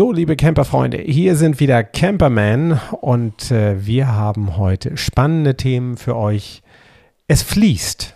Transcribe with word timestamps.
So, 0.00 0.12
liebe 0.12 0.34
Camperfreunde, 0.34 0.96
hier 0.96 1.36
sind 1.36 1.60
wieder 1.60 1.84
Camperman 1.84 2.80
und 3.02 3.50
äh, 3.50 3.84
wir 3.84 4.08
haben 4.08 4.56
heute 4.56 4.96
spannende 4.96 5.58
Themen 5.58 5.98
für 5.98 6.16
euch. 6.16 6.62
Es 7.28 7.42
fließt. 7.42 8.14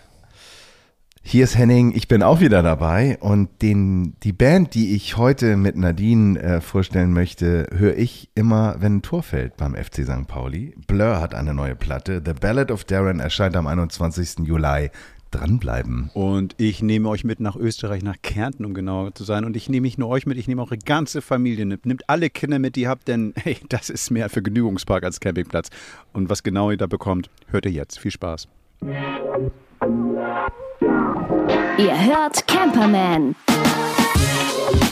Hier 1.21 1.43
ist 1.43 1.55
Henning, 1.55 1.93
ich 1.95 2.07
bin 2.07 2.23
auch 2.23 2.39
wieder 2.39 2.63
dabei 2.63 3.19
und 3.19 3.61
den, 3.61 4.15
die 4.23 4.33
Band, 4.33 4.73
die 4.73 4.95
ich 4.95 5.17
heute 5.17 5.57
mit 5.57 5.75
Nadine 5.75 6.39
äh, 6.39 6.59
vorstellen 6.59 7.13
möchte, 7.13 7.67
höre 7.71 7.95
ich 7.95 8.31
immer, 8.33 8.77
wenn 8.79 8.95
ein 8.95 9.01
Tor 9.03 9.21
fällt 9.21 9.55
beim 9.55 9.75
FC 9.75 10.05
St. 10.05 10.25
Pauli. 10.25 10.73
Blur 10.87 11.21
hat 11.21 11.35
eine 11.35 11.53
neue 11.53 11.75
Platte. 11.75 12.19
The 12.25 12.33
Ballad 12.33 12.71
of 12.71 12.85
Darren 12.85 13.19
erscheint 13.19 13.55
am 13.55 13.67
21. 13.67 14.39
Juli 14.39 14.89
dranbleiben. 15.31 16.09
Und 16.13 16.55
ich 16.57 16.81
nehme 16.81 17.09
euch 17.09 17.23
mit 17.23 17.39
nach 17.39 17.55
Österreich, 17.55 18.03
nach 18.03 18.15
Kärnten, 18.21 18.65
um 18.65 18.73
genauer 18.73 19.13
zu 19.13 19.23
sein. 19.23 19.45
Und 19.45 19.55
ich 19.55 19.69
nehme 19.69 19.85
nicht 19.85 19.97
nur 19.97 20.09
euch 20.09 20.25
mit, 20.25 20.37
ich 20.37 20.47
nehme 20.47 20.61
eure 20.61 20.77
ganze 20.77 21.21
Familie 21.21 21.65
mit. 21.65 21.85
Nehmt 21.85 22.09
alle 22.09 22.29
Kinder 22.29 22.59
mit, 22.59 22.75
die 22.75 22.81
ihr 22.81 22.89
habt, 22.89 23.07
denn 23.07 23.33
hey, 23.43 23.57
das 23.69 23.89
ist 23.89 24.11
mehr 24.11 24.29
Vergnügungspark 24.29 25.03
als 25.03 25.19
Campingplatz. 25.19 25.69
Und 26.13 26.29
was 26.29 26.43
genau 26.43 26.71
ihr 26.71 26.77
da 26.77 26.87
bekommt, 26.87 27.29
hört 27.47 27.65
ihr 27.65 27.71
jetzt. 27.71 27.99
Viel 27.99 28.11
Spaß. 28.11 28.47
Ihr 31.77 32.05
hört 32.05 32.47
Camperman. 32.47 33.35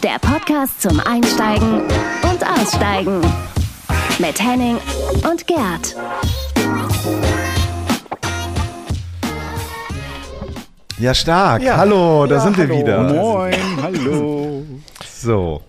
Der 0.04 0.20
Podcast 0.20 0.82
zum 0.82 1.00
Einsteigen 1.00 1.82
und 2.24 2.46
Aussteigen. 2.46 3.22
Mit 4.20 4.40
Henning 4.40 4.78
und 5.30 5.48
Gerd. 5.48 5.96
Ja, 11.00 11.14
stark. 11.14 11.62
Ja. 11.64 11.78
Hallo, 11.78 12.26
da 12.28 12.36
Ja, 12.36 12.42
sind 12.42 12.58
wir 12.58 12.68
hallo. 12.68 12.80
wieder. 12.80 13.04
Moin, 13.14 13.56
hallo. 13.82 14.64
So. 15.10 15.62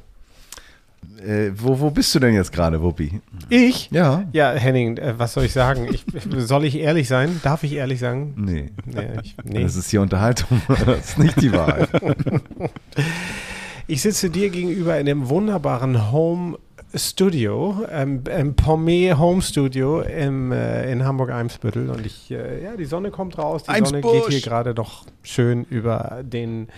Äh, 1.27 1.51
wo, 1.57 1.81
wo 1.81 1.91
bist 1.91 2.15
du 2.15 2.19
denn 2.19 2.35
jetzt 2.35 2.53
gerade, 2.53 2.83
Wuppi? 2.83 3.21
Ich? 3.49 3.91
Ja. 3.91 4.25
Ja, 4.33 4.53
Henning, 4.53 4.99
äh, 4.99 5.15
was 5.19 5.33
soll 5.33 5.45
ich 5.45 5.53
sagen? 5.55 5.89
Ich, 5.91 6.05
soll 6.47 6.65
ich 6.67 6.77
ehrlich 6.79 7.09
sein? 7.09 7.41
Darf 7.43 7.63
ich 7.65 7.73
ehrlich 7.73 7.99
sagen? 8.01 8.35
Nee. 8.37 8.71
Nee, 8.85 9.09
ich, 9.23 9.35
nee. 9.43 9.63
Das 9.63 9.75
ist 9.77 9.89
hier 9.91 10.03
Unterhaltung. 10.03 10.61
Das 10.87 10.99
ist 11.11 11.19
nicht 11.19 11.41
die 11.41 11.53
Wahrheit. 11.53 11.89
ich 13.87 14.03
sitze 14.03 14.29
dir 14.29 14.51
gegenüber 14.51 14.99
in 15.01 15.07
dem 15.07 15.29
wunderbaren 15.31 16.13
Home 16.13 16.59
Studio, 16.97 17.85
ähm, 17.91 18.23
im 18.39 18.55
Pommet 18.55 19.19
Home 19.19 19.43
Studio 19.43 20.01
im, 20.03 20.53
äh, 20.53 20.91
in 20.93 21.05
Hamburg-Eimsbüttel. 21.05 21.91
Und 21.91 22.07
ich, 22.07 22.31
äh, 22.31 22.63
ja, 22.63 22.77
die 22.77 22.85
Sonne 22.85 23.11
kommt 23.11 23.37
raus. 23.39 23.65
Die 23.65 23.73
Sonne 23.73 23.99
Eimsbusch. 23.99 24.13
geht 24.27 24.29
hier 24.29 24.41
gerade 24.41 24.75
doch 24.75 25.05
schön 25.23 25.65
über 25.65 26.21
den 26.23 26.69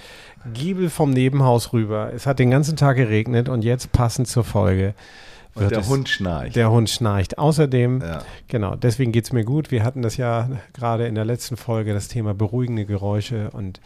Giebel 0.54 0.90
vom 0.90 1.10
Nebenhaus 1.10 1.72
rüber. 1.72 2.12
Es 2.14 2.26
hat 2.26 2.38
den 2.38 2.50
ganzen 2.50 2.76
Tag 2.76 2.96
geregnet 2.96 3.48
und 3.48 3.62
jetzt 3.64 3.92
passend 3.92 4.28
zur 4.28 4.44
Folge. 4.44 4.94
Und 5.54 5.62
wird 5.62 5.70
der 5.72 5.78
es- 5.80 5.88
Hund 5.88 6.08
schnarcht. 6.08 6.54
Der 6.54 6.70
Hund 6.70 6.90
schnarcht. 6.90 7.38
Außerdem, 7.38 8.00
Ja. 8.02 8.22
genau, 8.48 8.76
deswegen 8.76 9.10
geht 9.12 9.24
es 9.24 9.32
mir 9.32 9.44
gut. 9.44 9.70
Wir 9.70 9.84
hatten 9.84 10.02
das 10.02 10.16
ja 10.18 10.48
gerade 10.74 11.06
in 11.06 11.14
der 11.14 11.24
letzten 11.24 11.56
Folge, 11.56 11.94
das 11.94 12.08
Thema 12.08 12.34
beruhigende 12.34 12.84
Geräusche. 12.84 13.50
Und 13.52 13.80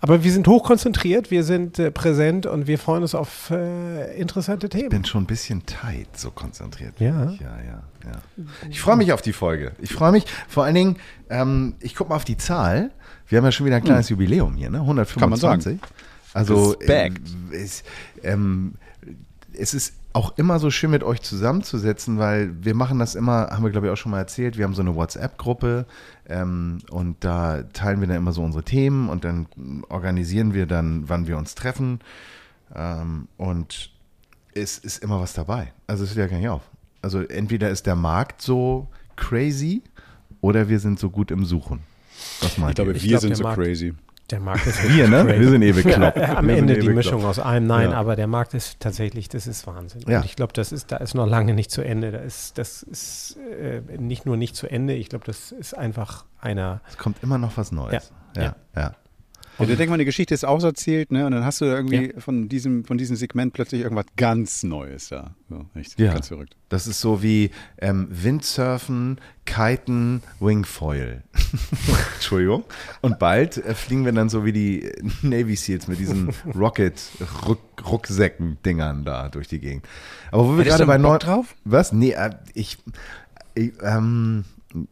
aber 0.00 0.24
wir 0.24 0.32
sind 0.32 0.46
hochkonzentriert, 0.48 1.30
wir 1.30 1.44
sind 1.44 1.78
äh, 1.78 1.90
präsent 1.90 2.46
und 2.46 2.66
wir 2.66 2.78
freuen 2.78 3.02
uns 3.02 3.14
auf 3.14 3.50
äh, 3.50 4.18
interessante 4.18 4.66
Ich 4.66 4.72
Themen. 4.72 4.88
bin 4.88 5.04
schon 5.04 5.24
ein 5.24 5.26
bisschen 5.26 5.64
tight, 5.66 6.16
so 6.16 6.30
konzentriert. 6.30 6.96
bin 6.96 7.08
Ja. 7.08 7.30
ich. 7.30 7.40
ja, 7.40 7.56
ja, 7.58 7.82
ja. 8.06 8.44
Ich 8.70 8.80
freue 8.80 8.96
mich 8.96 9.12
auf 9.12 9.22
die 9.22 9.32
Folge. 9.32 9.72
Ich 9.80 9.92
freue 9.92 10.12
mich, 10.12 10.24
vor 10.48 10.64
allen 10.64 10.74
Dingen, 10.74 10.96
ähm, 11.28 11.74
ich 11.80 11.94
gucke 11.94 12.10
mal 12.10 12.16
auf 12.16 12.24
die 12.24 12.36
Zahl. 12.36 12.90
Wir 13.28 13.38
haben 13.38 13.44
ja 13.44 13.52
schon 13.52 13.66
wieder 13.66 13.76
ein 13.76 13.84
kleines 13.84 14.08
Jubiläum 14.08 14.54
hier, 14.56 14.70
ne? 14.70 14.78
125. 14.80 15.20
Kann 15.20 15.30
man 15.30 15.60
sagen. 15.60 15.80
Also 16.32 16.70
Respekt. 16.72 17.28
ähm, 17.28 17.50
es, 17.52 17.82
ähm, 18.22 18.74
es 19.52 19.74
ist 19.74 19.94
auch 20.12 20.36
immer 20.38 20.58
so 20.58 20.70
schön 20.70 20.90
mit 20.90 21.04
euch 21.04 21.20
zusammenzusetzen, 21.22 22.18
weil 22.18 22.52
wir 22.64 22.74
machen 22.74 22.98
das 22.98 23.14
immer, 23.14 23.48
haben 23.50 23.62
wir 23.62 23.70
glaube 23.70 23.86
ich 23.86 23.92
auch 23.92 23.96
schon 23.96 24.10
mal 24.10 24.18
erzählt, 24.18 24.58
wir 24.58 24.64
haben 24.64 24.74
so 24.74 24.82
eine 24.82 24.94
WhatsApp-Gruppe 24.96 25.86
ähm, 26.28 26.78
und 26.90 27.16
da 27.24 27.62
teilen 27.72 28.00
wir 28.00 28.08
dann 28.08 28.16
immer 28.16 28.32
so 28.32 28.42
unsere 28.42 28.64
Themen 28.64 29.08
und 29.08 29.24
dann 29.24 29.46
organisieren 29.88 30.52
wir 30.52 30.66
dann, 30.66 31.08
wann 31.08 31.26
wir 31.28 31.38
uns 31.38 31.54
treffen 31.54 32.00
ähm, 32.74 33.28
und 33.36 33.90
es 34.52 34.78
ist 34.78 34.98
immer 35.04 35.20
was 35.20 35.32
dabei. 35.32 35.72
Also 35.86 36.02
es 36.02 36.10
hört 36.16 36.18
ja 36.18 36.26
gar 36.26 36.38
nicht 36.38 36.48
auf. 36.48 36.62
Also 37.02 37.20
entweder 37.20 37.70
ist 37.70 37.86
der 37.86 37.94
Markt 37.96 38.42
so 38.42 38.88
crazy 39.16 39.82
oder 40.40 40.68
wir 40.68 40.80
sind 40.80 40.98
so 40.98 41.08
gut 41.10 41.30
im 41.30 41.44
Suchen. 41.44 41.80
Was 42.40 42.58
meint 42.58 42.70
Ich 42.72 42.74
glaube, 42.76 42.90
ihr? 42.90 42.96
Ich 42.96 43.02
wir 43.04 43.10
glaub, 43.10 43.20
sind 43.20 43.36
so 43.36 43.44
Markt- 43.44 43.62
crazy. 43.62 43.94
Der 44.30 44.40
Markt 44.40 44.66
ist 44.66 44.82
wir, 44.94 45.08
ne? 45.08 45.24
crazy. 45.24 45.40
Wir 45.40 45.48
sind 45.50 45.62
eh 45.62 45.72
bekloppt. 45.72 46.16
Ja, 46.16 46.36
am 46.36 46.46
Wir 46.48 46.56
Ende 46.56 46.76
eh 46.76 46.80
die. 46.80 46.88
Mischung 46.90 47.24
aus 47.24 47.38
allem. 47.38 47.66
Nein, 47.66 47.90
Ja. 47.90 47.96
aber 47.96 48.16
der 48.16 48.26
Markt 48.26 48.54
ist 48.54 48.78
tatsächlich, 48.80 49.28
das 49.28 49.46
ist 49.46 49.66
Wahnsinn. 49.66 50.02
Ja. 50.06 50.18
Und 50.18 50.24
ich 50.24 50.36
glaube, 50.36 50.52
das 50.52 50.72
ist, 50.72 50.92
da 50.92 50.98
ist 50.98 51.14
noch 51.14 51.26
lange 51.26 51.54
nicht 51.54 51.70
zu 51.70 51.82
Ende. 51.82 52.12
Da 52.12 52.18
ist, 52.18 52.58
das 52.58 52.82
ist 52.82 53.36
äh, 53.60 53.80
nicht 53.98 54.26
nur 54.26 54.36
nicht 54.36 54.54
zu 54.56 54.68
Ende, 54.70 54.94
ich 54.94 55.08
glaube, 55.08 55.24
das 55.26 55.52
ist 55.52 55.76
einfach 55.76 56.24
einer. 56.40 56.80
Es 56.88 56.96
kommt 56.98 57.22
immer 57.22 57.38
noch 57.38 57.56
was 57.56 57.72
Neues. 57.72 58.12
Ja. 58.36 58.42
Ja, 58.42 58.56
ja. 58.76 58.94
Ja, 59.58 59.66
du 59.66 59.76
denkst 59.76 59.88
mal, 59.90 59.94
eine 59.94 60.06
Geschichte 60.06 60.32
ist 60.32 60.44
auserzählt, 60.46 61.12
ne? 61.12 61.26
Und 61.26 61.32
dann 61.32 61.44
hast 61.44 61.60
du 61.60 61.66
irgendwie 61.66 62.14
von, 62.16 62.48
diesem, 62.48 62.82
von 62.86 62.96
diesem 62.96 63.14
Segment 63.16 63.52
plötzlich 63.52 63.82
irgendwas 63.82 64.06
ganz 64.16 64.62
Neues 64.62 65.10
da. 65.10 65.34
So, 65.50 65.66
echt 65.74 65.98
Ja. 66.00 66.14
ganz 66.14 66.28
verrückt. 66.28 66.56
Das 66.70 66.86
ist 66.86 66.98
so 67.02 67.22
wie 67.22 67.50
ähm, 67.78 68.08
Windsurfen, 68.10 69.18
Kiten, 69.44 70.22
Wingfoil. 70.38 71.24
Entschuldigung. 72.14 72.64
Und 73.00 73.18
bald 73.18 73.56
äh, 73.58 73.74
fliegen 73.74 74.04
wir 74.04 74.12
dann 74.12 74.28
so 74.28 74.44
wie 74.44 74.52
die 74.52 74.92
Navy 75.22 75.56
Seals 75.56 75.88
mit 75.88 75.98
diesen 75.98 76.30
Rocket-Rucksäcken-Dingern 76.54 79.04
da 79.04 79.28
durch 79.28 79.48
die 79.48 79.58
Gegend. 79.60 79.84
Aber 80.30 80.46
wo 80.46 80.56
wir 80.56 80.64
gerade 80.64 80.86
bei 80.86 80.98
neu 80.98 81.18
drauf? 81.18 81.56
Was? 81.64 81.92
Nee, 81.92 82.12
äh, 82.12 82.30
ich, 82.54 82.78
ich 83.54 83.72
ähm, 83.82 84.44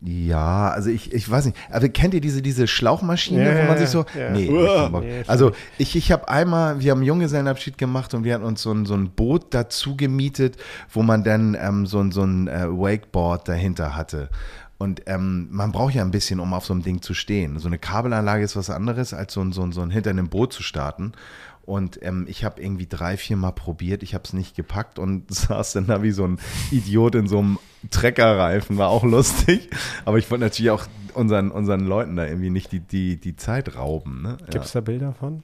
ja, 0.03 0.71
also 0.71 0.91
ich, 0.91 1.13
ich 1.13 1.31
weiß 1.31 1.45
nicht. 1.47 1.57
Aber 1.71 1.89
kennt 1.89 2.13
ihr 2.13 2.21
diese, 2.21 2.43
diese 2.43 2.67
Schlauchmaschine, 2.67 3.55
Ja, 3.57 3.63
wo 3.63 3.69
man 3.69 3.79
sich 3.79 3.89
so. 3.89 4.05
ja. 4.19 4.31
Nee, 4.31 4.51
Uah. 4.51 5.01
ich 5.05 5.31
also 5.31 5.53
ich, 5.79 5.95
ich 5.95 6.11
habe 6.11 6.29
einmal, 6.29 6.81
wir 6.81 6.91
haben 6.91 6.99
einen 6.99 7.07
Junggesellenabschied 7.07 7.79
gemacht 7.79 8.13
und 8.15 8.25
wir 8.25 8.35
hatten 8.35 8.43
uns 8.45 8.61
so 8.61 8.73
ein, 8.73 8.87
so 8.87 8.95
ein 8.95 9.11
Boot 9.11 9.55
dazu 9.55 9.97
gemietet, 9.97 10.57
wo 10.91 11.05
man 11.05 11.23
dann 11.23 11.57
ähm, 11.61 11.87
so, 11.87 12.01
ein- 12.01 12.11
so 12.11 12.25
ein 12.25 12.49
äh, 12.49 12.67
Wakeboard 12.69 13.47
dahinter 13.49 13.95
hatte. 13.95 14.31
Und 14.78 15.03
ähm, 15.06 15.49
man 15.50 15.72
braucht 15.72 15.94
ja 15.94 16.03
ein 16.03 16.12
bisschen, 16.12 16.39
um 16.39 16.55
auf 16.55 16.65
so 16.65 16.72
einem 16.72 16.84
Ding 16.84 17.03
zu 17.03 17.12
stehen. 17.12 17.59
So 17.59 17.66
eine 17.66 17.78
Kabelanlage 17.78 18.44
ist 18.44 18.55
was 18.55 18.71
anderes, 18.71 19.12
als 19.12 19.33
so 19.33 19.41
ein, 19.41 19.53
so 19.53 19.62
ein, 19.62 19.72
so 19.72 19.83
ein 19.83 19.91
hinter 19.91 20.11
einem 20.11 20.28
Boot 20.28 20.53
zu 20.53 20.62
starten. 20.62 21.12
Und 21.69 21.99
ähm, 22.03 22.25
ich 22.28 22.44
habe 22.44 22.62
irgendwie 22.62 22.87
drei, 22.87 23.19
vier 23.19 23.37
Mal 23.37 23.50
probiert, 23.50 24.03
ich 24.03 24.15
habe 24.15 24.25
es 24.25 24.33
nicht 24.33 24.56
gepackt 24.56 24.99
und 24.99 25.31
saß 25.34 25.75
dann 25.75 25.87
da 25.87 26.03
wie 26.03 26.12
so 26.12 26.25
ein 26.25 26.39
Idiot 26.71 27.16
in 27.16 27.27
so 27.27 27.41
einem 27.41 27.59
Treckerreifen, 27.91 28.78
war 28.78 28.89
auch 28.89 29.05
lustig. 29.05 29.69
Aber 30.05 30.19
ich 30.19 30.31
wollte 30.31 30.44
natürlich 30.44 30.71
auch 30.71 30.87
unseren, 31.12 31.50
unseren 31.50 31.81
Leuten 31.81 32.16
da 32.16 32.25
irgendwie 32.25 32.50
nicht 32.50 32.72
die, 32.72 32.81
die, 32.81 33.16
die 33.21 33.37
Zeit 33.37 33.77
rauben. 33.77 34.22
Ne? 34.22 34.39
Gibt 34.50 34.65
es 34.65 34.72
da 34.72 34.81
Bilder 34.81 35.12
von? 35.12 35.43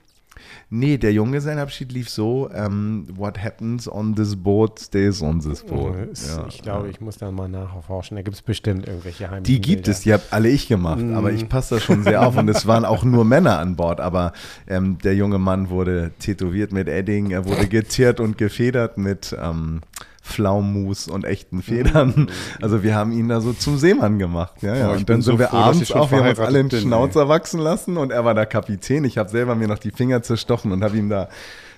Nee, 0.71 0.99
der 0.99 1.13
Junggesellenabschied 1.13 1.93
lief 1.93 2.09
so, 2.09 2.51
ähm, 2.55 3.07
what 3.17 3.43
happens 3.43 3.89
on 3.89 4.15
this 4.15 4.37
boat 4.37 4.79
stays 4.79 5.23
on 5.23 5.41
this 5.41 5.63
boat. 5.63 5.95
Ist- 6.13 6.37
Ja, 6.37 6.47
ich 6.49 6.63
glaube, 6.63 6.85
ja. 6.87 6.91
ich 6.91 7.01
muss 7.01 7.17
da 7.19 7.31
mal 7.31 7.49
nachforschen. 7.49 8.17
Da 8.17 8.23
gibt 8.23 8.37
es 8.37 8.43
bestimmt 8.43 8.87
irgendwelche 8.87 9.25
heimlichen 9.31 9.45
Die 9.45 9.61
gibt 9.61 9.89
es, 9.89 10.01
die 10.01 10.13
habe 10.13 10.23
alle 10.31 10.49
ich 10.49 10.69
gemacht, 10.69 11.05
aber 11.15 11.31
Mhm. 11.31 11.37
ich 11.37 11.49
passe 11.49 11.77
da 11.77 11.81
schon 11.81 12.03
sehr 12.03 12.27
auf 12.27 12.37
und 12.37 12.49
es 12.49 12.67
waren 12.67 12.85
auch 12.85 13.05
nur 13.05 13.25
Männer 13.25 13.59
an 13.59 13.77
Bord, 13.77 14.01
aber 14.01 14.33
ähm, 14.67 14.99
der 14.99 15.15
junge 15.15 15.39
Mann 15.39 15.69
wurde 15.71 16.13
tätowiert 16.19 16.73
mit 16.73 16.89
Edding, 16.89 17.31
er 17.31 17.45
wurde 17.47 17.67
geteert 17.69 18.21
und 18.21 18.39
gefedert 18.39 18.99
mit 18.99 19.37
ähm, 19.41 19.81
Pflaummus 20.25 21.07
und 21.07 21.25
echten 21.25 21.63
Federn. 21.63 22.31
Also 22.61 22.83
wir 22.83 22.95
haben 22.95 23.13
ihn 23.13 23.29
da 23.29 23.41
so 23.41 23.53
zum 23.53 23.77
Seemann 23.79 24.19
gemacht. 24.19 24.63
Ja, 24.63 24.75
ja. 24.75 24.89
Oh, 24.91 24.95
ich 24.95 25.01
und 25.01 25.09
dann 25.11 25.17
bin 25.17 25.23
sind 25.23 25.33
so 25.35 25.39
wir 25.39 25.49
froh, 25.49 25.57
abends 25.59 25.93
auch, 25.93 26.11
wir 26.11 26.19
haben 26.21 26.29
uns 26.31 26.39
alle 26.41 26.65
den. 26.65 26.81
Schnauzer 26.81 27.29
wachsen 27.29 27.61
lassen 27.61 27.97
und 27.99 28.11
er 28.11 28.25
war 28.25 28.35
der 28.35 28.47
Kapitän. 28.47 29.05
Ich 29.05 29.19
habe 29.19 29.29
selber 29.29 29.55
mir 29.55 29.69
noch 29.69 29.79
die 29.79 29.91
Finger 29.91 30.23
zerstochen 30.23 30.73
und 30.73 30.83
habe 30.83 30.97
ihm 30.97 31.09
da 31.11 31.29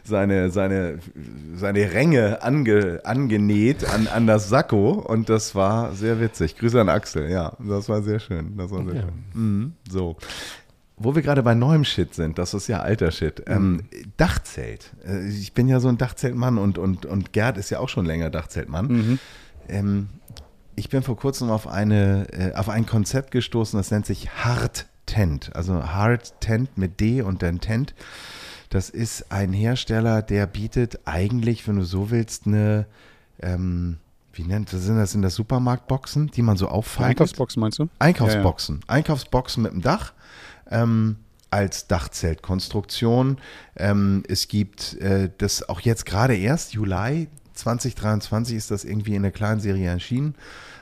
seine, 0.04 0.50
seine, 0.50 1.00
seine 1.56 1.92
Ränge 1.92 2.40
ange, 2.42 3.00
angenäht 3.02 3.84
an, 3.92 4.06
an 4.06 4.28
das 4.28 4.48
Sakko 4.48 4.90
und 4.92 5.28
das 5.28 5.56
war 5.56 5.92
sehr 5.94 6.20
witzig. 6.20 6.56
Grüße 6.56 6.80
an 6.80 6.88
Axel, 6.88 7.28
ja, 7.28 7.52
das 7.58 7.88
war 7.88 8.00
sehr 8.02 8.20
schön. 8.20 8.56
Das 8.56 8.70
war 8.70 8.84
sehr 8.84 8.94
Ja. 8.94 9.00
schön. 9.02 9.24
Mhm, 9.34 9.72
so. 9.90 10.16
Wo 10.98 11.14
wir 11.14 11.20
gerade 11.22 11.42
bei 11.42 11.54
neuem 11.54 11.84
Shit 11.84 12.14
sind, 12.14 12.38
das 12.38 12.54
ist 12.54 12.68
ja 12.68 12.80
alter 12.80 13.10
Shit. 13.10 13.42
Ähm, 13.46 13.84
Dachzelt. 14.16 14.92
Äh, 15.06 15.28
Ich 15.28 15.52
bin 15.52 15.68
ja 15.68 15.78
so 15.78 15.88
ein 15.88 15.98
Dachzeltmann 15.98 16.56
und, 16.56 16.78
und, 16.78 17.04
und 17.04 17.32
Gerd 17.32 17.58
ist 17.58 17.68
ja 17.70 17.80
auch 17.80 17.88
schon 17.90 18.06
länger 18.06 18.30
Dachzeltmann. 18.30 19.18
Ähm, 19.68 20.08
ich 20.74 20.88
bin 20.88 21.02
vor 21.02 21.16
kurzem 21.16 21.50
auf, 21.50 21.66
eine, 21.68 22.26
äh, 22.32 22.54
auf 22.54 22.68
ein 22.68 22.86
Konzept 22.86 23.30
gestoßen, 23.30 23.78
das 23.78 23.90
nennt 23.90 24.06
sich 24.06 24.30
Hard 24.30 24.86
Tent. 25.06 25.54
Also 25.54 25.74
Hard 25.88 26.40
Tent 26.40 26.78
mit 26.78 26.98
D 27.00 27.22
und 27.22 27.42
dann 27.42 27.60
Tent. 27.60 27.94
Das 28.70 28.90
ist 28.90 29.30
ein 29.30 29.52
Hersteller, 29.52 30.22
der 30.22 30.46
bietet 30.46 31.00
eigentlich, 31.04 31.66
wenn 31.68 31.76
du 31.76 31.84
so 31.84 32.10
willst, 32.10 32.46
eine, 32.46 32.86
ähm, 33.40 33.98
wie 34.32 34.42
nennt 34.44 34.72
das, 34.72 34.82
sind 34.82 34.96
das, 34.96 35.12
sind 35.12 35.22
das 35.22 35.34
Supermarktboxen, 35.34 36.28
die 36.28 36.42
man 36.42 36.56
so 36.56 36.68
auffaltet? 36.68 37.20
Einkaufsbox 37.20 37.56
meinst 37.56 37.78
du? 37.78 37.88
Einkaufsboxen. 37.98 38.80
Einkaufsboxen 38.86 39.62
mit 39.62 39.72
dem 39.72 39.82
Dach 39.82 40.12
ähm, 40.70 41.16
als 41.50 41.86
Dachzeltkonstruktion. 41.86 43.38
Ähm, 43.76 44.22
es 44.28 44.48
gibt 44.48 44.94
äh, 45.00 45.30
das 45.38 45.68
auch 45.68 45.80
jetzt 45.80 46.06
gerade 46.06 46.36
erst, 46.36 46.74
Juli, 46.74 47.28
2023 47.54 48.56
ist 48.56 48.70
das 48.70 48.84
irgendwie 48.84 49.14
in 49.14 49.22
der 49.22 49.32
kleinen 49.32 49.60
Serie 49.60 49.88
erschienen. 49.88 50.34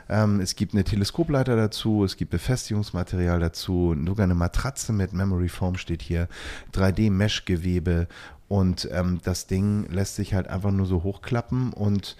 Ähm, 0.08 0.40
es 0.40 0.56
gibt 0.56 0.74
eine 0.74 0.84
Teleskopleiter 0.84 1.56
dazu, 1.56 2.04
es 2.04 2.16
gibt 2.16 2.30
Befestigungsmaterial 2.30 3.40
dazu, 3.40 3.96
sogar 4.06 4.24
eine 4.24 4.34
Matratze 4.34 4.92
mit 4.92 5.12
Memory 5.12 5.48
Foam 5.48 5.76
steht 5.76 6.02
hier, 6.02 6.28
3D-Mesh-Gewebe 6.74 8.06
und 8.48 8.88
ähm, 8.92 9.20
das 9.24 9.46
Ding 9.46 9.86
lässt 9.90 10.16
sich 10.16 10.34
halt 10.34 10.48
einfach 10.48 10.70
nur 10.72 10.86
so 10.86 11.02
hochklappen 11.02 11.72
und 11.72 12.16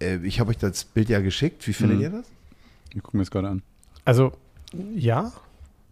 äh, 0.00 0.16
ich 0.22 0.40
habe 0.40 0.50
euch 0.50 0.58
das 0.58 0.84
Bild 0.84 1.08
ja 1.08 1.20
geschickt. 1.20 1.66
Wie 1.66 1.72
findet 1.72 1.98
Mhm. 1.98 2.02
ihr 2.02 2.10
das? 2.10 2.26
Wir 2.92 3.02
gucken 3.02 3.20
es 3.20 3.30
gerade 3.30 3.48
an. 3.48 3.62
Also, 4.04 4.32
ja. 4.94 5.32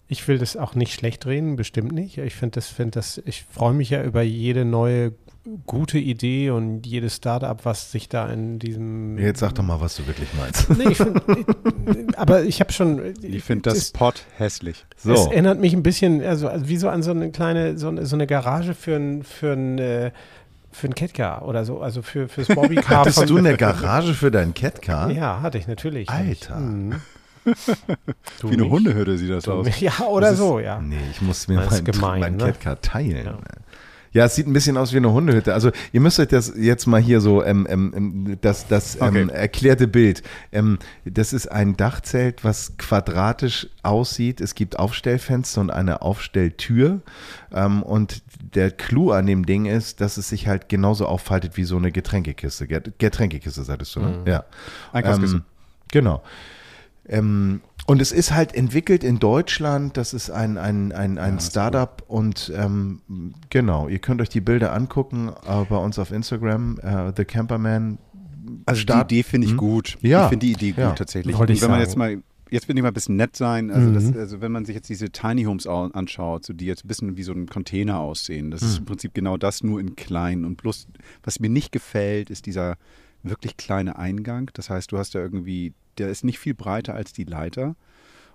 Ich 0.08 0.26
will 0.28 0.38
das 0.38 0.56
auch 0.56 0.74
nicht 0.76 0.92
schlecht 0.92 1.26
reden, 1.26 1.56
bestimmt 1.56 1.90
nicht. 1.92 2.18
Ich 2.18 2.34
finde 2.36 2.54
das, 2.56 2.68
finde 2.68 2.92
das, 2.92 3.20
ich 3.24 3.44
freue 3.50 3.74
mich 3.74 3.90
ja 3.90 4.02
über 4.04 4.22
jede 4.22 4.64
neue 4.64 5.12
gute 5.66 5.98
Idee 5.98 6.50
und 6.50 6.86
jedes 6.86 7.16
Startup, 7.16 7.58
was 7.64 7.92
sich 7.92 8.08
da 8.08 8.28
in 8.28 8.58
diesem. 8.58 9.16
Jetzt 9.18 9.40
sag 9.40 9.54
doch 9.54 9.62
mal, 9.64 9.80
was 9.80 9.96
du 9.96 10.06
wirklich 10.06 10.28
meinst. 10.38 10.70
Nee, 10.70 10.88
ich 10.90 10.96
find, 10.96 12.18
aber 12.18 12.42
ich 12.44 12.60
habe 12.60 12.72
schon. 12.72 13.14
Ich 13.22 13.44
finde 13.44 13.70
das 13.70 13.90
Pot 13.92 14.24
hässlich. 14.36 14.84
Es 14.96 15.02
So, 15.04 15.12
erinnert 15.30 15.60
mich 15.60 15.72
ein 15.72 15.82
bisschen, 15.82 16.22
also, 16.22 16.48
also 16.48 16.68
wie 16.68 16.76
so 16.76 16.88
an 16.88 17.02
so 17.02 17.10
eine 17.12 17.30
kleine, 17.30 17.78
so, 17.78 17.88
eine- 17.88 18.06
so 18.06 18.16
eine 18.16 18.26
Garage 18.26 18.74
für 18.74 18.96
ein, 18.96 19.22
für 19.24 19.52
ein, 19.52 19.78
äh, 19.78 20.10
für 20.72 20.88
ein 20.88 20.94
Catcar 20.94 21.46
oder 21.46 21.64
so, 21.64 21.80
also 21.80 22.02
für 22.02 22.28
fürs 22.28 22.48
Bobbycar. 22.48 22.98
hattest 23.00 23.28
du 23.30 23.36
eine 23.38 23.56
Garage 23.56 24.14
für 24.14 24.30
dein 24.32 24.52
Catcar? 24.52 25.10
Ja, 25.10 25.40
hatte 25.42 25.58
ich 25.58 25.66
natürlich. 25.68 26.08
Alter. 26.10 26.56
Mhm. 26.58 26.96
Wie 27.46 28.46
eine 28.52 28.62
nicht? 28.62 28.70
Hunde 28.70 29.18
sieht 29.18 29.30
das 29.30 29.44
Du 29.44 29.52
aus. 29.52 29.66
nicht? 29.66 29.80
Ja, 29.80 29.92
oder 30.08 30.30
ist- 30.30 30.38
so, 30.38 30.58
ja. 30.58 30.80
Nee, 30.80 30.96
ich 31.10 31.20
muss 31.22 31.46
mir 31.48 31.56
Das 31.56 31.66
ist 31.66 31.72
mein, 31.72 31.84
gemein, 31.84 32.20
mein 32.20 32.36
ne? 32.36 32.44
Catcar 32.44 32.80
teilen. 32.80 33.24
Ja. 33.26 33.38
Ja. 34.12 34.24
es 34.24 34.34
sieht 34.34 34.46
ein 34.46 34.52
bisschen 34.54 34.78
aus 34.78 34.92
wie 34.94 34.96
eine 34.96 35.12
Hundehütte. 35.12 35.52
Also 35.52 35.70
ihr 35.92 36.00
müsst 36.00 36.18
euch 36.18 36.28
das 36.28 36.52
jetzt 36.56 36.86
mal 36.86 37.00
hier 37.00 37.20
so, 37.20 37.44
ähm, 37.44 37.66
ähm, 37.68 37.92
ähm, 37.94 38.38
das, 38.40 38.66
das 38.66 38.96
ähm, 38.96 39.02
Okay. 39.02 39.28
erklärte 39.30 39.86
Bild. 39.88 40.22
Ähm, 40.52 40.78
das 41.04 41.34
ist 41.34 41.48
ein 41.52 41.76
Dachzelt, 41.76 42.42
was 42.42 42.78
quadratisch 42.78 43.68
aussieht. 43.82 44.40
Es 44.40 44.54
gibt 44.54 44.78
Aufstellfenster 44.78 45.60
und 45.60 45.70
eine 45.70 46.00
Aufstelltür. 46.02 47.00
Und 47.84 48.22
der 48.54 48.70
Clou 48.70 49.10
an 49.12 49.26
dem 49.26 49.44
Ding 49.44 49.66
ist, 49.66 50.00
dass 50.00 50.16
es 50.16 50.28
sich 50.30 50.48
halt 50.48 50.68
genauso 50.70 51.06
auffaltet 51.06 51.56
wie 51.58 51.64
so 51.64 51.76
eine 51.76 51.92
Getränkekiste. 51.92 52.66
Get- 52.66 52.98
Getränkekiste, 52.98 53.64
sagtest 53.64 53.94
du, 53.96 54.00
ne? 54.00 54.18
Ja. 54.26 54.44
Einkaufskiste. 54.92 55.42
Genau. 55.92 56.22
Ähm, 57.08 57.60
und 57.86 58.02
es 58.02 58.10
ist 58.10 58.32
halt 58.34 58.54
entwickelt 58.54 59.04
in 59.04 59.18
Deutschland. 59.20 59.96
Das 59.96 60.12
ist 60.12 60.30
ein, 60.30 60.58
ein, 60.58 60.90
ein, 60.92 61.18
ein 61.18 61.38
Startup. 61.38 62.02
Und 62.08 62.52
ähm, 62.56 63.00
genau, 63.50 63.86
ihr 63.88 64.00
könnt 64.00 64.20
euch 64.20 64.28
die 64.28 64.40
Bilder 64.40 64.72
angucken 64.74 65.28
äh, 65.46 65.64
bei 65.68 65.76
uns 65.76 65.98
auf 65.98 66.10
Instagram. 66.10 66.78
Äh, 66.80 67.12
The 67.16 67.24
Camperman. 67.24 67.98
Also 68.66 68.80
Start- 68.82 69.10
die 69.10 69.16
Idee 69.18 69.22
finde 69.22 69.46
ich 69.46 69.52
Hm? 69.52 69.58
gut. 69.58 69.98
Ja. 70.00 70.24
Ich 70.24 70.28
finde 70.30 70.46
die 70.46 70.52
Idee 70.52 70.70
gut 70.70 70.78
Ja. 70.78 70.90
tatsächlich. 70.92 71.36
Wollte 71.38 71.52
ich 71.52 71.62
wenn 71.62 71.70
man 71.70 71.78
sagen. 71.78 71.88
jetzt 71.88 71.96
mal, 71.96 72.22
jetzt 72.50 72.68
will 72.68 72.76
ich 72.76 72.82
mal 72.82 72.88
ein 72.88 72.94
bisschen 72.94 73.16
nett 73.16 73.36
sein, 73.36 73.70
also, 73.70 73.88
Mhm. 73.88 73.94
das, 73.94 74.16
also 74.16 74.40
wenn 74.40 74.52
man 74.52 74.64
sich 74.64 74.74
jetzt 74.74 74.88
diese 74.88 75.10
Tiny 75.10 75.44
Homes 75.44 75.66
au- 75.66 75.90
anschaut, 75.92 76.44
so 76.44 76.52
die 76.52 76.66
jetzt 76.66 76.84
ein 76.84 76.88
bisschen 76.88 77.16
wie 77.16 77.22
so 77.24 77.32
ein 77.32 77.46
Container 77.46 77.98
aussehen, 78.00 78.50
das 78.52 78.62
ist 78.62 78.78
im 78.78 78.84
Prinzip 78.84 79.14
genau 79.14 79.36
das, 79.36 79.62
nur 79.64 79.78
in 79.80 79.94
klein. 79.96 80.44
Und 80.44 80.56
bloß, 80.56 80.86
was 81.24 81.38
mir 81.40 81.50
nicht 81.50 81.70
gefällt, 81.72 82.30
ist 82.30 82.46
dieser 82.46 82.76
wirklich 83.24 83.56
kleine 83.56 83.96
Eingang. 83.98 84.50
Das 84.54 84.70
heißt, 84.70 84.90
du 84.92 84.98
hast 84.98 85.14
da 85.16 85.18
irgendwie, 85.20 85.72
der 85.98 86.08
ist 86.08 86.24
nicht 86.24 86.38
viel 86.38 86.54
breiter 86.54 86.94
als 86.94 87.12
die 87.12 87.24
Leiter. 87.24 87.76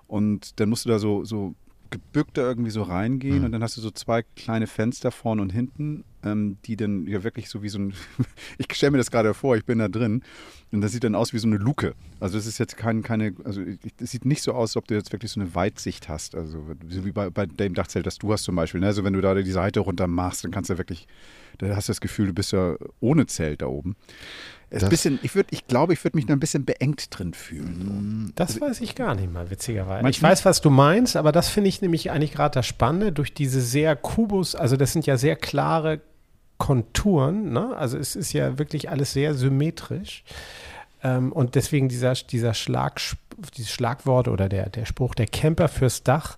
Und 0.08 0.60
dann 0.60 0.70
musst 0.70 0.86
du 0.86 0.90
da 0.90 1.00
so, 1.00 1.24
so 1.24 1.56
gebückt 1.90 2.38
da 2.38 2.44
irgendwie 2.44 2.72
so 2.72 2.84
reingehen 2.84 3.40
Mhm. 3.40 3.46
und 3.46 3.52
dann 3.52 3.64
hast 3.64 3.76
du 3.76 3.82
so 3.82 3.92
zwei 3.92 4.24
kleine 4.38 4.66
Fenster 4.66 5.12
vorne 5.12 5.42
und 5.42 5.50
hinten, 5.52 6.06
ähm, 6.24 6.56
die 6.64 6.78
dann 6.78 7.06
ja 7.06 7.22
wirklich 7.24 7.50
so 7.50 7.64
wie 7.64 7.68
so 7.70 7.80
ein, 7.80 7.94
ich 8.58 8.74
stelle 8.74 8.92
mir 8.92 8.98
das 8.98 9.12
gerade 9.12 9.34
vor, 9.34 9.58
ich 9.58 9.66
bin 9.66 9.80
da 9.80 9.90
drin 9.90 10.24
und 10.72 10.80
das 10.80 10.94
sieht 10.94 11.04
dann 11.04 11.16
aus 11.16 11.34
wie 11.34 11.38
so 11.38 11.48
eine 11.48 11.58
Luke. 11.58 11.94
Also 12.22 12.38
es 12.38 12.46
ist 12.46 12.60
jetzt 12.60 12.78
kein, 12.78 13.04
keine, 13.04 13.34
also 13.44 13.62
es 14.00 14.12
sieht 14.12 14.24
nicht 14.24 14.42
so 14.42 14.54
aus, 14.54 14.70
als 14.72 14.78
ob 14.78 14.88
du 14.88 14.94
jetzt 14.94 15.12
wirklich 15.12 15.34
so 15.34 15.42
eine 15.42 15.54
Weitsicht 15.54 16.08
hast. 16.08 16.34
Also 16.34 16.66
so 16.88 17.06
wie 17.06 17.12
bei, 17.12 17.30
bei 17.30 17.46
dem 17.46 17.74
Dachzelt, 17.74 18.06
das 18.06 18.18
du 18.18 18.32
hast 18.32 18.44
zum 18.44 18.56
Beispiel. 18.56 18.80
Ne? 18.80 18.88
Also 18.88 19.04
wenn 19.04 19.12
du 19.14 19.20
da 19.20 19.34
die 19.36 19.52
Seite 19.52 19.82
runter 19.82 20.08
machst, 20.08 20.46
dann 20.46 20.52
kannst 20.52 20.70
du 20.70 20.78
wirklich, 20.78 21.08
da 21.58 21.76
hast 21.76 21.88
du 21.88 21.92
das 21.92 22.02
Gefühl, 22.02 22.28
du 22.28 22.34
bist 22.34 22.52
ja 22.52 22.76
ohne 23.00 23.26
Zelt 23.28 23.62
da 23.62 23.68
oben. 23.68 23.96
Es 24.74 24.84
ist 24.84 24.90
bisschen, 24.90 25.20
ich 25.22 25.36
würde, 25.36 25.50
ich 25.52 25.68
glaube, 25.68 25.92
ich 25.92 26.02
würde 26.04 26.18
mich 26.18 26.26
da 26.26 26.34
ein 26.34 26.40
bisschen 26.40 26.64
beengt 26.64 27.08
drin 27.10 27.34
fühlen. 27.34 28.32
Das 28.36 28.62
weiß 28.62 28.80
ich 28.80 28.96
gar 28.96 29.16
nicht 29.16 29.32
mal, 29.32 29.50
witzigerweise. 29.50 30.08
Ich 30.10 30.24
weiß, 30.24 30.46
was 30.46 30.62
du 30.62 30.70
meinst, 30.70 31.18
aber 31.18 31.34
das 31.34 31.50
finde 31.50 31.68
ich 31.68 31.82
nämlich 31.82 32.10
eigentlich 32.10 32.32
gerade 32.32 32.54
das 32.54 32.68
Spannende 32.68 33.12
durch 33.12 33.34
diese 33.34 33.60
sehr 33.60 33.98
Kubus, 33.98 34.56
also 34.56 34.78
das 34.78 34.94
sind 34.94 35.06
ja 35.06 35.18
sehr 35.18 35.36
klare 35.36 36.00
Konturen, 36.58 37.52
ne? 37.52 37.76
also 37.76 37.98
es 37.98 38.16
ist 38.16 38.32
ja 38.32 38.60
wirklich 38.60 38.90
alles 38.90 39.12
sehr 39.12 39.34
symmetrisch. 39.34 40.24
Ähm, 41.04 41.34
und 41.34 41.56
deswegen 41.56 41.90
dieser, 41.90 42.14
dieser 42.14 42.54
Schlag, 42.54 43.02
dieses 43.58 43.72
Schlagwort 43.72 44.30
oder 44.30 44.48
der, 44.48 44.70
der 44.70 44.86
Spruch, 44.86 45.16
der 45.16 45.28
Camper 45.28 45.68
fürs 45.68 46.04
Dach, 46.04 46.38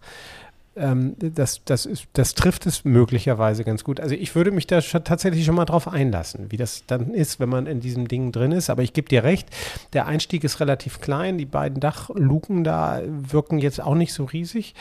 ähm, 0.76 1.16
das, 1.20 1.62
das, 1.66 1.86
ist, 1.86 2.08
das 2.14 2.34
trifft 2.34 2.66
es 2.66 2.84
möglicherweise 2.84 3.64
ganz 3.64 3.84
gut. 3.84 4.00
Also 4.00 4.16
ich 4.16 4.34
würde 4.36 4.52
mich 4.52 4.66
da 4.66 4.82
schon, 4.82 5.04
tatsächlich 5.04 5.46
schon 5.46 5.56
mal 5.56 5.66
drauf 5.66 5.88
einlassen, 5.88 6.52
wie 6.52 6.58
das 6.58 6.86
dann 6.88 7.14
ist, 7.14 7.40
wenn 7.40 7.50
man 7.50 7.68
in 7.68 7.80
diesem 7.80 8.08
Ding 8.08 8.32
drin 8.32 8.52
ist. 8.52 8.70
Aber 8.70 8.82
ich 8.82 8.94
gebe 8.94 9.08
dir 9.08 9.24
recht, 9.24 9.50
der 9.94 10.08
Einstieg 10.08 10.44
ist 10.44 10.60
relativ 10.60 11.00
klein. 11.00 11.38
Die 11.38 11.46
beiden 11.46 11.80
Dachluken 11.80 12.64
da 12.64 13.02
wirken 13.06 13.60
jetzt 13.60 13.82
auch 13.82 13.96
nicht 13.96 14.14
so 14.14 14.26
riesig. 14.26 14.74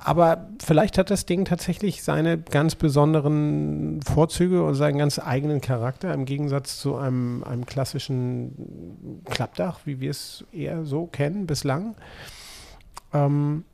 Aber 0.00 0.48
vielleicht 0.64 0.96
hat 0.96 1.10
das 1.10 1.26
Ding 1.26 1.44
tatsächlich 1.44 2.02
seine 2.02 2.38
ganz 2.38 2.74
besonderen 2.74 4.00
Vorzüge 4.02 4.64
und 4.64 4.74
seinen 4.74 4.98
ganz 4.98 5.18
eigenen 5.18 5.60
Charakter 5.60 6.14
im 6.14 6.24
Gegensatz 6.24 6.78
zu 6.78 6.96
einem, 6.96 7.44
einem 7.44 7.66
klassischen 7.66 9.22
Klappdach, 9.26 9.80
wie 9.84 10.00
wir 10.00 10.10
es 10.10 10.44
eher 10.52 10.84
so 10.84 11.06
kennen 11.06 11.46
bislang. 11.46 11.96
Ähm, 13.12 13.64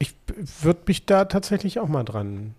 ich 0.00 0.14
würde 0.62 0.80
mich 0.86 1.06
da 1.06 1.26
tatsächlich 1.26 1.78
auch 1.78 1.88
mal 1.88 2.02
dran. 2.02 2.54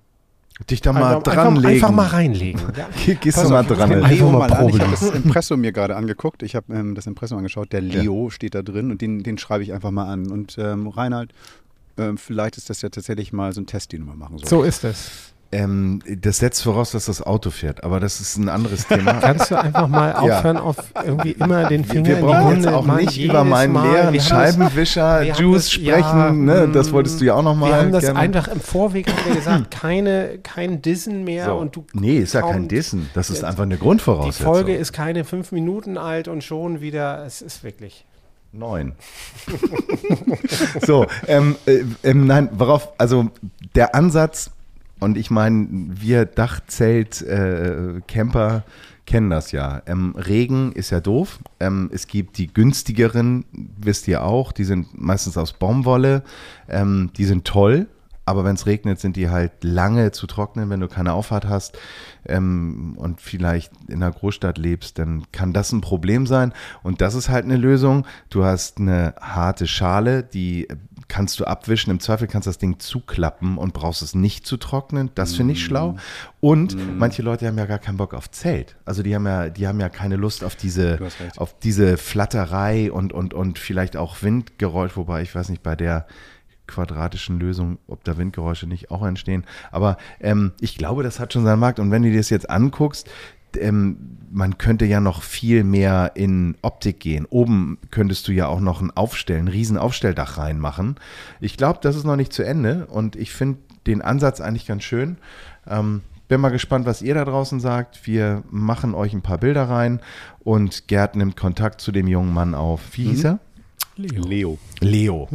Dich 0.70 0.82
da 0.82 0.94
mal 0.94 1.16
einfach, 1.18 1.34
dranlegen. 1.34 1.66
Einfach, 1.66 1.88
einfach 1.90 1.96
mal 1.96 2.08
reinlegen. 2.08 2.62
Ja. 2.78 2.88
Hier 2.96 3.16
Gehst 3.16 3.44
du 3.44 3.50
mal 3.50 3.64
dran. 3.64 3.90
Leo 3.90 4.40
Einfach 4.40 4.60
mal. 4.62 4.70
Ich 4.70 4.80
habe 4.80 4.92
das 4.92 5.10
Impressum 5.16 5.62
mir 5.62 5.72
gerade 5.72 5.96
angeguckt. 5.96 6.44
Ich 6.44 6.56
habe 6.56 6.72
ähm, 6.74 6.94
das 6.94 7.08
Impressum 7.08 7.40
angeschaut. 7.40 7.74
Der 7.74 7.82
Leo 7.82 8.30
steht 8.30 8.54
da 8.54 8.62
drin 8.62 8.92
und 8.92 9.02
den, 9.02 9.24
den 9.24 9.40
schreibe 9.40 9.64
ich 9.64 9.74
einfach 9.74 9.90
mal 9.90 10.06
an. 10.06 10.30
Und 10.30 10.58
ähm, 10.60 10.88
Reinhard, 10.88 11.32
ähm, 11.98 12.20
vielleicht 12.20 12.58
ist 12.58 12.70
das 12.70 12.84
ja 12.84 12.90
tatsächlich 12.90 13.34
mal 13.34 13.54
so 13.54 13.62
ein 13.62 13.66
Test, 13.66 13.92
den 13.92 14.02
du 14.02 14.08
mal 14.08 14.16
machen 14.16 14.38
sollst. 14.38 14.50
So 14.50 14.62
ist 14.62 14.84
es. 14.84 15.34
Ähm, 15.54 16.00
das 16.08 16.38
setzt 16.38 16.64
voraus, 16.64 16.92
dass 16.92 17.06
das 17.08 17.22
Auto 17.22 17.50
fährt, 17.50 17.84
aber 17.84 18.00
das 18.00 18.22
ist 18.22 18.38
ein 18.38 18.48
anderes 18.48 18.88
Thema. 18.88 19.14
Kannst 19.22 19.52
du 19.52 19.60
einfach 19.60 19.88
mal 19.90 20.10
Ja. 20.26 20.38
aufhören, 20.38 20.56
auf 20.58 20.78
irgendwie 21.04 21.32
immer 21.32 21.68
den 21.68 21.84
Finger 21.84 22.06
wir 22.08 22.16
die 22.16 22.22
brauchen 22.22 22.56
jetzt 22.56 22.68
auch 22.68 22.86
nicht 22.86 23.18
über 23.22 23.44
meinen 23.44 23.74
Mal. 23.74 23.92
leeren 23.92 24.14
Wir 24.14 24.20
das- 24.20 24.30
Scheibenwischer 24.30 25.24
Juice 25.24 25.64
das- 25.66 25.72
sprechen. 25.74 25.88
ja, 26.18 26.32
ne? 26.32 26.70
Das 26.72 26.90
mm, 26.90 26.94
wolltest 26.94 27.20
du 27.20 27.26
ja 27.26 27.36
auch 27.36 27.44
noch 27.44 27.56
mal 27.56 27.68
Wir 27.70 27.76
haben 27.76 27.92
das 27.92 28.06
gerne. 28.06 28.20
einfach 28.20 28.48
im 28.48 28.62
Vorweg 28.62 29.08
haben 29.12 29.26
wir 29.28 29.36
gesagt, 29.36 29.72
keine, 29.72 30.38
kein 30.42 30.82
Dissen 30.82 31.26
mehr 31.26 31.48
So. 31.48 31.56
und 31.58 31.76
du 31.76 31.86
nee, 31.94 32.18
ist 32.20 32.34
ja 32.34 32.42
kein 32.44 32.70
Dissen. 32.70 33.10
Das 33.14 33.30
ist 33.30 33.42
Ja, 33.42 33.50
einfach 33.50 33.64
eine 33.64 33.76
Die 33.76 33.82
Grundvoraussetzung. 33.82 34.46
Folge 34.54 34.76
ist 34.76 34.94
keine 34.94 35.26
fünf 35.26 35.52
Minuten 35.52 35.98
alt 35.98 36.30
und 36.30 36.46
schon 36.46 36.80
wieder, 36.80 37.26
es 37.26 37.42
ist 37.42 37.64
wirklich. 37.66 38.06
Neun. 38.54 38.94
so, 40.86 41.06
ähm, 41.28 41.56
äh, 41.66 41.84
ähm, 42.04 42.26
nein, 42.28 42.50
worauf, 42.54 42.90
also 42.98 43.28
der 43.76 43.96
Ansatz, 43.96 44.52
und 45.02 45.18
ich 45.18 45.32
meine, 45.32 45.68
wir 45.70 46.26
Dachzelt, 46.26 47.22
äh, 47.24 48.02
kennen 48.08 49.30
das 49.30 49.52
ja. 49.52 49.82
Ähm, 49.88 50.16
Regen 50.16 50.72
ist 50.74 50.92
ja 50.92 51.00
doof. 51.00 51.40
Ähm, 51.60 51.90
es 51.92 52.06
gibt 52.06 52.38
die 52.38 52.54
günstigeren, 52.54 53.46
wisst 53.52 54.08
ihr 54.08 54.24
auch, 54.24 54.52
die 54.52 54.64
sind 54.64 54.90
meistens 54.94 55.38
aus 55.38 55.54
Baumwolle. 55.54 56.24
Ähm, 56.70 57.10
die 57.18 57.26
sind 57.26 57.46
toll, 57.46 57.88
aber 58.26 58.44
wenn 58.44 58.56
es 58.56 58.68
regnet, 58.68 59.00
sind 59.00 59.16
die 59.16 59.30
halt 59.30 59.64
lange 59.64 60.12
zu 60.12 60.28
trocknen, 60.28 60.70
wenn 60.70 60.80
du 60.80 60.88
keine 60.88 61.14
Auffahrt 61.14 61.50
hast 61.50 61.78
ähm, 62.28 62.94
und 62.96 63.20
vielleicht 63.20 63.72
in 63.88 64.04
einer 64.04 64.12
Großstadt 64.12 64.60
lebst, 64.60 65.00
dann 65.00 65.24
kann 65.32 65.52
das 65.52 65.72
ein 65.72 65.82
Problem 65.82 66.28
sein. 66.28 66.54
Und 66.84 67.02
das 67.02 67.16
ist 67.16 67.30
halt 67.30 67.46
eine 67.46 67.58
Lösung. 67.58 68.06
Du 68.30 68.46
hast 68.46 68.78
eine 68.78 69.16
harte 69.20 69.66
Schale, 69.66 70.22
die 70.22 70.68
kannst 71.12 71.42
du 71.42 71.46
abwischen. 71.46 71.92
Im 71.92 72.00
Zweifel 72.00 72.26
kannst 72.26 72.46
du 72.46 72.50
das 72.50 72.58
Ding 72.58 72.80
zuklappen 72.80 73.58
und 73.58 73.74
brauchst 73.74 74.02
es 74.02 74.16
nicht 74.16 74.48
zu 74.48 74.56
trocknen. 74.56 75.12
Das 75.14 75.34
finde 75.36 75.52
ich 75.54 75.64
schlau. 75.64 75.98
Und 76.40 76.78
manche 76.98 77.22
Leute 77.22 77.48
haben 77.48 77.58
ja 77.58 77.66
gar 77.66 77.80
keinen 77.80 77.98
Bock 77.98 78.14
auf 78.14 78.32
Zelt. 78.32 78.78
Also 78.86 79.04
die 79.04 79.14
haben 79.14 79.28
ja, 79.28 79.50
die 79.50 79.68
haben 79.68 79.82
ja 79.82 79.90
keine 79.90 80.16
Lust 80.16 80.42
auf 80.42 80.56
diese, 80.56 81.00
auf 81.36 81.60
diese 81.60 81.98
Flatterei 81.98 82.94
und, 82.94 83.12
und, 83.12 83.34
und 83.34 83.60
vielleicht 83.60 83.98
auch 83.98 84.24
Windgeräusch, 84.24 84.96
wobei 84.96 85.22
ich 85.22 85.36
weiß 85.36 85.50
nicht, 85.50 85.62
bei 85.62 85.76
der 85.76 86.08
quadratischen 86.66 87.42
Lösung, 87.42 87.80
ob 87.88 88.06
da 88.06 88.18
Windgeräusche 88.18 88.66
nicht 88.66 88.90
auch 88.90 89.06
entstehen. 89.06 89.44
Aber 89.70 89.98
ähm, 90.22 90.54
ich 90.62 90.78
glaube, 90.78 91.04
das 91.04 91.20
hat 91.20 91.34
schon 91.34 91.44
seinen 91.44 91.60
Markt. 91.60 91.80
Und 91.80 91.92
wenn 91.92 92.04
du 92.04 92.10
dir 92.10 92.20
das 92.20 92.30
jetzt 92.30 92.50
anguckst, 92.50 93.10
ähm, 93.58 94.18
man 94.32 94.58
könnte 94.58 94.86
ja 94.86 95.00
noch 95.00 95.24
viel 95.24 95.64
mehr 95.64 96.12
in 96.16 96.56
Optik 96.62 97.00
gehen. 97.00 97.26
Oben 97.30 97.78
könntest 97.92 98.28
du 98.28 98.32
ja 98.32 98.48
auch 98.48 98.62
noch 98.62 98.82
ein 98.82 98.92
Aufstellen, 98.92 99.46
ein 99.46 99.50
riesen 99.50 99.78
Aufstelldach 99.78 100.38
reinmachen. 100.38 100.96
Ich 101.42 101.58
glaube, 101.58 101.80
das 101.82 101.96
ist 101.96 102.06
noch 102.06 102.16
nicht 102.16 102.32
zu 102.32 102.44
Ende 102.44 102.88
und 102.88 103.16
ich 103.16 103.32
finde 103.34 103.60
den 103.88 104.02
Ansatz 104.02 104.40
eigentlich 104.40 104.68
ganz 104.68 104.84
schön. 104.84 105.18
Ähm, 105.68 106.02
bin 106.28 106.40
mal 106.40 106.50
gespannt, 106.50 106.86
was 106.86 107.02
ihr 107.02 107.14
da 107.14 107.26
draußen 107.26 107.60
sagt. 107.60 108.08
Wir 108.08 108.44
machen 108.50 108.94
euch 108.94 109.14
ein 109.14 109.22
paar 109.22 109.38
Bilder 109.38 109.64
rein 109.64 110.00
und 110.44 110.88
Gerd 110.88 111.18
nimmt 111.18 111.36
Kontakt 111.36 111.82
zu 111.82 111.92
dem 111.92 112.08
jungen 112.08 112.34
Mann 112.34 112.56
auf. 112.56 112.82
Wie 112.94 113.04
hieß 113.04 113.26
er? 113.26 113.40
Leo. 113.98 114.24
Leo. 114.24 114.58
Leo. 114.80 115.28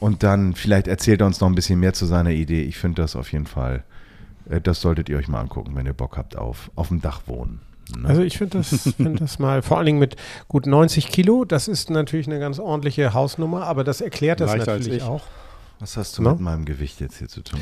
Und 0.00 0.22
dann 0.24 0.54
vielleicht 0.54 0.88
erzählt 0.88 1.20
er 1.20 1.28
uns 1.28 1.40
noch 1.40 1.48
ein 1.48 1.54
bisschen 1.54 1.78
mehr 1.78 1.92
zu 1.92 2.04
seiner 2.06 2.30
Idee. 2.30 2.62
Ich 2.62 2.78
finde 2.78 3.02
das 3.02 3.14
auf 3.14 3.30
jeden 3.32 3.46
Fall, 3.46 3.84
das 4.62 4.80
solltet 4.80 5.08
ihr 5.08 5.16
euch 5.18 5.28
mal 5.28 5.40
angucken, 5.40 5.76
wenn 5.76 5.86
ihr 5.86 5.92
Bock 5.92 6.16
habt 6.16 6.36
auf, 6.36 6.70
auf 6.74 6.88
dem 6.88 7.00
Dach 7.00 7.20
wohnen. 7.26 7.60
Ne? 7.96 8.08
Also 8.08 8.22
ich 8.22 8.38
finde 8.38 8.58
das, 8.58 8.68
find 8.96 9.20
das 9.20 9.38
mal, 9.38 9.62
vor 9.62 9.76
allen 9.78 9.86
Dingen 9.86 9.98
mit 9.98 10.16
gut 10.48 10.66
90 10.66 11.08
Kilo, 11.08 11.44
das 11.44 11.68
ist 11.68 11.90
natürlich 11.90 12.26
eine 12.26 12.38
ganz 12.40 12.58
ordentliche 12.58 13.14
Hausnummer, 13.14 13.64
aber 13.66 13.84
das 13.84 14.00
erklärt 14.00 14.40
das 14.40 14.50
Leichter 14.50 14.72
natürlich 14.78 14.98
ich. 14.98 15.02
auch. 15.02 15.22
was 15.80 15.96
hast 15.96 16.16
du 16.18 16.22
No? 16.22 16.30
mit 16.32 16.40
meinem 16.40 16.64
Gewicht 16.66 17.00
jetzt 17.00 17.18
hier 17.18 17.28
zu 17.28 17.42
tun? 17.42 17.58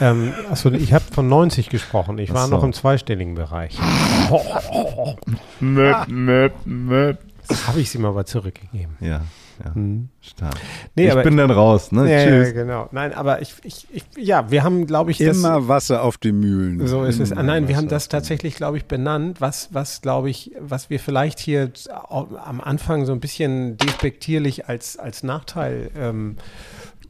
Ähm, 0.00 0.32
achso, 0.50 0.70
ich 0.70 0.92
habe 0.92 1.04
von 1.12 1.28
90 1.28 1.70
gesprochen. 1.70 2.18
Ich 2.18 2.30
Ach 2.30 2.34
war 2.34 2.46
so. 2.48 2.54
noch 2.56 2.62
im 2.64 2.72
zweistelligen 2.72 3.34
Bereich. 3.34 3.76
Möp, 5.60 6.08
möp, 6.08 6.52
möp. 6.64 7.18
Das 7.48 7.66
habe 7.68 7.80
ich 7.80 7.90
sie 7.90 7.98
mal 7.98 8.08
aber 8.08 8.24
zurückgegeben. 8.26 8.96
Ja, 9.00 9.22
ja, 9.62 9.74
Hm. 9.74 10.08
stark. 10.20 10.54
Nee, 10.94 11.06
ich 11.06 11.12
aber 11.12 11.22
bin 11.22 11.36
dann 11.36 11.50
raus, 11.50 11.92
ne? 11.92 12.10
ja, 12.10 12.18
ja, 12.18 12.26
Tschüss. 12.26 12.54
genau. 12.54 12.88
Nein, 12.92 13.12
aber 13.12 13.42
ich, 13.42 13.54
ich, 13.62 13.86
ich 13.92 14.04
ja, 14.16 14.50
wir 14.50 14.62
haben, 14.64 14.86
glaube 14.86 15.10
ich, 15.10 15.18
das, 15.18 15.36
Immer 15.36 15.68
Wasser 15.68 16.02
auf 16.02 16.16
den 16.16 16.40
Mühlen. 16.40 16.86
So 16.86 17.04
ist 17.04 17.20
es. 17.20 17.30
Immer 17.30 17.42
Nein, 17.42 17.68
wir 17.68 17.76
haben 17.76 17.84
Wasser 17.86 17.94
das 17.94 18.08
tatsächlich, 18.08 18.56
glaube 18.56 18.76
ich, 18.78 18.86
benannt, 18.86 19.40
was, 19.40 19.68
was 19.72 20.00
glaube 20.02 20.30
ich, 20.30 20.52
was 20.60 20.90
wir 20.90 20.98
vielleicht 20.98 21.38
hier 21.38 21.70
am 22.08 22.60
Anfang 22.60 23.04
so 23.06 23.12
ein 23.12 23.20
bisschen 23.20 23.76
despektierlich 23.76 24.68
als, 24.68 24.98
als 24.98 25.22
Nachteil 25.22 25.90
ähm, 25.96 26.36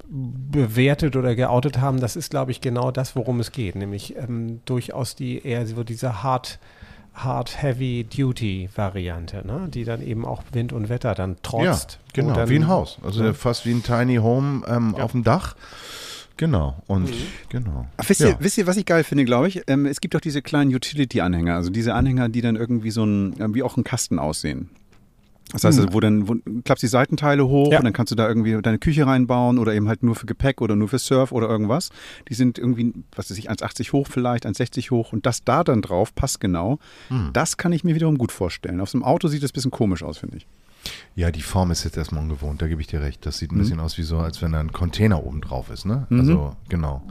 bewertet 0.09 1.17
oder 1.17 1.35
geoutet 1.35 1.81
haben. 1.81 2.01
Das 2.01 2.17
ist, 2.17 2.31
glaube 2.31 2.51
ich, 2.51 2.61
genau 2.61 2.91
das, 2.91 3.17
worum 3.17 3.41
es 3.41 3.53
geht, 3.53 3.75
nämlich 3.75 4.17
ähm, 4.17 4.61
durchaus 4.65 5.15
die 5.17 5.45
eher 5.45 5.67
so 5.67 5.83
diese 5.85 6.23
hard 6.23 6.59
Hard 7.15 7.63
Heavy 7.63 8.05
Duty 8.05 8.69
Variante, 8.75 9.47
ne? 9.47 9.69
die 9.73 9.85
dann 9.85 10.03
eben 10.03 10.25
auch 10.25 10.43
Wind 10.53 10.73
und 10.73 10.89
Wetter 10.89 11.15
dann 11.15 11.37
trotzt. 11.43 11.99
Ja, 12.17 12.23
genau, 12.23 12.35
dann- 12.35 12.49
wie 12.49 12.57
ein 12.57 12.67
Haus. 12.69 12.99
Also 13.05 13.23
Ja. 13.25 13.33
fast 13.33 13.65
wie 13.67 13.71
ein 13.73 13.83
Tiny 13.83 14.17
Home 14.17 14.63
ähm, 14.67 14.95
auf 14.97 15.13
dem 15.13 15.23
Dach. 15.25 15.55
Genau, 16.37 16.83
und 16.89 17.13
genau. 17.49 17.87
Ach, 17.97 18.09
wisst, 18.09 18.21
ja. 18.21 18.31
ihr, 18.31 18.37
wisst 18.41 18.59
ihr, 18.59 18.67
was 18.67 18.77
ich 18.77 18.85
geil 18.87 19.05
finde, 19.05 19.25
glaube 19.25 19.47
ich? 19.47 19.63
Ähm, 19.69 19.87
es 19.87 20.01
gibt 20.01 20.15
doch 20.15 20.21
diese 20.21 20.43
kleinen 20.43 20.75
Utility-Anhänger, 20.75 21.55
also 21.55 21.71
diese 21.71 21.95
Anhänger, 21.95 22.29
die 22.29 22.41
dann 22.41 22.57
irgendwie 22.57 22.91
so 22.91 23.05
ein, 23.05 23.39
äh, 23.41 23.55
wie 23.55 23.63
auch 23.63 23.77
ein 23.77 23.85
Kasten 23.85 24.19
aussehen. 24.19 24.71
Das 25.55 25.65
heißt, 25.65 25.79
also, 25.81 25.93
wo 25.95 26.01
dann 26.01 26.29
wo, 26.29 26.35
klappst 26.65 26.83
die 26.83 26.89
Seitenteile 26.89 27.47
hoch 27.47 27.73
Ja. 27.73 27.79
und 27.79 27.85
dann 27.85 27.93
kannst 27.93 28.11
du 28.11 28.17
da 28.17 28.29
irgendwie 28.29 28.61
deine 28.61 28.79
Küche 28.79 29.07
reinbauen 29.07 29.59
oder 29.59 29.73
eben 29.73 29.89
halt 29.89 30.03
nur 30.03 30.15
für 30.15 30.27
Gepäck 30.27 30.61
oder 30.61 30.77
nur 30.77 30.89
für 30.89 30.99
Surf 30.99 31.33
oder 31.33 31.49
irgendwas. 31.49 31.91
Die 32.29 32.35
sind 32.35 32.59
irgendwie, 32.59 32.93
was 33.17 33.31
weiß 33.31 33.39
ich, 33.39 33.51
1,80 33.51 33.93
hoch 33.93 34.07
vielleicht, 34.11 34.47
1,60 34.47 34.91
hoch 34.91 35.13
und 35.13 35.25
das 35.27 35.45
da 35.45 35.65
dann 35.65 35.81
drauf 35.83 36.15
passt 36.15 36.41
genau. 36.41 36.79
Das 37.33 37.57
kann 37.57 37.73
ich 37.73 37.85
mir 37.85 37.95
wiederum 37.95 38.19
gut 38.19 38.33
vorstellen. 38.33 38.81
Auf 38.81 38.91
so 38.91 38.99
einem 38.99 39.05
Auto 39.05 39.29
sieht 39.29 39.43
das 39.43 39.51
ein 39.51 39.55
bisschen 39.55 39.71
komisch 39.71 40.03
aus, 40.03 40.19
finde 40.19 40.37
ich. 40.39 40.47
Ja, 41.15 41.31
die 41.31 41.41
Form 41.41 41.71
ist 41.71 41.85
jetzt 41.85 41.97
erstmal 41.97 42.23
ungewohnt, 42.23 42.61
da 42.61 42.67
gebe 42.69 42.81
ich 42.81 42.87
dir 42.89 43.01
recht. 43.01 43.25
Das 43.25 43.39
sieht 43.39 43.53
ein 43.53 43.59
bisschen 43.59 43.81
aus 43.81 43.97
wie 43.97 44.03
so, 44.03 44.19
als 44.19 44.43
wenn 44.43 44.53
da 44.53 44.61
ein 44.61 44.73
Container 44.73 45.25
oben 45.25 45.41
drauf 45.41 45.71
ist, 45.71 45.87
ne? 45.87 46.07
Also, 46.11 46.57
genau. 46.69 47.03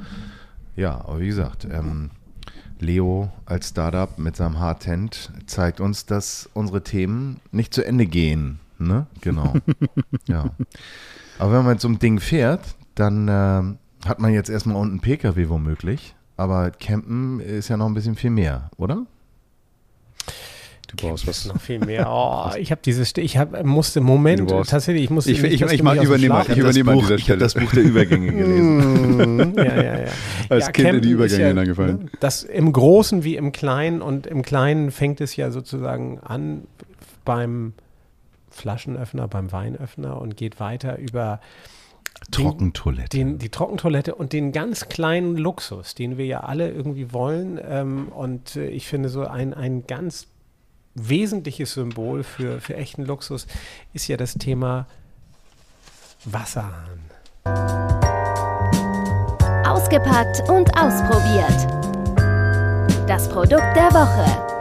Ja, 0.75 0.95
aber 1.05 1.19
wie 1.21 1.27
gesagt, 1.27 1.65
ähm, 1.71 2.11
Leo 2.79 3.31
als 3.45 3.69
Startup 3.69 4.17
mit 4.17 4.35
seinem 4.35 4.59
Hardtent 4.59 5.31
zeigt 5.45 5.79
uns, 5.79 6.05
dass 6.05 6.49
unsere 6.53 6.83
Themen 6.83 7.39
nicht 7.51 7.73
zu 7.73 7.85
Ende 7.85 8.05
gehen, 8.05 8.59
ne? 8.77 9.07
Genau. 9.21 9.53
ja. 10.27 10.45
Aber 11.39 11.51
wenn 11.51 11.63
man 11.63 11.73
mit 11.73 11.81
so 11.81 11.87
einem 11.87 11.99
Ding 11.99 12.19
fährt, 12.19 12.75
dann 12.95 13.27
ähm, 13.29 13.77
hat 14.05 14.19
man 14.19 14.33
jetzt 14.33 14.49
erstmal 14.49 14.75
unten 14.75 14.93
einen 14.93 15.01
PKW 15.01 15.49
womöglich. 15.49 16.15
Aber 16.35 16.71
Campen 16.71 17.39
ist 17.39 17.69
ja 17.69 17.77
noch 17.77 17.85
ein 17.85 17.93
bisschen 17.93 18.15
viel 18.15 18.31
mehr, 18.31 18.69
oder? 18.77 19.05
Du 20.95 21.07
brauchst 21.07 21.27
ist 21.27 21.45
noch 21.47 21.59
viel 21.59 21.79
mehr. 21.79 22.05
Oh, 22.09 22.51
ich 22.57 22.71
habe 22.71 22.81
dieses, 22.85 23.13
ich 23.17 23.37
hab, 23.37 23.63
musste, 23.65 23.99
Moment, 24.01 24.47
brauchst- 24.47 24.69
tatsächlich, 24.71 25.05
ich 25.05 25.09
musste 25.09 25.31
Ich- 25.31 25.41
nicht, 25.41 25.53
ich- 25.53 25.61
ich 25.61 25.67
dem 25.77 25.87
übernehme- 25.87 26.41
ich 26.47 26.57
übernehme 26.57 26.91
an 26.91 26.97
dieser 26.99 26.99
Buch, 26.99 27.03
ich 27.03 27.09
habe 27.11 27.19
Stelle. 27.19 27.39
das 27.39 27.53
Buch 27.55 27.71
der 27.71 27.83
Übergänge 27.83 28.31
gelesen. 28.33 29.17
Mhm, 29.37 29.53
ja, 29.57 29.63
ja, 29.63 29.99
ja. 30.01 30.05
Als 30.49 30.65
ja, 30.67 30.71
Kind 30.71 30.89
in 30.95 31.01
die 31.01 31.09
Übergänge 31.11 31.41
ja, 31.41 31.47
hineingefallen. 31.47 31.97
ne, 32.03 32.09
Das 32.19 32.43
im 32.43 32.71
Großen 32.71 33.23
wie 33.23 33.35
im 33.35 33.51
Kleinen 33.51 34.01
und 34.01 34.27
im 34.27 34.41
Kleinen 34.43 34.91
fängt 34.91 35.19
es 35.21 35.35
ja 35.35 35.49
sozusagen 35.51 36.19
an 36.19 36.67
beim 37.25 37.73
Flaschenöffner, 38.51 39.27
beim 39.27 39.51
Weinöffner 39.51 40.21
und 40.21 40.37
geht 40.37 40.59
weiter 40.59 40.99
über 40.99 41.39
Trockentoilette. 42.31 43.17
den, 43.17 43.37
die 43.39 43.49
Trockentoilette 43.49 44.15
und 44.15 44.31
den 44.33 44.51
ganz 44.51 44.87
kleinen 44.89 45.35
Luxus, 45.37 45.95
den 45.95 46.17
wir 46.17 46.25
ja 46.25 46.41
alle 46.41 46.69
irgendwie 46.71 47.11
wollen. 47.11 47.59
Ähm, 47.67 48.07
und 48.09 48.55
äh, 48.55 48.67
ich 48.67 48.87
finde, 48.87 49.09
so 49.09 49.25
ein, 49.25 49.53
ein 49.53 49.85
ganz 49.87 50.27
wesentliches 50.95 51.73
Symbol 51.73 52.23
für, 52.23 52.61
für 52.61 52.75
echten 52.75 53.05
Luxus 53.05 53.47
ist 53.93 54.07
ja 54.07 54.17
das 54.17 54.33
Thema 54.35 54.87
Wasserhahn. 56.25 56.99
Ausgepackt 59.65 60.47
und 60.49 60.69
ausprobiert. 60.77 61.67
Das 63.07 63.27
Produkt 63.29 63.75
der 63.75 63.91
Woche. 63.91 64.53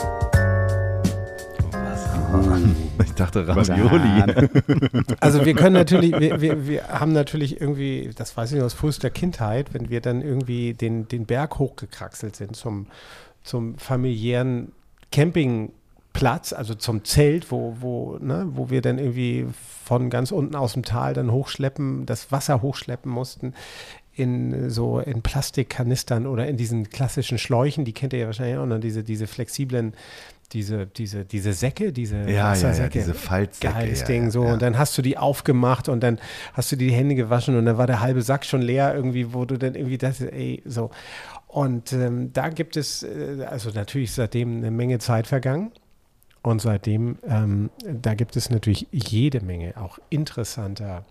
Ich 3.04 3.12
dachte 3.14 3.46
Ravioli. 3.46 4.22
Also 5.20 5.44
wir 5.44 5.54
können 5.54 5.74
natürlich, 5.74 6.18
wir, 6.18 6.40
wir, 6.40 6.66
wir 6.66 6.88
haben 6.88 7.12
natürlich 7.12 7.60
irgendwie, 7.60 8.10
das 8.16 8.36
weiß 8.36 8.52
ich 8.52 8.58
noch 8.58 8.66
aus 8.66 8.74
frühester 8.74 9.10
Kindheit, 9.10 9.74
wenn 9.74 9.90
wir 9.90 10.00
dann 10.00 10.22
irgendwie 10.22 10.72
den, 10.72 11.08
den 11.08 11.26
Berg 11.26 11.58
hochgekraxelt 11.58 12.36
sind 12.36 12.56
zum, 12.56 12.86
zum 13.42 13.76
familiären 13.76 14.72
Campingplatz, 16.12 16.52
also 16.52 16.74
zum 16.74 17.04
Zelt, 17.04 17.50
wo, 17.50 17.76
wo, 17.80 18.18
ne, 18.20 18.46
wo 18.52 18.70
wir 18.70 18.80
dann 18.82 18.98
irgendwie 18.98 19.46
von 19.84 20.10
ganz 20.10 20.30
unten 20.30 20.54
aus 20.54 20.74
dem 20.74 20.84
Tal 20.84 21.14
dann 21.14 21.32
hochschleppen, 21.32 22.06
das 22.06 22.30
Wasser 22.30 22.62
hochschleppen 22.62 23.10
mussten 23.10 23.54
in 24.14 24.68
so 24.68 25.00
in 25.00 25.22
Plastikkanistern 25.22 26.26
oder 26.26 26.46
in 26.46 26.58
diesen 26.58 26.90
klassischen 26.90 27.38
Schläuchen, 27.38 27.86
die 27.86 27.94
kennt 27.94 28.12
ihr 28.12 28.18
ja 28.20 28.26
wahrscheinlich 28.26 28.58
auch 28.58 28.66
noch, 28.66 28.78
diese, 28.78 29.02
diese 29.02 29.26
flexiblen, 29.26 29.94
diese, 30.52 30.86
diese, 30.86 31.24
diese 31.24 31.54
Säcke, 31.54 31.94
diese 31.94 32.18
Ja, 32.18 32.24
ja, 32.24 32.30
ja, 32.30 32.50
Wassersäcke. 32.50 32.98
diese 32.98 33.14
Faltsäcke. 33.14 33.72
Geiles 33.72 34.00
ja, 34.00 34.06
Ding, 34.06 34.24
ja, 34.24 34.30
so. 34.30 34.44
ja. 34.44 34.52
Und 34.52 34.60
dann 34.60 34.76
hast 34.78 34.98
du 34.98 35.02
die 35.02 35.16
aufgemacht 35.16 35.88
und 35.88 36.02
dann 36.02 36.18
hast 36.52 36.70
du 36.70 36.76
die 36.76 36.92
Hände 36.92 37.14
gewaschen 37.14 37.56
und 37.56 37.64
dann 37.64 37.78
war 37.78 37.86
der 37.86 38.00
halbe 38.00 38.20
Sack 38.20 38.44
schon 38.44 38.60
leer 38.60 38.94
irgendwie, 38.94 39.32
wo 39.32 39.46
du 39.46 39.56
dann 39.56 39.74
irgendwie 39.74 39.96
das, 39.96 40.20
ey, 40.20 40.62
so. 40.66 40.90
Und 41.46 41.94
ähm, 41.94 42.34
da 42.34 42.50
gibt 42.50 42.76
es, 42.76 43.02
äh, 43.02 43.46
also 43.48 43.70
natürlich 43.70 44.12
seitdem 44.12 44.58
eine 44.58 44.70
Menge 44.70 44.98
Zeit 44.98 45.26
vergangen. 45.26 45.72
Und 46.42 46.60
seitdem, 46.60 47.18
ähm, 47.26 47.70
da 47.84 48.14
gibt 48.14 48.36
es 48.36 48.50
natürlich 48.50 48.88
jede 48.90 49.40
Menge 49.40 49.74
auch 49.76 49.98
interessanter 50.10 51.04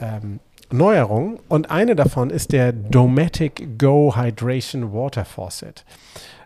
ähm, 0.00 0.40
Neuerungen. 0.70 1.38
Und 1.48 1.70
eine 1.70 1.94
davon 1.96 2.30
ist 2.30 2.52
der 2.52 2.72
Dometic 2.72 3.78
Go 3.78 4.14
Hydration 4.16 4.92
Water 4.92 5.24
Faucet. 5.24 5.84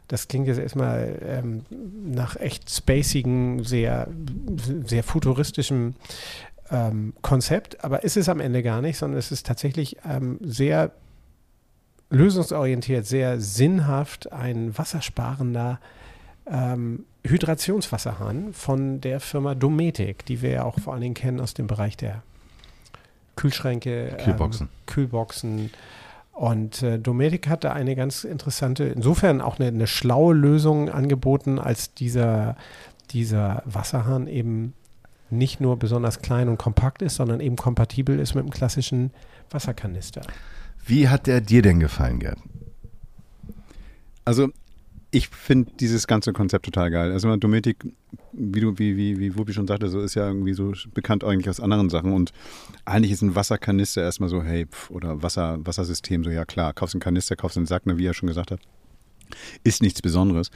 Das 0.09 0.28
klingt 0.28 0.49
jetzt 0.49 0.59
erstmal 0.59 1.18
ähm, 1.26 1.62
nach 2.04 2.37
echt 2.37 2.71
spacigen, 2.71 3.64
sehr, 3.64 4.09
sehr 4.85 5.02
futuristischem 5.04 5.94
ähm, 6.71 7.14
Konzept, 7.23 7.82
aber 7.85 8.02
ist 8.02 8.16
es 8.16 8.28
am 8.28 8.40
Ende 8.40 8.62
gar 8.62 8.82
nicht, 8.82 8.99
sondern 8.99 9.18
es 9.18 9.32
ist 9.32 9.47
tatsächlich 9.47 9.97
ähm, 10.09 10.38
sehr 10.42 10.92
lösungsorientiert, 12.11 13.06
sehr 13.06 13.40
sinnhaft 13.40 14.32
ein 14.32 14.76
wassersparender 14.76 15.80
ähm, 16.47 17.06
Hydrationswasserhahn 17.25 18.52
von 18.52 19.00
der 19.00 19.21
Firma 19.21 19.55
Dometic, 19.55 20.26
die 20.26 20.43
wir 20.43 20.50
ja 20.50 20.64
auch 20.64 20.79
vor 20.81 20.93
allen 20.93 21.02
Dingen 21.02 21.14
kennen 21.14 21.41
aus 21.41 21.55
dem 21.55 21.67
Bereich 21.67 21.97
der 21.97 22.23
Kühlschränke, 23.37 24.17
Kühlboxen. 24.23 24.67
Ähm, 24.67 24.87
Kühlboxen. 24.87 25.71
Und 26.33 26.83
äh, 26.83 26.99
Dometic 26.99 27.49
hat 27.49 27.64
da 27.64 27.73
eine 27.73 27.95
ganz 27.95 28.25
interessante, 28.25 28.85
insofern 28.85 29.41
auch 29.41 29.59
eine, 29.59 29.69
eine 29.69 29.87
schlaue 29.87 30.35
Lösung 30.35 30.88
angeboten, 30.88 31.59
als 31.59 31.95
dieser, 31.95 32.57
dieser 33.11 33.62
Wasserhahn 33.67 34.26
eben 34.26 34.75
nicht 35.31 35.61
nur 35.61 35.79
besonders 35.79 36.21
klein 36.21 36.49
und 36.49 36.59
kompakt 36.59 37.02
ist, 37.02 37.17
sondern 37.17 37.41
eben 37.41 37.57
kompatibel 37.57 38.19
ist 38.19 38.35
mit 38.35 38.45
dem 38.45 38.50
klassischen 38.50 39.12
Wasserkanister. 39.50 40.23
Wie 40.85 41.09
hat 41.09 41.26
der 41.26 41.41
dir 41.41 41.62
denn 41.62 41.81
gefallen, 41.81 42.19
Gerd? 42.19 42.38
Also 44.25 44.50
ich 45.14 45.28
finde 45.28 45.71
dieses 45.78 46.07
ganze 46.07 46.33
Konzept 46.33 46.64
total 46.64 46.90
geil. 46.90 47.12
Also 47.12 47.37
Dometic, 47.37 47.76
wie 48.33 48.61
du, 48.61 48.78
wie, 48.78 48.97
wie, 48.97 49.19
wie 49.19 49.37
Wuppi 49.37 49.52
schon 49.52 49.66
sagte, 49.66 49.88
so 49.88 50.00
ist 50.00 50.14
ja 50.14 50.26
irgendwie 50.26 50.54
so 50.54 50.73
bekannt 50.95 51.23
eigentlich 51.23 51.50
aus 51.50 51.61
anderen 51.61 51.90
Sachen. 51.90 52.14
Und 52.14 52.33
eigentlich 52.87 53.12
ist 53.12 53.21
ein 53.21 53.35
Wasserkanister 53.35 54.02
erstmal 54.02 54.31
so, 54.31 54.42
hey, 54.42 54.64
pf, 54.66 54.90
oder 54.90 55.23
Wasser, 55.23 55.59
Wassersystem, 55.64 56.25
so 56.25 56.31
ja 56.31 56.47
klar, 56.47 56.73
kaufst 56.73 56.95
einen 56.95 57.02
Kanister, 57.02 57.37
kaufst 57.37 57.59
einen 57.59 57.66
Sack, 57.66 57.85
ne, 57.85 57.99
wie 57.99 58.07
er 58.07 58.14
schon 58.14 58.26
gesagt 58.26 58.50
hat. 58.50 58.61
Ist 59.64 59.83
nichts 59.83 60.00
Besonderes. 60.00 60.50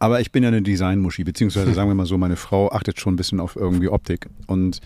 Aber 0.00 0.20
ich 0.20 0.32
bin 0.32 0.42
ja 0.42 0.48
eine 0.48 0.62
Designmuschi, 0.62 1.22
beziehungsweise 1.22 1.72
sagen 1.72 1.88
wir 1.88 1.94
mal 1.94 2.06
so, 2.06 2.18
meine 2.18 2.34
Frau 2.34 2.72
achtet 2.72 2.98
schon 2.98 3.14
ein 3.14 3.16
bisschen 3.16 3.38
auf 3.38 3.54
irgendwie 3.54 3.88
Optik. 3.88 4.28
Und 4.48 4.80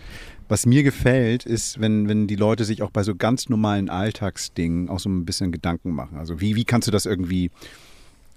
was 0.47 0.67
mir 0.67 0.83
gefällt, 0.83 1.47
ist, 1.47 1.81
wenn, 1.81 2.07
wenn 2.07 2.27
die 2.27 2.37
Leute 2.37 2.67
sich 2.67 2.83
auch 2.83 2.91
bei 2.91 3.03
so 3.03 3.15
ganz 3.15 3.49
normalen 3.49 3.89
Alltagsdingen 3.89 4.91
auch 4.91 4.99
so 4.99 5.09
ein 5.09 5.25
bisschen 5.25 5.53
Gedanken 5.53 5.93
machen. 5.93 6.19
Also 6.19 6.43
wie, 6.43 6.55
wie 6.55 6.65
kannst 6.65 6.87
du 6.87 6.93
das 6.93 7.07
irgendwie 7.07 7.51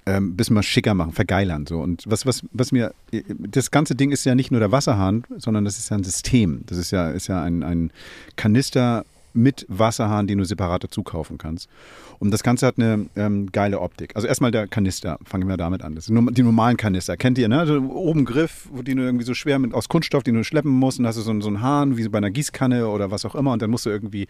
ähm, 0.09 0.35
bisschen 0.35 0.55
mal 0.55 0.63
schicker 0.63 0.93
machen, 0.93 1.13
vergeilern. 1.13 1.65
So. 1.67 1.79
Und 1.79 2.03
was, 2.07 2.25
was, 2.25 2.43
was 2.51 2.71
mir, 2.71 2.93
das 3.37 3.71
ganze 3.71 3.95
Ding 3.95 4.11
ist 4.11 4.25
ja 4.25 4.35
nicht 4.35 4.51
nur 4.51 4.59
der 4.59 4.71
Wasserhahn, 4.71 5.23
sondern 5.37 5.65
das 5.65 5.77
ist 5.77 5.89
ja 5.89 5.97
ein 5.97 6.03
System. 6.03 6.63
Das 6.65 6.77
ist 6.77 6.91
ja, 6.91 7.11
ist 7.11 7.27
ja 7.27 7.43
ein, 7.43 7.63
ein 7.63 7.91
Kanister 8.35 9.05
mit 9.33 9.65
Wasserhahn, 9.69 10.25
den 10.27 10.39
du 10.39 10.43
separat 10.43 10.83
dazu 10.83 11.03
kaufen 11.03 11.37
kannst. 11.37 11.69
Und 12.17 12.31
das 12.31 12.43
Ganze 12.43 12.65
hat 12.65 12.77
eine 12.77 13.05
ähm, 13.15 13.51
geile 13.51 13.79
Optik. 13.79 14.15
Also 14.15 14.27
erstmal 14.27 14.51
der 14.51 14.67
Kanister, 14.67 15.19
fangen 15.23 15.47
wir 15.47 15.55
damit 15.55 15.83
an. 15.83 15.95
Das 15.95 16.07
sind 16.07 16.37
die 16.37 16.43
normalen 16.43 16.75
Kanister, 16.75 17.15
kennt 17.15 17.37
ihr, 17.37 17.47
ne? 17.47 17.59
Also 17.59 17.79
oben 17.79 18.25
Griff, 18.25 18.67
den 18.73 18.97
du 18.97 19.03
irgendwie 19.03 19.23
so 19.23 19.33
schwer 19.33 19.59
mit, 19.59 19.73
aus 19.73 19.87
Kunststoff, 19.87 20.23
den 20.23 20.35
du 20.35 20.43
schleppen 20.43 20.71
musst 20.71 20.99
und 20.99 21.07
hast 21.07 21.17
du 21.17 21.21
so, 21.21 21.39
so 21.39 21.47
einen 21.47 21.61
Hahn, 21.61 21.95
wie 21.95 22.03
so 22.03 22.09
bei 22.09 22.17
einer 22.17 22.31
Gießkanne 22.31 22.87
oder 22.87 23.11
was 23.11 23.23
auch 23.23 23.35
immer 23.35 23.53
und 23.53 23.61
dann 23.61 23.69
musst 23.69 23.85
du 23.85 23.89
irgendwie 23.89 24.27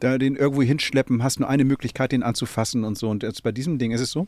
da 0.00 0.18
den 0.18 0.36
irgendwo 0.36 0.62
hinschleppen, 0.62 1.22
hast 1.22 1.38
nur 1.38 1.48
eine 1.48 1.64
Möglichkeit, 1.64 2.12
den 2.12 2.22
anzufassen 2.22 2.84
und 2.84 2.98
so. 2.98 3.08
Und 3.08 3.22
jetzt 3.22 3.42
bei 3.42 3.52
diesem 3.52 3.78
Ding 3.78 3.92
ist 3.92 4.00
es 4.00 4.10
so, 4.10 4.26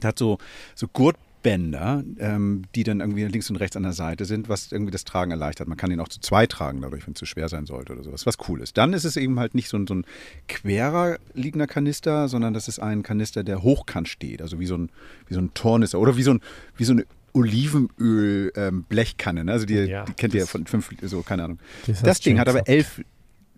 der 0.00 0.08
hat 0.08 0.18
so, 0.18 0.38
so 0.74 0.86
Gurtbänder, 0.88 2.02
ähm, 2.18 2.62
die 2.74 2.84
dann 2.84 3.00
irgendwie 3.00 3.24
links 3.24 3.50
und 3.50 3.56
rechts 3.56 3.76
an 3.76 3.82
der 3.82 3.92
Seite 3.92 4.24
sind, 4.24 4.48
was 4.48 4.72
irgendwie 4.72 4.90
das 4.90 5.04
Tragen 5.04 5.30
erleichtert. 5.30 5.68
Man 5.68 5.76
kann 5.76 5.90
ihn 5.90 6.00
auch 6.00 6.08
zu 6.08 6.20
zwei 6.20 6.46
tragen, 6.46 6.80
dadurch, 6.80 7.06
wenn 7.06 7.14
es 7.14 7.18
zu 7.18 7.26
schwer 7.26 7.48
sein 7.48 7.66
sollte 7.66 7.92
oder 7.92 8.02
sowas, 8.02 8.26
was 8.26 8.36
cool 8.48 8.60
ist. 8.60 8.76
Dann 8.76 8.92
ist 8.92 9.04
es 9.04 9.16
eben 9.16 9.38
halt 9.38 9.54
nicht 9.54 9.68
so 9.68 9.76
ein, 9.76 9.86
so 9.86 9.94
ein 9.94 10.04
querer 10.48 11.18
liegender 11.34 11.66
Kanister, 11.66 12.28
sondern 12.28 12.54
das 12.54 12.68
ist 12.68 12.78
ein 12.78 13.02
Kanister, 13.02 13.44
der 13.44 13.62
hochkant 13.62 14.08
steht, 14.08 14.42
also 14.42 14.60
wie 14.60 14.66
so 14.66 14.76
ein, 14.76 14.90
wie 15.26 15.34
so 15.34 15.40
ein 15.40 15.52
Tornister 15.54 15.98
oder 15.98 16.16
wie 16.16 16.22
so, 16.22 16.32
ein, 16.32 16.40
wie 16.76 16.84
so 16.84 16.92
eine 16.92 17.04
Olivenöl-Blechkanne. 17.34 19.40
Ähm, 19.40 19.46
ne? 19.46 19.52
Also 19.52 19.66
die, 19.66 19.74
ja, 19.74 20.04
die 20.04 20.14
kennt 20.14 20.34
ihr 20.34 20.40
ja 20.40 20.46
von 20.46 20.66
fünf, 20.66 20.90
so 21.02 21.22
keine 21.22 21.44
Ahnung. 21.44 21.58
Das, 21.86 22.02
das 22.02 22.20
Ding 22.20 22.38
hat 22.38 22.48
aber 22.48 22.68
elf, 22.68 23.00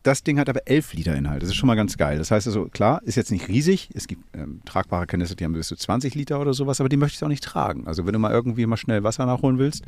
das 0.03 0.23
Ding 0.23 0.39
hat 0.39 0.49
aber 0.49 0.67
11 0.67 0.95
Liter 0.95 1.15
Inhalt. 1.15 1.43
Das 1.43 1.51
ist 1.51 1.57
schon 1.57 1.67
mal 1.67 1.75
ganz 1.75 1.97
geil. 1.97 2.19
Das 2.19 2.31
heißt 2.31 2.47
also, 2.47 2.67
klar, 2.67 3.03
ist 3.05 3.17
jetzt 3.17 3.31
nicht 3.31 3.49
riesig. 3.49 3.91
Es 3.95 4.07
gibt 4.07 4.23
ähm, 4.35 4.61
tragbare 4.65 5.07
Kanister, 5.07 5.35
die 5.37 5.45
haben 5.45 5.53
bis 5.53 5.69
zu 5.69 5.77
20 5.77 6.15
Liter 6.15 6.41
oder 6.41 6.55
sowas, 6.55 6.81
aber 6.81 6.89
die 6.89 6.97
möchte 6.97 7.17
ich 7.17 7.25
auch 7.25 7.29
nicht 7.29 7.45
tragen. 7.45 7.87
Also 7.87 8.07
wenn 8.07 8.13
du 8.13 8.19
mal 8.19 8.33
irgendwie 8.33 8.67
mal 8.67 8.77
schnell 8.77 9.03
Wasser 9.03 9.27
nachholen 9.27 9.59
willst, 9.59 9.85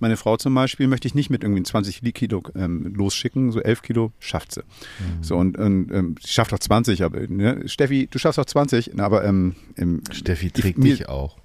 meine 0.00 0.16
Frau 0.16 0.36
zum 0.38 0.54
Beispiel 0.54 0.88
möchte 0.88 1.06
ich 1.06 1.14
nicht 1.14 1.30
mit 1.30 1.42
irgendwie 1.42 1.62
20 1.62 2.00
Kilo 2.14 2.42
ähm, 2.56 2.94
losschicken, 2.94 3.52
so 3.52 3.60
11 3.60 3.82
Kilo 3.82 4.12
schafft 4.18 4.52
sie. 4.52 4.62
Mhm. 4.62 5.22
So 5.22 5.36
und, 5.36 5.58
und 5.58 5.92
ähm, 5.92 6.14
sie 6.20 6.28
schafft 6.28 6.52
auch 6.54 6.58
20, 6.58 7.04
aber 7.04 7.20
ne? 7.28 7.62
Steffi, 7.66 8.08
du 8.10 8.18
schaffst 8.18 8.38
auch 8.38 8.46
20, 8.46 8.98
aber 8.98 9.24
ähm, 9.24 9.54
Steffi 10.10 10.50
trägt 10.50 10.78
mich 10.78 11.08
auch. 11.08 11.36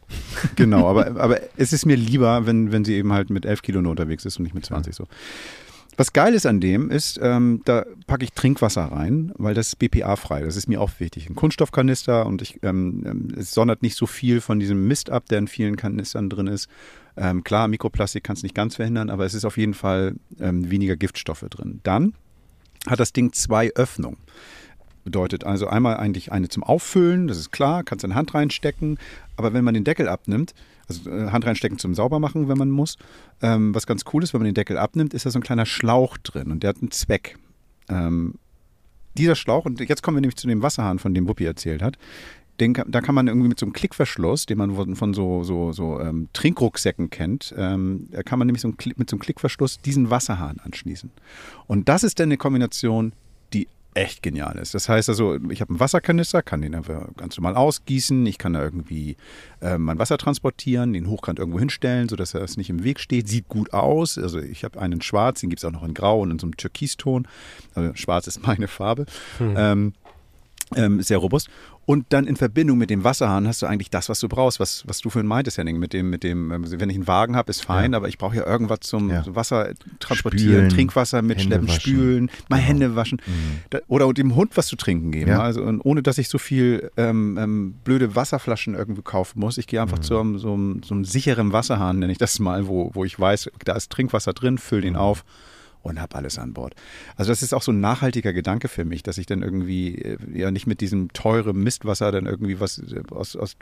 Genau, 0.55 0.87
aber, 0.87 1.07
aber 1.21 1.39
es 1.57 1.73
ist 1.73 1.85
mir 1.85 1.97
lieber, 1.97 2.45
wenn, 2.45 2.71
wenn 2.71 2.85
sie 2.85 2.93
eben 2.95 3.11
halt 3.11 3.29
mit 3.29 3.45
11 3.45 3.61
Kilo 3.61 3.81
nur 3.81 3.91
unterwegs 3.91 4.25
ist 4.25 4.37
und 4.37 4.43
nicht 4.43 4.55
mit 4.55 4.65
20 4.65 4.95
so. 4.95 5.07
Was 5.97 6.11
geil 6.11 6.33
ist 6.33 6.45
an 6.45 6.59
dem 6.59 6.91
ist, 6.91 7.19
ähm, 7.21 7.61
da 7.63 7.85
packe 8.05 8.25
ich 8.25 8.33
Trinkwasser 8.33 8.83
rein, 8.83 9.31
weil 9.37 9.53
das 9.53 9.69
ist 9.69 9.75
BPA-frei. 9.77 10.41
Das 10.41 10.57
ist 10.57 10.67
mir 10.67 10.81
auch 10.81 10.91
wichtig. 10.99 11.29
Ein 11.29 11.35
Kunststoffkanister 11.35 12.25
und 12.25 12.41
ich, 12.41 12.59
ähm, 12.63 13.03
ähm, 13.05 13.33
es 13.37 13.51
sondert 13.51 13.81
nicht 13.81 13.95
so 13.95 14.05
viel 14.05 14.41
von 14.41 14.59
diesem 14.59 14.87
Mist 14.87 15.09
ab, 15.09 15.25
der 15.29 15.39
in 15.39 15.47
vielen 15.47 15.77
Kanistern 15.77 16.29
drin 16.29 16.47
ist. 16.47 16.67
Ähm, 17.15 17.45
klar, 17.45 17.69
Mikroplastik 17.69 18.23
kann 18.25 18.35
es 18.35 18.43
nicht 18.43 18.55
ganz 18.55 18.75
verhindern, 18.75 19.09
aber 19.09 19.25
es 19.25 19.33
ist 19.33 19.45
auf 19.45 19.57
jeden 19.57 19.73
Fall 19.73 20.15
ähm, 20.39 20.69
weniger 20.69 20.97
Giftstoffe 20.97 21.45
drin. 21.49 21.79
Dann 21.83 22.13
hat 22.87 22.99
das 22.99 23.13
Ding 23.13 23.31
zwei 23.31 23.71
Öffnungen. 23.75 24.17
Bedeutet 25.05 25.43
also 25.43 25.67
einmal 25.67 25.97
eigentlich 25.97 26.31
eine 26.31 26.49
zum 26.49 26.63
Auffüllen, 26.63 27.27
das 27.27 27.37
ist 27.37 27.51
klar, 27.51 27.83
kannst 27.83 28.03
deine 28.03 28.15
Hand 28.15 28.33
reinstecken, 28.33 28.97
aber 29.37 29.53
wenn 29.53 29.63
man 29.63 29.73
den 29.75 29.83
Deckel 29.83 30.09
abnimmt, 30.09 30.53
also 30.89 31.09
äh, 31.09 31.29
Hand 31.29 31.45
reinstecken 31.45 31.77
zum 31.77 31.93
Saubermachen, 31.93 32.49
wenn 32.49 32.57
man 32.57 32.71
muss. 32.71 32.97
Ähm, 33.41 33.73
was 33.73 33.87
ganz 33.87 34.03
cool 34.11 34.23
ist, 34.23 34.33
wenn 34.33 34.41
man 34.41 34.45
den 34.45 34.55
Deckel 34.55 34.77
abnimmt, 34.77 35.13
ist 35.13 35.25
da 35.25 35.29
so 35.29 35.39
ein 35.39 35.43
kleiner 35.43 35.65
Schlauch 35.65 36.17
drin 36.17 36.51
und 36.51 36.63
der 36.63 36.69
hat 36.69 36.77
einen 36.81 36.91
Zweck. 36.91 37.37
Ähm, 37.87 38.35
dieser 39.17 39.35
Schlauch, 39.35 39.65
und 39.65 39.79
jetzt 39.79 40.03
kommen 40.03 40.17
wir 40.17 40.21
nämlich 40.21 40.37
zu 40.37 40.47
dem 40.47 40.61
Wasserhahn, 40.61 40.99
von 40.99 41.13
dem 41.13 41.27
Wuppi 41.27 41.45
erzählt 41.45 41.81
hat, 41.81 41.97
den, 42.59 42.73
da 42.73 43.01
kann 43.01 43.15
man 43.15 43.27
irgendwie 43.27 43.49
mit 43.49 43.59
so 43.59 43.65
einem 43.65 43.73
Klickverschluss, 43.73 44.45
den 44.45 44.57
man 44.57 44.95
von 44.95 45.13
so, 45.13 45.43
so, 45.43 45.71
so 45.71 45.99
ähm, 45.99 46.29
Trinkrucksäcken 46.33 47.09
kennt, 47.09 47.53
ähm, 47.57 48.07
da 48.11 48.23
kann 48.23 48.39
man 48.39 48.47
nämlich 48.47 48.61
so 48.61 48.69
mit 48.69 49.09
so 49.09 49.15
einem 49.15 49.21
Klickverschluss 49.21 49.81
diesen 49.81 50.09
Wasserhahn 50.09 50.59
anschließen. 50.63 51.11
Und 51.67 51.89
das 51.89 52.03
ist 52.03 52.19
dann 52.19 52.29
eine 52.29 52.37
Kombination, 52.37 53.11
echt 53.95 54.21
genial 54.21 54.57
ist. 54.57 54.73
Das 54.73 54.89
heißt 54.89 55.09
also, 55.09 55.37
ich 55.49 55.61
habe 55.61 55.69
einen 55.71 55.79
Wasserkanister, 55.79 56.41
kann 56.43 56.61
den 56.61 56.75
einfach 56.75 57.07
ganz 57.15 57.37
normal 57.37 57.55
ausgießen, 57.55 58.25
ich 58.25 58.37
kann 58.37 58.53
da 58.53 58.61
irgendwie 58.61 59.15
äh, 59.61 59.77
mein 59.77 59.97
Wasser 59.97 60.17
transportieren, 60.17 60.93
den 60.93 61.09
hochkant 61.09 61.39
irgendwo 61.39 61.59
hinstellen, 61.59 62.09
sodass 62.09 62.33
er 62.33 62.41
es 62.41 62.57
nicht 62.57 62.69
im 62.69 62.83
Weg 62.83 62.99
steht. 62.99 63.27
Sieht 63.27 63.47
gut 63.47 63.73
aus. 63.73 64.17
Also 64.17 64.39
ich 64.39 64.63
habe 64.63 64.79
einen 64.79 65.01
schwarz, 65.01 65.39
den 65.39 65.49
gibt 65.49 65.61
es 65.61 65.65
auch 65.65 65.71
noch 65.71 65.83
in 65.83 65.93
grau 65.93 66.21
und 66.21 66.31
in 66.31 66.39
so 66.39 66.45
einem 66.45 66.57
Türkiston. 66.57 67.27
Also 67.73 67.95
schwarz 67.95 68.27
ist 68.27 68.43
meine 68.47 68.67
Farbe. 68.67 69.05
Hm. 69.37 69.55
Ähm, 69.57 69.93
ähm, 70.75 71.01
sehr 71.01 71.17
robust. 71.17 71.49
Und 71.85 72.07
dann 72.09 72.25
in 72.25 72.35
Verbindung 72.35 72.79
mit 72.79 72.89
dem 72.89 73.03
Wasserhahn 73.03 73.47
hast 73.47 73.61
du 73.61 73.67
eigentlich 73.67 73.91
das, 73.91 74.09
was 74.09 74.19
du 74.19 74.27
brauchst, 74.27 74.59
was, 74.59 74.83
was 74.87 75.01
du 75.01 75.11
vorhin 75.11 75.27
meintest, 75.27 75.59
Henning, 75.59 75.77
mit 75.77 75.93
dem, 75.93 76.09
mit 76.09 76.23
dem, 76.23 76.51
also 76.51 76.79
wenn 76.79 76.89
ich 76.89 76.95
einen 76.95 77.07
Wagen 77.07 77.35
habe, 77.35 77.51
ist 77.51 77.63
fein, 77.63 77.91
ja. 77.91 77.97
aber 77.97 78.07
ich 78.07 78.17
brauche 78.17 78.35
ja 78.35 78.45
irgendwas 78.45 78.79
zum 78.81 79.11
ja. 79.11 79.23
Wasser 79.27 79.73
transportieren, 79.99 80.53
spülen, 80.53 80.69
Trinkwasser 80.69 81.21
mitschleppen, 81.21 81.69
spülen, 81.69 82.31
mal 82.49 82.57
genau. 82.57 82.67
Hände 82.67 82.95
waschen. 82.95 83.21
Mhm. 83.25 83.59
Da, 83.69 83.79
oder 83.87 84.11
dem 84.13 84.35
Hund 84.35 84.57
was 84.57 84.65
zu 84.65 84.75
trinken 84.75 85.11
geben. 85.11 85.29
Ja. 85.29 85.41
Also 85.41 85.61
und 85.61 85.79
ohne 85.81 86.01
dass 86.01 86.17
ich 86.17 86.27
so 86.27 86.39
viel 86.39 86.89
ähm, 86.97 87.37
ähm, 87.39 87.75
blöde 87.83 88.15
Wasserflaschen 88.15 88.73
irgendwie 88.73 89.03
kaufen 89.03 89.39
muss. 89.39 89.59
Ich 89.59 89.67
gehe 89.67 89.79
einfach 89.79 89.99
mhm. 89.99 90.03
zu 90.03 90.19
einem, 90.19 90.39
so, 90.39 90.53
einem, 90.53 90.81
so 90.83 90.95
einem 90.95 91.05
sicheren 91.05 91.53
Wasserhahn, 91.53 91.99
nenne 91.99 92.11
ich 92.11 92.17
das 92.17 92.39
mal, 92.39 92.67
wo, 92.67 92.89
wo 92.95 93.05
ich 93.05 93.19
weiß, 93.19 93.51
da 93.63 93.73
ist 93.73 93.91
Trinkwasser 93.91 94.33
drin, 94.33 94.57
füll 94.57 94.81
den 94.81 94.93
mhm. 94.93 94.99
auf 94.99 95.23
und 95.85 96.01
habe 96.01 96.15
alles 96.15 96.39
an 96.39 96.53
Bord. 96.53 96.75
Also 97.15 97.31
das 97.31 97.43
ist 97.43 97.53
auch 97.53 97.61
so 97.61 97.71
ein 97.71 97.79
nachhaltiger 97.79 98.33
Gedanke 98.33 98.67
für 98.67 98.85
mich, 98.85 99.03
dass 99.03 99.17
ich 99.17 99.27
dann 99.27 99.43
irgendwie 99.43 99.95
äh, 99.95 100.17
ja 100.33 100.49
nicht 100.49 100.65
mit 100.65 100.81
diesem 100.81 101.13
teuren 101.13 101.57
Mistwasser 101.63 102.11
dann 102.11 102.25
irgendwie 102.25 102.59
was 102.59 102.79
äh, 102.79 103.03
aus, 103.11 103.35
aus 103.35 103.55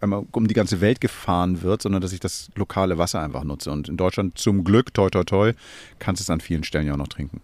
einmal 0.00 0.26
um 0.30 0.46
die 0.46 0.54
ganze 0.54 0.80
Welt 0.80 1.00
gefahren 1.00 1.62
wird, 1.62 1.82
sondern 1.82 2.02
dass 2.02 2.12
ich 2.12 2.20
das 2.20 2.50
lokale 2.54 2.98
Wasser 2.98 3.22
einfach 3.22 3.44
nutze. 3.44 3.70
Und 3.70 3.88
in 3.88 3.96
Deutschland 3.96 4.36
zum 4.36 4.62
Glück, 4.62 4.92
toi 4.92 5.08
toi 5.08 5.24
toi, 5.24 5.52
kannst 5.98 6.20
du 6.20 6.24
es 6.24 6.30
an 6.30 6.40
vielen 6.40 6.64
Stellen 6.64 6.86
ja 6.86 6.92
auch 6.92 6.98
noch 6.98 7.08
trinken. 7.08 7.40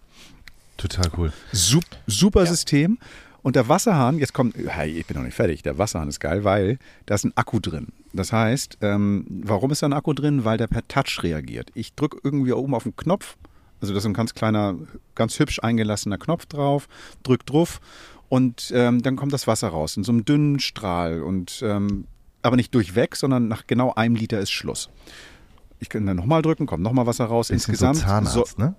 Total 0.77 1.09
cool. 1.17 1.33
Sup, 1.51 1.83
super 2.05 2.41
ja. 2.41 2.45
System. 2.45 2.99
Und 3.41 3.55
der 3.55 3.69
Wasserhahn, 3.69 4.19
jetzt 4.19 4.33
kommt, 4.33 4.55
hey, 4.57 4.91
ich 4.91 5.05
bin 5.05 5.15
noch 5.15 5.23
nicht 5.23 5.35
fertig, 5.35 5.63
der 5.63 5.77
Wasserhahn 5.77 6.09
ist 6.09 6.19
geil, 6.19 6.43
weil 6.43 6.79
da 7.05 7.15
ist 7.15 7.23
ein 7.23 7.31
Akku 7.35 7.59
drin. 7.59 7.87
Das 8.13 8.33
heißt, 8.33 8.79
ähm, 8.81 9.25
warum 9.29 9.71
ist 9.71 9.81
da 9.81 9.87
ein 9.87 9.93
Akku 9.93 10.13
drin? 10.13 10.43
Weil 10.43 10.57
der 10.57 10.67
per 10.67 10.87
Touch 10.87 11.23
reagiert. 11.23 11.71
Ich 11.73 11.95
drücke 11.95 12.17
irgendwie 12.23 12.51
oben 12.51 12.75
auf 12.75 12.83
den 12.83 12.95
Knopf 12.95 13.37
also 13.81 13.93
da 13.93 13.97
ist 13.99 14.05
ein 14.05 14.13
ganz 14.13 14.33
kleiner, 14.33 14.75
ganz 15.15 15.39
hübsch 15.39 15.59
eingelassener 15.61 16.17
Knopf 16.17 16.45
drauf, 16.45 16.87
drückt 17.23 17.49
drauf 17.51 17.79
und 18.29 18.71
ähm, 18.73 19.01
dann 19.01 19.15
kommt 19.15 19.33
das 19.33 19.47
Wasser 19.47 19.69
raus 19.69 19.97
in 19.97 20.03
so 20.03 20.11
einem 20.11 20.25
dünnen 20.25 20.59
Strahl 20.59 21.21
und 21.21 21.61
ähm, 21.63 22.05
aber 22.41 22.55
nicht 22.55 22.73
durchweg, 22.73 23.15
sondern 23.15 23.47
nach 23.47 23.67
genau 23.67 23.93
einem 23.93 24.15
Liter 24.15 24.39
ist 24.39 24.51
Schluss. 24.51 24.89
Ich 25.79 25.89
kann 25.89 26.05
dann 26.05 26.17
nochmal 26.17 26.41
drücken, 26.41 26.65
kommt 26.65 26.83
nochmal 26.83 27.05
Wasser 27.05 27.25
raus. 27.25 27.49
Bisschen 27.49 27.71
Insgesamt. 27.71 27.97
So 27.97 28.05
Zahnarzt, 28.05 28.55
so, 28.57 28.61
ne? 28.61 28.75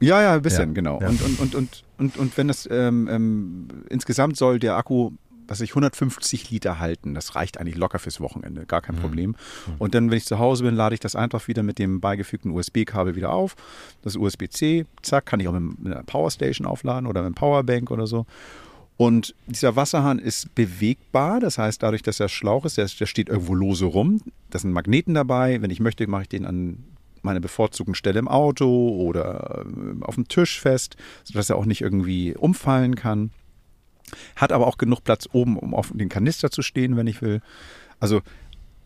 Ja, 0.00 0.22
ja, 0.22 0.34
ein 0.34 0.42
bisschen, 0.42 0.70
ja, 0.70 0.74
genau. 0.74 1.00
Ja. 1.00 1.08
Und, 1.08 1.22
und, 1.22 1.40
und, 1.40 1.54
und, 1.54 1.84
und, 1.98 2.16
und 2.16 2.36
wenn 2.38 2.48
das 2.48 2.66
ähm, 2.70 3.08
ähm, 3.10 3.68
insgesamt 3.90 4.36
soll 4.36 4.58
der 4.58 4.76
Akku 4.76 5.10
was 5.50 5.60
ich 5.60 5.70
150 5.72 6.48
Liter 6.50 6.78
halten. 6.78 7.12
Das 7.12 7.34
reicht 7.34 7.58
eigentlich 7.58 7.76
locker 7.76 7.98
fürs 7.98 8.20
Wochenende, 8.20 8.66
gar 8.66 8.80
kein 8.80 8.94
mhm. 8.94 9.00
Problem. 9.00 9.36
Und 9.78 9.96
dann, 9.96 10.10
wenn 10.10 10.16
ich 10.16 10.24
zu 10.24 10.38
Hause 10.38 10.62
bin, 10.62 10.76
lade 10.76 10.94
ich 10.94 11.00
das 11.00 11.16
einfach 11.16 11.48
wieder 11.48 11.64
mit 11.64 11.80
dem 11.80 12.00
beigefügten 12.00 12.52
USB-Kabel 12.52 13.16
wieder 13.16 13.32
auf. 13.32 13.56
Das 14.02 14.14
USB-C, 14.14 14.86
zack, 15.02 15.26
kann 15.26 15.40
ich 15.40 15.48
auch 15.48 15.52
mit 15.52 15.92
einer 15.92 16.04
Powerstation 16.04 16.68
aufladen 16.68 17.08
oder 17.08 17.22
mit 17.22 17.26
einem 17.26 17.34
Powerbank 17.34 17.90
oder 17.90 18.06
so. 18.06 18.26
Und 18.96 19.34
dieser 19.46 19.74
Wasserhahn 19.74 20.20
ist 20.20 20.54
bewegbar, 20.54 21.40
das 21.40 21.58
heißt, 21.58 21.82
dadurch, 21.82 22.02
dass 22.02 22.20
er 22.20 22.28
Schlauch 22.28 22.64
ist, 22.64 22.76
der, 22.76 22.86
der 22.86 23.06
steht 23.06 23.28
irgendwo 23.28 23.54
lose 23.54 23.86
rum. 23.86 24.20
Da 24.50 24.58
sind 24.60 24.72
Magneten 24.72 25.14
dabei. 25.14 25.60
Wenn 25.62 25.70
ich 25.70 25.80
möchte, 25.80 26.06
mache 26.06 26.22
ich 26.22 26.28
den 26.28 26.46
an 26.46 26.84
meine 27.22 27.40
bevorzugten 27.40 27.94
Stelle 27.94 28.18
im 28.20 28.28
Auto 28.28 28.90
oder 28.90 29.64
äh, 29.66 30.04
auf 30.04 30.14
dem 30.14 30.28
Tisch 30.28 30.60
fest, 30.60 30.96
sodass 31.24 31.50
er 31.50 31.56
auch 31.56 31.64
nicht 31.64 31.80
irgendwie 31.80 32.36
umfallen 32.36 32.94
kann. 32.94 33.30
Hat 34.36 34.52
aber 34.52 34.66
auch 34.66 34.78
genug 34.78 35.04
Platz 35.04 35.28
oben, 35.32 35.56
um 35.56 35.74
auf 35.74 35.92
den 35.94 36.08
Kanister 36.08 36.50
zu 36.50 36.62
stehen, 36.62 36.96
wenn 36.96 37.06
ich 37.06 37.22
will. 37.22 37.40
Also 37.98 38.22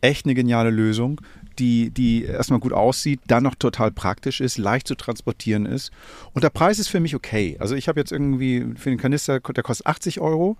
echt 0.05 0.27
eine 0.27 0.35
geniale 0.35 0.71
Lösung, 0.71 1.21
die, 1.59 1.91
die 1.91 2.25
erstmal 2.25 2.61
gut 2.61 2.75
aussieht, 2.75 3.21
dann 3.27 3.43
noch 3.43 3.55
total 3.55 3.91
praktisch 3.91 4.41
ist, 4.41 4.59
leicht 4.59 4.87
zu 4.87 4.97
transportieren 4.97 5.65
ist. 5.65 5.93
Und 6.35 6.45
der 6.45 6.51
Preis 6.51 6.79
ist 6.79 6.89
für 6.89 7.01
mich 7.01 7.15
okay. 7.15 7.57
Also 7.59 7.75
ich 7.75 7.89
habe 7.89 8.01
jetzt 8.01 8.13
irgendwie 8.13 8.67
für 8.77 8.91
den 8.91 8.99
Kanister, 8.99 9.41
der 9.41 9.63
kostet 9.63 9.87
80 9.87 10.21
Euro 10.21 10.59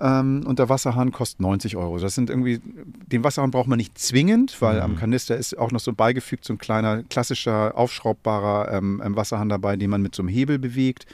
ähm, 0.00 0.44
und 0.46 0.58
der 0.58 0.70
Wasserhahn 0.70 1.12
kostet 1.12 1.40
90 1.40 1.76
Euro. 1.76 1.98
Das 1.98 2.14
sind 2.14 2.30
irgendwie, 2.30 2.60
den 2.64 3.22
Wasserhahn 3.22 3.50
braucht 3.50 3.68
man 3.68 3.76
nicht 3.76 3.98
zwingend, 3.98 4.60
weil 4.62 4.76
mhm. 4.76 4.82
am 4.82 4.96
Kanister 4.96 5.36
ist 5.36 5.58
auch 5.58 5.72
noch 5.72 5.80
so 5.80 5.92
beigefügt 5.92 6.44
so 6.44 6.54
ein 6.54 6.58
kleiner 6.58 7.02
klassischer 7.02 7.76
aufschraubbarer 7.76 8.72
ähm, 8.72 9.02
Wasserhahn 9.04 9.50
dabei, 9.50 9.76
den 9.76 9.90
man 9.90 10.00
mit 10.00 10.14
so 10.14 10.22
einem 10.22 10.28
Hebel 10.28 10.58
bewegt. 10.58 11.06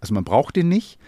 Also 0.00 0.12
man 0.12 0.24
braucht 0.24 0.56
den 0.56 0.68
nicht. 0.68 0.98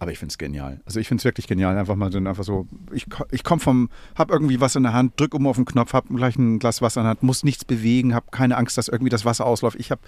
Aber 0.00 0.10
ich 0.12 0.18
finde 0.18 0.32
es 0.32 0.38
genial. 0.38 0.80
Also 0.86 0.98
ich 0.98 1.08
finde 1.08 1.20
es 1.20 1.26
wirklich 1.26 1.46
genial. 1.46 1.76
Einfach 1.76 1.94
mal 1.94 2.10
so, 2.10 2.16
einfach 2.16 2.42
so, 2.42 2.66
ich, 2.90 3.04
ich 3.30 3.44
komme 3.44 3.60
vom, 3.60 3.90
habe 4.14 4.32
irgendwie 4.32 4.58
was 4.58 4.74
in 4.74 4.82
der 4.82 4.94
Hand, 4.94 5.20
drück 5.20 5.34
um 5.34 5.46
auf 5.46 5.56
den 5.56 5.66
Knopf, 5.66 5.92
habe 5.92 6.14
gleich 6.14 6.36
ein 6.36 6.58
Glas 6.58 6.80
Wasser 6.80 7.02
in 7.02 7.04
der 7.04 7.10
Hand, 7.10 7.22
muss 7.22 7.44
nichts 7.44 7.66
bewegen, 7.66 8.14
habe 8.14 8.28
keine 8.30 8.56
Angst, 8.56 8.78
dass 8.78 8.88
irgendwie 8.88 9.10
das 9.10 9.26
Wasser 9.26 9.44
ausläuft. 9.44 9.78
Ich 9.78 9.90
habe 9.90 10.00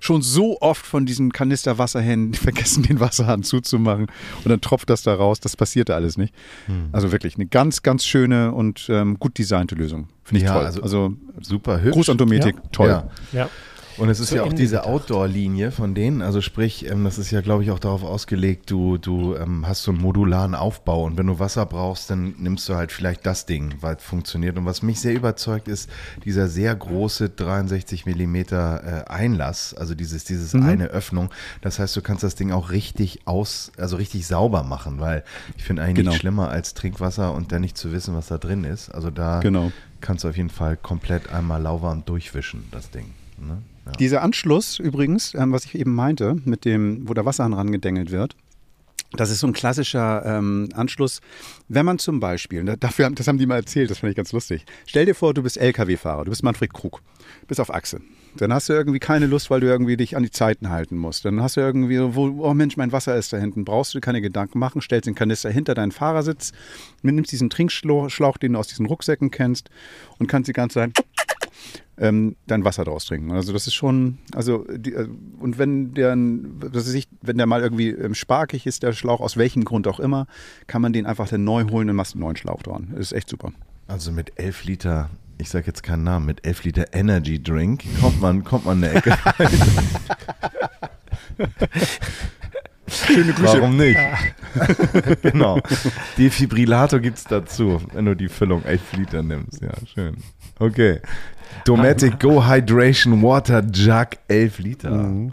schon 0.00 0.20
so 0.20 0.60
oft 0.60 0.84
von 0.84 1.06
diesen 1.06 1.32
Kanister 1.32 1.78
Wasserhähnen 1.78 2.34
vergessen, 2.34 2.82
den 2.82 3.00
Wasserhahn 3.00 3.42
zuzumachen 3.42 4.08
und 4.44 4.48
dann 4.48 4.60
tropft 4.60 4.90
das 4.90 5.02
da 5.02 5.14
raus. 5.14 5.40
Das 5.40 5.56
passierte 5.56 5.94
alles 5.94 6.18
nicht. 6.18 6.34
Hm. 6.66 6.90
Also 6.92 7.10
wirklich 7.10 7.36
eine 7.36 7.46
ganz, 7.46 7.82
ganz 7.82 8.04
schöne 8.04 8.52
und 8.52 8.86
ähm, 8.90 9.18
gut 9.18 9.38
designte 9.38 9.74
Lösung. 9.74 10.08
Finde 10.24 10.40
ich 10.40 10.46
ja, 10.46 10.52
toll. 10.52 10.66
Also, 10.66 10.82
also, 10.82 11.14
super 11.40 11.80
hübsch. 11.80 11.94
Gruß 11.94 12.10
an 12.10 12.18
Dometik, 12.18 12.56
ja. 12.56 12.62
toll. 12.70 12.88
Ja. 12.88 13.08
ja. 13.32 13.48
Und 13.98 14.08
es 14.08 14.20
ist 14.20 14.30
ja 14.30 14.44
auch 14.44 14.52
diese 14.52 14.84
Outdoor-Linie 14.84 15.72
von 15.72 15.94
denen. 15.94 16.22
Also 16.22 16.40
sprich, 16.40 16.88
ähm, 16.88 17.04
das 17.04 17.18
ist 17.18 17.30
ja, 17.30 17.40
glaube 17.40 17.64
ich, 17.64 17.70
auch 17.70 17.78
darauf 17.78 18.04
ausgelegt, 18.04 18.70
du, 18.70 18.96
du 18.96 19.34
ähm, 19.34 19.66
hast 19.66 19.82
so 19.82 19.90
einen 19.90 20.00
modularen 20.00 20.54
Aufbau 20.54 21.04
und 21.04 21.16
wenn 21.16 21.26
du 21.26 21.38
Wasser 21.38 21.66
brauchst, 21.66 22.08
dann 22.10 22.34
nimmst 22.38 22.68
du 22.68 22.76
halt 22.76 22.92
vielleicht 22.92 23.26
das 23.26 23.46
Ding, 23.46 23.74
weil 23.80 23.96
es 23.96 24.02
funktioniert. 24.02 24.56
Und 24.56 24.66
was 24.66 24.82
mich 24.82 25.00
sehr 25.00 25.14
überzeugt, 25.14 25.68
ist 25.68 25.90
dieser 26.24 26.48
sehr 26.48 26.74
große 26.74 27.30
63 27.30 28.06
Millimeter 28.06 29.04
äh, 29.06 29.10
Einlass, 29.10 29.74
also 29.74 29.94
dieses, 29.94 30.24
dieses 30.24 30.54
mhm. 30.54 30.62
eine 30.62 30.86
Öffnung. 30.86 31.30
Das 31.60 31.78
heißt, 31.78 31.96
du 31.96 32.02
kannst 32.02 32.22
das 32.22 32.36
Ding 32.36 32.52
auch 32.52 32.70
richtig 32.70 33.26
aus, 33.26 33.72
also 33.76 33.96
richtig 33.96 34.26
sauber 34.26 34.62
machen, 34.62 35.00
weil 35.00 35.24
ich 35.56 35.64
finde 35.64 35.82
eigentlich 35.82 35.96
genau. 35.96 36.10
nicht 36.10 36.20
schlimmer 36.20 36.50
als 36.50 36.74
Trinkwasser 36.74 37.34
und 37.34 37.50
dann 37.50 37.62
nicht 37.62 37.76
zu 37.76 37.92
wissen, 37.92 38.14
was 38.14 38.28
da 38.28 38.38
drin 38.38 38.62
ist. 38.64 38.90
Also 38.90 39.10
da 39.10 39.40
genau. 39.40 39.72
kannst 40.00 40.22
du 40.22 40.28
auf 40.28 40.36
jeden 40.36 40.50
Fall 40.50 40.76
komplett 40.76 41.32
einmal 41.32 41.60
lauwarm 41.60 42.04
durchwischen, 42.04 42.64
das 42.70 42.90
Ding. 42.90 43.14
Ne? 43.40 43.58
Dieser 43.98 44.22
Anschluss 44.22 44.78
übrigens, 44.78 45.34
ähm, 45.34 45.52
was 45.52 45.64
ich 45.64 45.74
eben 45.74 45.94
meinte, 45.94 46.36
mit 46.44 46.64
dem, 46.64 47.08
wo 47.08 47.14
der 47.14 47.24
Wasserhahn 47.24 47.52
rangedengelt 47.52 48.10
wird, 48.10 48.36
das 49.12 49.30
ist 49.30 49.40
so 49.40 49.46
ein 49.46 49.54
klassischer 49.54 50.22
ähm, 50.26 50.68
Anschluss, 50.74 51.20
wenn 51.68 51.86
man 51.86 51.98
zum 51.98 52.20
Beispiel, 52.20 52.62
dafür, 52.78 53.08
das 53.10 53.26
haben 53.26 53.38
die 53.38 53.46
mal 53.46 53.56
erzählt, 53.56 53.90
das 53.90 53.98
fand 53.98 54.10
ich 54.10 54.16
ganz 54.16 54.32
lustig. 54.32 54.66
Stell 54.86 55.06
dir 55.06 55.14
vor, 55.14 55.32
du 55.32 55.42
bist 55.42 55.56
LKW-Fahrer, 55.56 56.24
du 56.24 56.30
bist 56.30 56.42
Manfred 56.42 56.74
Krug, 56.74 57.00
bist 57.46 57.58
auf 57.60 57.72
Achse. 57.72 58.00
Dann 58.36 58.52
hast 58.52 58.68
du 58.68 58.74
irgendwie 58.74 58.98
keine 58.98 59.26
Lust, 59.26 59.48
weil 59.48 59.60
du 59.60 59.66
irgendwie 59.66 59.96
dich 59.96 60.14
an 60.14 60.22
die 60.22 60.30
Zeiten 60.30 60.68
halten 60.68 60.98
musst. 60.98 61.24
Dann 61.24 61.42
hast 61.42 61.56
du 61.56 61.62
irgendwie, 61.62 61.98
wo, 62.14 62.44
oh 62.44 62.52
Mensch, 62.52 62.76
mein 62.76 62.92
Wasser 62.92 63.16
ist 63.16 63.32
da 63.32 63.38
hinten. 63.38 63.64
Brauchst 63.64 63.94
du 63.94 64.00
keine 64.00 64.20
Gedanken 64.20 64.58
machen, 64.58 64.82
stellst 64.82 65.06
den 65.06 65.14
Kanister 65.14 65.50
hinter 65.50 65.74
deinen 65.74 65.90
Fahrersitz, 65.90 66.52
nimmst 67.02 67.32
diesen 67.32 67.48
Trinkschlauch, 67.48 68.36
den 68.36 68.52
du 68.52 68.58
aus 68.58 68.68
diesen 68.68 68.84
Rucksäcken 68.84 69.30
kennst 69.30 69.70
und 70.18 70.26
kannst 70.26 70.48
die 70.48 70.52
ganze 70.52 70.74
Zeit 70.74 70.92
ähm, 71.98 72.36
dann 72.46 72.64
Wasser 72.64 72.84
draus 72.84 73.06
trinken. 73.06 73.32
Also 73.32 73.52
das 73.52 73.66
ist 73.66 73.74
schon, 73.74 74.18
also 74.34 74.64
die, 74.70 74.92
äh, 74.92 75.08
und 75.40 75.58
wenn 75.58 75.94
der, 75.94 76.16
das 76.72 76.86
ist 76.86 76.94
nicht, 76.94 77.10
wenn 77.22 77.38
der 77.38 77.46
mal 77.46 77.62
irgendwie 77.62 77.90
ähm, 77.90 78.14
sparkig 78.14 78.66
ist, 78.66 78.82
der 78.82 78.92
Schlauch, 78.92 79.20
aus 79.20 79.36
welchem 79.36 79.64
Grund 79.64 79.88
auch 79.88 80.00
immer, 80.00 80.26
kann 80.66 80.82
man 80.82 80.92
den 80.92 81.06
einfach 81.06 81.28
dann 81.28 81.44
neu 81.44 81.64
holen 81.70 81.90
und 81.90 81.96
machst 81.96 82.14
einen 82.14 82.22
neuen 82.22 82.36
Schlauch 82.36 82.62
dran. 82.62 82.88
Das 82.92 83.00
ist 83.00 83.12
echt 83.12 83.28
super. 83.28 83.52
Also 83.86 84.12
mit 84.12 84.32
elf 84.36 84.64
Liter, 84.64 85.10
ich 85.38 85.48
sag 85.48 85.66
jetzt 85.66 85.82
keinen 85.82 86.04
Namen, 86.04 86.26
mit 86.26 86.46
elf 86.46 86.64
Liter 86.64 86.86
Energy 86.92 87.42
Drink 87.42 87.84
kommt 88.00 88.20
man, 88.20 88.44
kommt 88.44 88.66
man 88.66 88.82
eine 88.82 88.92
Ecke. 88.92 89.16
Schöne 92.88 93.32
Grüße. 93.32 93.60
Warum 93.60 93.76
nicht? 93.76 93.98
genau. 95.22 95.60
Defibrillator 96.16 97.00
gibt 97.00 97.18
es 97.18 97.24
dazu, 97.24 97.80
wenn 97.92 98.06
du 98.06 98.16
die 98.16 98.28
Füllung 98.28 98.64
11 98.64 98.92
Liter 98.94 99.22
nimmst. 99.22 99.60
Ja, 99.60 99.72
schön. 99.86 100.16
Okay. 100.58 101.00
Dometic 101.64 102.18
Go 102.18 102.46
Hydration 102.46 103.22
Water 103.22 103.62
Jug 103.62 104.16
11 104.28 104.58
Liter. 104.58 104.90
Mhm. 104.90 105.32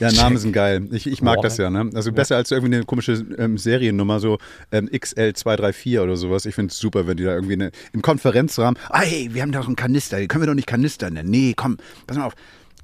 Ja, 0.00 0.10
Namen 0.10 0.38
sind 0.38 0.52
geil. 0.52 0.88
Ich, 0.92 1.06
ich 1.06 1.20
mag 1.20 1.36
Boah. 1.36 1.42
das 1.42 1.58
ja. 1.58 1.68
Ne? 1.68 1.90
Also 1.94 2.12
besser 2.12 2.36
ja. 2.36 2.38
als 2.38 2.50
irgendwie 2.50 2.74
eine 2.76 2.84
komische 2.84 3.24
ähm, 3.38 3.58
Seriennummer, 3.58 4.18
so 4.20 4.38
ähm, 4.72 4.88
XL234 4.88 6.00
oder 6.00 6.16
sowas. 6.16 6.46
Ich 6.46 6.54
finde 6.54 6.72
es 6.72 6.78
super, 6.78 7.06
wenn 7.06 7.16
die 7.16 7.24
da 7.24 7.34
irgendwie 7.34 7.54
eine, 7.54 7.72
im 7.92 8.00
Konferenzrahmen, 8.00 8.80
ah, 8.88 9.00
hey, 9.00 9.28
wir 9.32 9.42
haben 9.42 9.52
doch 9.52 9.66
einen 9.66 9.76
Kanister, 9.76 10.24
können 10.26 10.42
wir 10.42 10.46
doch 10.46 10.54
nicht 10.54 10.68
Kanister 10.68 11.10
nennen. 11.10 11.30
Nee, 11.30 11.52
komm, 11.54 11.76
pass 12.06 12.16
mal 12.16 12.24
auf. 12.24 12.34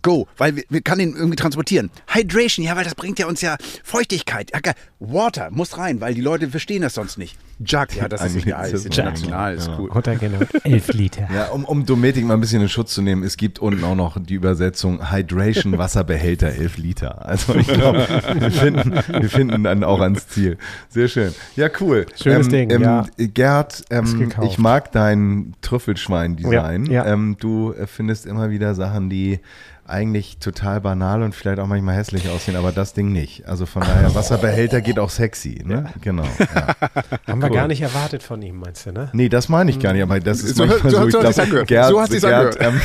Go, 0.03 0.27
weil 0.37 0.57
wir, 0.57 0.65
wir 0.69 0.81
kann 0.83 0.99
ihn 1.01 1.15
irgendwie 1.15 1.37
transportieren. 1.37 1.91
Hydration, 2.09 2.67
ja, 2.67 2.77
weil 2.77 2.85
das 2.85 2.95
bringt 2.95 3.19
ja 3.19 3.27
uns 3.27 3.41
ja 3.41 3.57
Feuchtigkeit. 3.85 4.51
Water 4.99 5.51
muss 5.51 5.79
rein, 5.79 6.01
weil 6.01 6.15
die 6.15 6.21
Leute 6.21 6.49
verstehen 6.49 6.83
das 6.83 6.95
sonst 6.95 7.19
nicht. 7.19 7.37
Jug, 7.65 7.95
ja, 7.95 8.09
das 8.09 8.25
ist 8.25 8.45
egal, 8.45 8.71
ist 8.71 8.87
international, 8.87 9.55
ist 9.55 9.71
cool. 9.79 9.89
Genau, 10.19 10.39
11 10.65 10.93
Liter. 10.95 11.29
Ja, 11.33 11.47
um, 11.49 11.65
um 11.65 11.87
Dometik 11.87 12.25
mal 12.25 12.35
ein 12.35 12.41
bisschen 12.41 12.63
in 12.63 12.69
Schutz 12.69 12.95
zu 12.95 13.03
nehmen, 13.03 13.23
es 13.23 13.37
gibt 13.37 13.61
unten 13.61 13.85
auch 13.85 13.95
noch 13.95 14.19
die 14.21 14.35
Übersetzung 14.35 15.13
Hydration 15.13 15.79
Wasserbehälter 15.79 16.49
11 16.49 16.79
Liter. 16.79 17.25
Also 17.25 17.55
ich 17.55 17.69
glaube, 17.69 18.07
wir 18.35 18.51
finden, 18.51 18.93
wir 18.93 19.31
finden 19.31 19.65
dann 19.65 19.85
auch 19.85 20.01
ans 20.01 20.27
Ziel. 20.29 20.59
Sehr 20.89 21.09
schön. 21.09 21.33
Ja, 21.55 21.69
cool. 21.81 22.07
Schönes 22.21 22.47
ähm, 22.47 22.53
Ding, 22.53 22.71
ähm, 22.71 22.83
ja. 22.83 23.07
Gerd, 23.17 23.85
ähm, 23.91 24.33
ich 24.43 24.59
mag 24.59 24.91
dein 24.91 25.55
Trüffelschwein-Design. 25.63 26.87
Ja, 26.87 27.05
ja. 27.05 27.13
Ähm, 27.13 27.37
du 27.39 27.75
findest 27.87 28.27
immer 28.27 28.51
wieder 28.51 28.75
Sachen, 28.75 29.09
die 29.09 29.41
eigentlich 29.85 30.39
total 30.39 30.81
banal 30.81 31.23
und 31.23 31.35
vielleicht 31.35 31.59
auch 31.59 31.67
manchmal 31.67 31.97
hässlich 31.97 32.29
aussehen, 32.29 32.57
aber 32.57 32.71
das 32.71 32.95
Ding 32.95 33.11
nicht. 33.11 33.47
Also 33.49 33.67
von 33.67 33.83
daher, 33.83 34.15
Wasserbehälter 34.15 34.81
geht 34.81 34.99
auch 34.99 35.11
sexy, 35.11 35.63
ne? 35.65 35.87
Ja. 35.87 35.93
Genau. 36.01 36.23
Ja. 36.39 36.47
Haben 37.27 37.43
cool. 37.43 37.43
wir 37.43 37.51
gar 37.51 37.69
nicht 37.69 37.83
erwartet 37.83 38.23
von 38.23 38.41
ihm, 38.43 38.61
meinst 38.61 38.87
du, 38.87 38.93
ne? 38.93 39.11
Nee, 39.13 39.29
das 39.29 39.49
meine 39.49 39.71
ich 39.71 39.81
gar 39.81 39.93
nicht, 39.93 40.03
aber 40.03 40.21
das 40.21 40.43
ist 40.43 40.57
so, 40.57 40.67
manchmal 40.67 40.93
so, 40.93 40.99
so 40.99 41.07
ich 41.07 41.35
glaube, 41.35 41.65
Gerd, 41.67 41.89
so 42.11 42.27
Gerd, 42.27 42.59
ähm, 42.61 42.81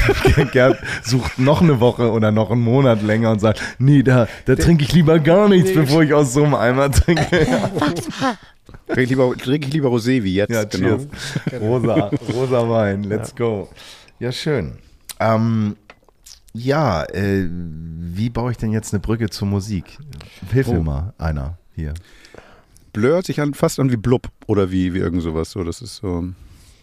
Gerd 0.51 0.79
sucht 1.03 1.37
noch 1.37 1.61
eine 1.61 1.79
Woche 1.79 2.11
oder 2.11 2.31
noch 2.31 2.49
einen 2.49 2.61
Monat 2.61 3.03
länger 3.03 3.31
und 3.31 3.39
sagt, 3.39 3.61
nee, 3.77 4.01
da, 4.01 4.27
da 4.45 4.55
trinke 4.55 4.83
ich 4.83 4.91
lieber 4.91 5.19
gar 5.19 5.47
nichts, 5.49 5.69
nee. 5.69 5.75
bevor 5.75 6.01
ich 6.01 6.13
aus 6.13 6.33
so 6.33 6.43
einem 6.43 6.55
Eimer 6.55 6.91
trinke. 6.91 7.25
trinke 8.87 9.03
ich 9.03 9.09
lieber, 9.09 9.35
trink 9.37 9.67
ich 9.67 9.73
lieber 9.73 9.89
Rosé 9.89 10.23
wie 10.23 10.33
jetzt. 10.33 10.51
Ja, 10.51 10.63
genau. 10.63 10.97
Rosa, 11.61 12.09
rosa 12.33 12.69
Wein, 12.69 13.03
let's 13.03 13.35
go. 13.35 13.69
Ja, 14.19 14.31
schön. 14.31 14.73
Ähm, 15.19 15.75
ja, 16.57 17.03
äh, 17.05 17.47
wie 17.49 18.29
baue 18.29 18.51
ich 18.51 18.57
denn 18.57 18.71
jetzt 18.71 18.93
eine 18.93 18.99
Brücke 18.99 19.29
zur 19.29 19.47
Musik? 19.47 19.97
Hilf 20.51 20.67
oh. 20.67 20.73
mir 20.73 20.81
mal 20.81 21.13
einer 21.17 21.57
hier. 21.75 21.93
Blur 22.93 23.21
sich 23.21 23.39
an, 23.41 23.53
fast 23.53 23.79
an 23.79 23.91
wie 23.91 23.97
Blub 23.97 24.29
oder 24.47 24.71
wie, 24.71 24.93
wie 24.93 24.99
irgend 24.99 25.21
sowas. 25.21 25.51
So, 25.51 25.63
das 25.63 25.81
ist 25.81 25.97
so. 25.97 26.25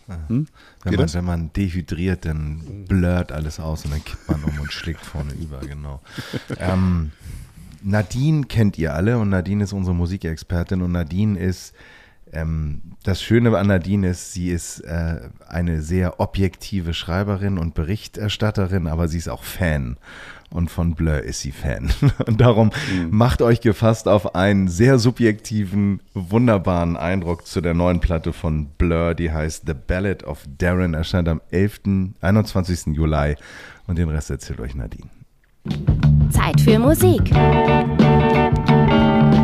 Ah. 0.06 0.18
Hm? 0.28 0.46
Wenn, 0.84 0.94
man, 0.94 1.14
wenn 1.14 1.24
man 1.24 1.52
dehydriert, 1.54 2.26
dann 2.26 2.84
blurt 2.86 3.32
alles 3.32 3.58
aus 3.58 3.84
und 3.84 3.92
dann 3.92 4.04
kippt 4.04 4.28
man 4.28 4.44
um 4.44 4.60
und 4.60 4.70
schlägt 4.70 5.00
vorne 5.00 5.32
über, 5.32 5.60
genau. 5.60 6.02
ähm, 6.58 7.10
Nadine 7.82 8.44
kennt 8.44 8.78
ihr 8.78 8.94
alle 8.94 9.18
und 9.18 9.30
Nadine 9.30 9.64
ist 9.64 9.72
unsere 9.72 9.94
Musikexpertin 9.94 10.82
und 10.82 10.92
Nadine 10.92 11.38
ist 11.38 11.74
ähm, 12.32 12.82
das 13.02 13.22
Schöne 13.22 13.56
an 13.56 13.68
Nadine 13.68 14.08
ist, 14.08 14.32
sie 14.32 14.50
ist 14.50 14.80
äh, 14.80 15.20
eine 15.46 15.82
sehr 15.82 16.20
objektive 16.20 16.94
Schreiberin 16.94 17.58
und 17.58 17.74
Berichterstatterin, 17.74 18.86
aber 18.86 19.08
sie 19.08 19.18
ist 19.18 19.28
auch 19.28 19.44
Fan. 19.44 19.96
Und 20.50 20.70
von 20.70 20.94
Blur 20.94 21.20
ist 21.22 21.40
sie 21.40 21.50
Fan. 21.50 21.90
Und 22.28 22.40
darum 22.40 22.70
mhm. 22.92 23.08
macht 23.10 23.42
euch 23.42 23.60
gefasst 23.60 24.06
auf 24.06 24.36
einen 24.36 24.68
sehr 24.68 25.00
subjektiven, 25.00 26.00
wunderbaren 26.14 26.96
Eindruck 26.96 27.44
zu 27.44 27.60
der 27.60 27.74
neuen 27.74 27.98
Platte 27.98 28.32
von 28.32 28.66
Blur, 28.78 29.14
die 29.14 29.32
heißt 29.32 29.64
The 29.66 29.74
Ballad 29.74 30.22
of 30.22 30.44
Darren, 30.58 30.94
erscheint 30.94 31.28
am 31.28 31.40
11., 31.50 31.80
21. 32.20 32.94
Juli. 32.94 33.34
Und 33.88 33.98
den 33.98 34.08
Rest 34.08 34.30
erzählt 34.30 34.60
euch 34.60 34.76
Nadine. 34.76 35.10
Zeit 36.30 36.60
für 36.60 36.78
Musik. 36.78 37.32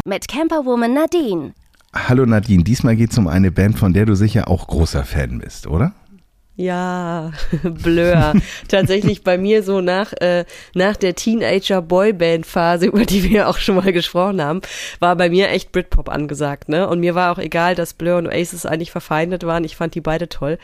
Mit 0.05 0.29
Camperwoman 0.29 0.95
Nadine. 0.95 1.55
Hallo 1.93 2.25
Nadine, 2.25 2.63
diesmal 2.63 2.95
geht 2.95 3.11
es 3.11 3.19
um 3.19 3.27
eine 3.27 3.51
Band, 3.51 3.77
von 3.77 3.93
der 3.93 4.07
du 4.07 4.15
sicher 4.15 4.47
auch 4.47 4.69
großer 4.69 5.05
Fan 5.05 5.41
bist, 5.41 5.67
oder? 5.67 5.93
Ja, 6.61 7.33
Blur. 7.63 8.35
Tatsächlich 8.69 9.25
bei 9.25 9.39
mir 9.39 9.63
so 9.63 9.81
nach, 9.81 10.13
äh, 10.21 10.45
nach 10.75 10.95
der 10.95 11.15
Teenager-Boyband-Phase, 11.15 12.85
über 12.85 13.07
die 13.07 13.31
wir 13.31 13.49
auch 13.49 13.57
schon 13.57 13.77
mal 13.77 13.95
gesprochen 13.95 14.43
haben, 14.43 14.61
war 14.99 15.17
bei 15.17 15.31
mir 15.31 15.49
echt 15.49 15.73
Britpop 15.73 16.11
angesagt, 16.11 16.69
ne? 16.69 16.87
Und 16.87 17.01
mir 17.01 17.15
war 17.15 17.33
auch 17.33 17.39
egal, 17.39 17.75
dass 17.75 17.95
Blur 17.95 18.19
und 18.19 18.27
Oasis 18.27 18.67
eigentlich 18.67 18.91
verfeindet 18.91 19.47
waren. 19.47 19.65
Ich 19.65 19.75
fand 19.75 19.95
die 19.95 20.03
beide 20.03 20.29
toll. 20.29 20.59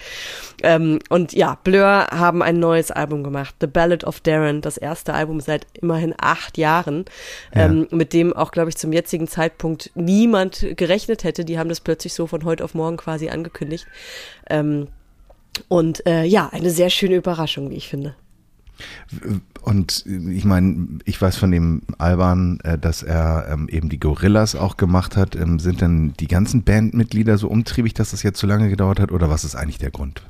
Ähm, 0.62 0.98
und 1.08 1.32
ja, 1.32 1.56
Blur 1.64 2.08
haben 2.10 2.42
ein 2.42 2.60
neues 2.60 2.90
Album 2.90 3.24
gemacht, 3.24 3.54
The 3.62 3.66
Ballad 3.66 4.04
of 4.04 4.20
Darren, 4.20 4.60
das 4.60 4.76
erste 4.76 5.14
Album 5.14 5.40
seit 5.40 5.66
immerhin 5.80 6.12
acht 6.20 6.58
Jahren, 6.58 7.06
ja. 7.54 7.64
ähm, 7.64 7.88
mit 7.90 8.12
dem 8.12 8.34
auch, 8.34 8.50
glaube 8.50 8.68
ich, 8.68 8.76
zum 8.76 8.92
jetzigen 8.92 9.28
Zeitpunkt 9.28 9.92
niemand 9.94 10.66
gerechnet 10.76 11.24
hätte. 11.24 11.46
Die 11.46 11.58
haben 11.58 11.70
das 11.70 11.80
plötzlich 11.80 12.12
so 12.12 12.26
von 12.26 12.44
heute 12.44 12.64
auf 12.64 12.74
morgen 12.74 12.98
quasi 12.98 13.30
angekündigt. 13.30 13.86
Ähm, 14.50 14.88
und 15.68 16.06
äh, 16.06 16.24
ja, 16.24 16.48
eine 16.48 16.70
sehr 16.70 16.90
schöne 16.90 17.16
Überraschung, 17.16 17.70
wie 17.70 17.76
ich 17.76 17.88
finde. 17.88 18.14
Und 19.62 20.04
ich 20.06 20.44
meine, 20.44 20.98
ich 21.04 21.20
weiß 21.20 21.36
von 21.36 21.50
dem 21.50 21.82
Alban, 21.98 22.60
äh, 22.62 22.78
dass 22.78 23.02
er 23.02 23.48
ähm, 23.50 23.68
eben 23.68 23.88
die 23.88 23.98
Gorillas 23.98 24.54
auch 24.54 24.76
gemacht 24.76 25.16
hat. 25.16 25.34
Ähm, 25.34 25.58
sind 25.58 25.80
denn 25.80 26.12
die 26.20 26.28
ganzen 26.28 26.62
Bandmitglieder 26.62 27.38
so 27.38 27.48
umtriebig, 27.48 27.94
dass 27.94 28.10
das 28.10 28.22
jetzt 28.22 28.38
so 28.38 28.46
lange 28.46 28.68
gedauert 28.68 29.00
hat? 29.00 29.12
Oder 29.12 29.30
was 29.30 29.44
ist 29.44 29.56
eigentlich 29.56 29.78
der 29.78 29.90
Grund? 29.90 30.22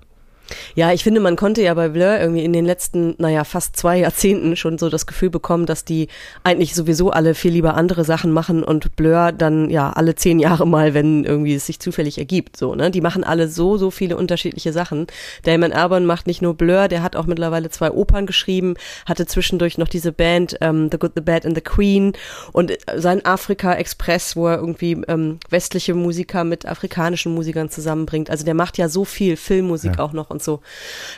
Ja, 0.74 0.92
ich 0.92 1.02
finde, 1.02 1.20
man 1.20 1.36
konnte 1.36 1.62
ja 1.62 1.74
bei 1.74 1.88
Blur 1.88 2.18
irgendwie 2.18 2.44
in 2.44 2.52
den 2.52 2.64
letzten, 2.64 3.14
naja, 3.18 3.44
fast 3.44 3.76
zwei 3.76 3.98
Jahrzehnten 3.98 4.56
schon 4.56 4.78
so 4.78 4.88
das 4.88 5.06
Gefühl 5.06 5.30
bekommen, 5.30 5.66
dass 5.66 5.84
die 5.84 6.08
eigentlich 6.44 6.74
sowieso 6.74 7.10
alle 7.10 7.34
viel 7.34 7.52
lieber 7.52 7.74
andere 7.74 8.04
Sachen 8.04 8.30
machen 8.32 8.62
und 8.62 8.94
Blur 8.96 9.32
dann 9.32 9.70
ja 9.70 9.90
alle 9.90 10.14
zehn 10.14 10.38
Jahre 10.38 10.66
mal, 10.66 10.94
wenn 10.94 11.24
irgendwie 11.24 11.54
es 11.54 11.66
sich 11.66 11.80
zufällig 11.80 12.18
ergibt, 12.18 12.56
so, 12.56 12.74
ne? 12.74 12.90
Die 12.90 13.00
machen 13.00 13.24
alle 13.24 13.48
so, 13.48 13.76
so 13.76 13.90
viele 13.90 14.16
unterschiedliche 14.16 14.72
Sachen. 14.72 15.06
Damon 15.44 15.72
Albarn 15.72 16.06
macht 16.06 16.26
nicht 16.26 16.42
nur 16.42 16.54
Blur, 16.54 16.88
der 16.88 17.02
hat 17.02 17.16
auch 17.16 17.26
mittlerweile 17.26 17.70
zwei 17.70 17.90
Opern 17.90 18.26
geschrieben, 18.26 18.74
hatte 19.06 19.26
zwischendurch 19.26 19.78
noch 19.78 19.88
diese 19.88 20.12
Band 20.12 20.56
ähm, 20.60 20.88
The 20.92 20.98
Good, 20.98 21.12
The 21.16 21.20
Bad 21.22 21.44
and 21.46 21.56
The 21.56 21.60
Queen 21.62 22.12
und 22.52 22.70
äh, 22.70 22.76
sein 22.96 23.24
Afrika 23.24 23.74
Express, 23.74 24.36
wo 24.36 24.46
er 24.48 24.56
irgendwie 24.58 25.00
ähm, 25.08 25.38
westliche 25.50 25.94
Musiker 25.94 26.44
mit 26.44 26.66
afrikanischen 26.66 27.34
Musikern 27.34 27.70
zusammenbringt. 27.70 28.30
Also 28.30 28.44
der 28.44 28.54
macht 28.54 28.78
ja 28.78 28.88
so 28.88 29.04
viel 29.04 29.36
Filmmusik 29.36 29.96
Ja. 29.96 29.98
auch 30.04 30.12
noch 30.12 30.30
und 30.36 30.42
so. 30.42 30.60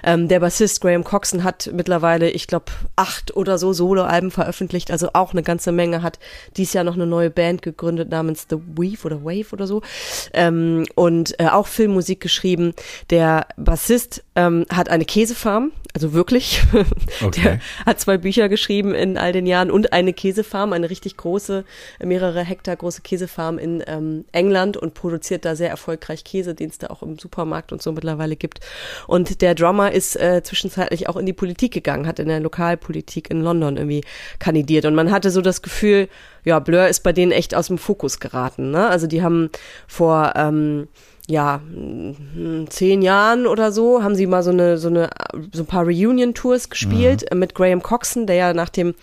Ähm, 0.04 0.28
der 0.28 0.40
Bassist 0.40 0.81
Graham 0.81 1.04
Coxon 1.04 1.42
hat 1.42 1.70
mittlerweile, 1.72 2.31
ich 2.31 2.46
glaube, 2.46 2.66
acht 2.96 3.37
oder 3.37 3.59
so 3.59 3.72
Soloalben 3.72 4.31
veröffentlicht, 4.31 4.90
also 4.90 5.11
auch 5.12 5.33
eine 5.33 5.42
ganze 5.42 5.72
Menge, 5.72 6.02
hat 6.02 6.18
dies 6.57 6.72
Jahr 6.72 6.85
noch 6.85 6.94
eine 6.94 7.07
neue 7.07 7.31
Band 7.31 7.62
gegründet 7.62 8.11
namens 8.11 8.46
The 8.48 8.57
Weave 8.57 9.04
oder 9.04 9.24
Wave 9.24 9.52
oder 9.52 9.66
so 9.66 9.83
ähm, 10.33 10.87
und 10.94 11.38
äh, 11.40 11.48
auch 11.48 11.66
Filmmusik 11.66 12.20
geschrieben. 12.20 12.74
Der 13.11 13.46
Bassist 13.57 14.22
ähm, 14.37 14.64
hat 14.72 14.88
eine 14.88 15.04
Käsefarm, 15.04 15.72
also 15.94 16.12
wirklich. 16.12 16.62
Okay. 17.20 17.40
Der 17.42 17.61
hat 17.85 17.98
zwei 17.98 18.16
Bücher 18.16 18.48
geschrieben 18.48 18.94
in 18.94 19.18
all 19.18 19.33
den 19.33 19.46
Jahren 19.46 19.70
und 19.70 19.92
eine 19.92 20.12
Käsefarm, 20.12 20.72
eine 20.72 20.88
richtig 20.88 21.16
große, 21.16 21.64
mehrere 22.00 22.44
Hektar 22.44 22.76
große 22.76 23.02
Käsefarm 23.02 23.59
in 23.59 23.83
ähm, 23.87 24.24
England 24.31 24.76
und 24.76 24.94
produziert 24.94 25.44
da 25.44 25.57
sehr 25.57 25.68
erfolgreich 25.68 26.22
Käse, 26.22 26.54
den 26.54 26.70
es 26.70 26.78
da 26.78 26.88
auch 26.88 27.02
im 27.02 27.18
Supermarkt 27.18 27.72
und 27.72 27.83
so 27.83 27.90
mittlerweile 27.90 28.37
gibt. 28.37 28.61
Und 29.09 29.40
der 29.40 29.55
Drummer 29.55 29.90
ist 29.90 30.16
äh, 30.16 30.42
zwischenzeitlich 30.44 31.09
auch 31.09 31.16
in 31.16 31.25
die 31.25 31.33
Politik 31.33 31.73
gegangen, 31.73 32.07
hat 32.07 32.18
in 32.18 32.29
der 32.29 32.40
Lokalpolitik 32.40 33.31
in 33.31 33.40
London 33.40 33.79
irgendwie 33.79 34.05
kandidiert. 34.38 34.85
Und 34.85 34.94
man 34.94 35.11
hatte 35.11 35.31
so 35.31 35.40
das 35.40 35.62
Gefühl, 35.62 36.09
ja, 36.44 36.59
Blur 36.59 36.87
ist 36.87 37.03
bei 37.03 37.14
denen 37.14 37.33
echt 37.33 37.55
aus 37.55 37.68
dem 37.68 37.79
Fokus 37.79 38.21
geraten. 38.21 38.71
Ne? 38.71 38.87
Also 38.87 39.07
die 39.07 39.23
haben 39.23 39.49
vor 39.87 40.35
ähm, 40.37 40.88
ja, 41.27 41.59
mm, 41.59 42.66
zehn 42.68 43.01
Jahren 43.01 43.47
oder 43.47 43.73
so 43.73 44.03
haben 44.03 44.14
sie 44.14 44.27
mal 44.27 44.42
so 44.42 44.51
eine, 44.51 44.77
so 44.77 44.88
eine, 44.88 45.09
so 45.53 45.62
ein 45.62 45.66
paar 45.66 45.85
Reunion-Tours 45.85 46.68
gespielt 46.68 47.31
äh, 47.33 47.35
mit 47.35 47.55
Graham 47.55 47.83
Coxon, 47.83 48.27
der 48.27 48.37
ja 48.37 48.53
nach 48.53 48.68
dem 48.68 48.94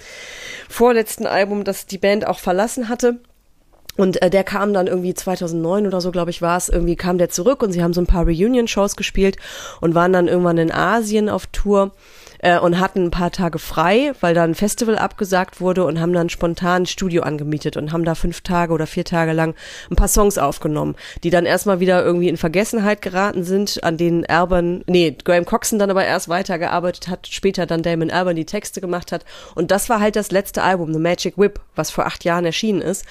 vorletzten 0.70 1.26
Album, 1.26 1.64
das 1.64 1.88
die 1.88 1.98
Band 1.98 2.28
auch 2.28 2.40
verlassen 2.40 2.90
hatte. 2.90 3.20
Und 3.98 4.22
äh, 4.22 4.30
der 4.30 4.44
kam 4.44 4.74
dann 4.74 4.88
irgendwie 4.88 5.14
2009 5.14 5.88
oder 5.88 6.02
so, 6.02 6.12
glaube 6.12 6.32
ich, 6.32 6.42
war 6.42 6.58
es, 6.58 6.70
irgendwie 6.70 6.96
kam 6.96 7.18
der 7.18 7.30
zurück 7.30 7.64
und 7.64 7.72
sie 7.72 7.84
haben 7.84 7.94
so 7.94 8.02
ein 8.02 8.08
paar 8.08 8.26
Reunion-Shows 8.26 8.96
gespielt 8.96 9.38
und 9.82 9.96
waren 9.96 10.14
dann 10.14 10.28
irgendwann 10.28 10.58
in 10.58 10.72
Asien 10.72 11.30
auf 11.30 11.48
Tour 11.48 11.92
äh, 12.40 12.60
und 12.60 12.80
hatten 12.80 13.06
ein 13.06 13.12
paar 13.12 13.32
Tage 13.32 13.60
frei, 13.60 14.14
weil 14.22 14.34
da 14.34 14.44
ein 14.44 14.56
Festival 14.56 14.98
abgesagt 14.98 15.62
wurde 15.62 15.86
und 15.86 16.00
haben 16.00 16.14
dann 16.14 16.30
spontan 16.30 16.84
ein 16.84 16.86
Studio 16.86 17.24
angemietet 17.24 17.78
und 17.78 17.92
haben 17.92 18.06
da 18.06 18.16
fünf 18.16 18.42
Tage 18.42 18.74
oder 18.74 18.88
vier 18.88 19.06
Tage 19.06 19.34
lang 19.34 19.56
ein 19.90 19.96
paar 19.96 20.08
Songs 20.08 20.38
aufgenommen, 20.38 20.96
die 21.24 21.30
dann 21.30 21.46
erstmal 21.46 21.80
wieder 21.80 22.04
irgendwie 22.04 22.30
in 22.30 22.38
Vergessenheit 22.38 23.02
geraten 23.02 23.44
sind, 23.44 23.84
an 23.84 23.98
denen 23.98 24.26
Alban, 24.26 24.84
nee, 24.88 25.16
Graham 25.24 25.46
Coxon 25.46 25.80
dann 25.80 25.90
aber 25.90 26.06
erst 26.06 26.30
weitergearbeitet 26.30 27.08
hat, 27.08 27.28
später 27.28 27.66
dann 27.66 27.84
Damon 27.84 28.12
Alban 28.12 28.36
die 28.36 28.46
Texte 28.46 28.82
gemacht 28.82 29.12
hat 29.12 29.26
und 29.56 29.72
das 29.72 29.90
war 29.90 30.00
halt 30.00 30.16
das 30.16 30.32
letzte 30.32 30.64
Album, 30.64 30.94
The 30.94 31.00
Magic 31.00 31.38
Whip, 31.38 31.60
was 31.76 31.92
vor 31.92 32.06
acht 32.06 32.24
Jahren 32.24 32.46
erschienen 32.46 32.82
ist. 32.82 33.06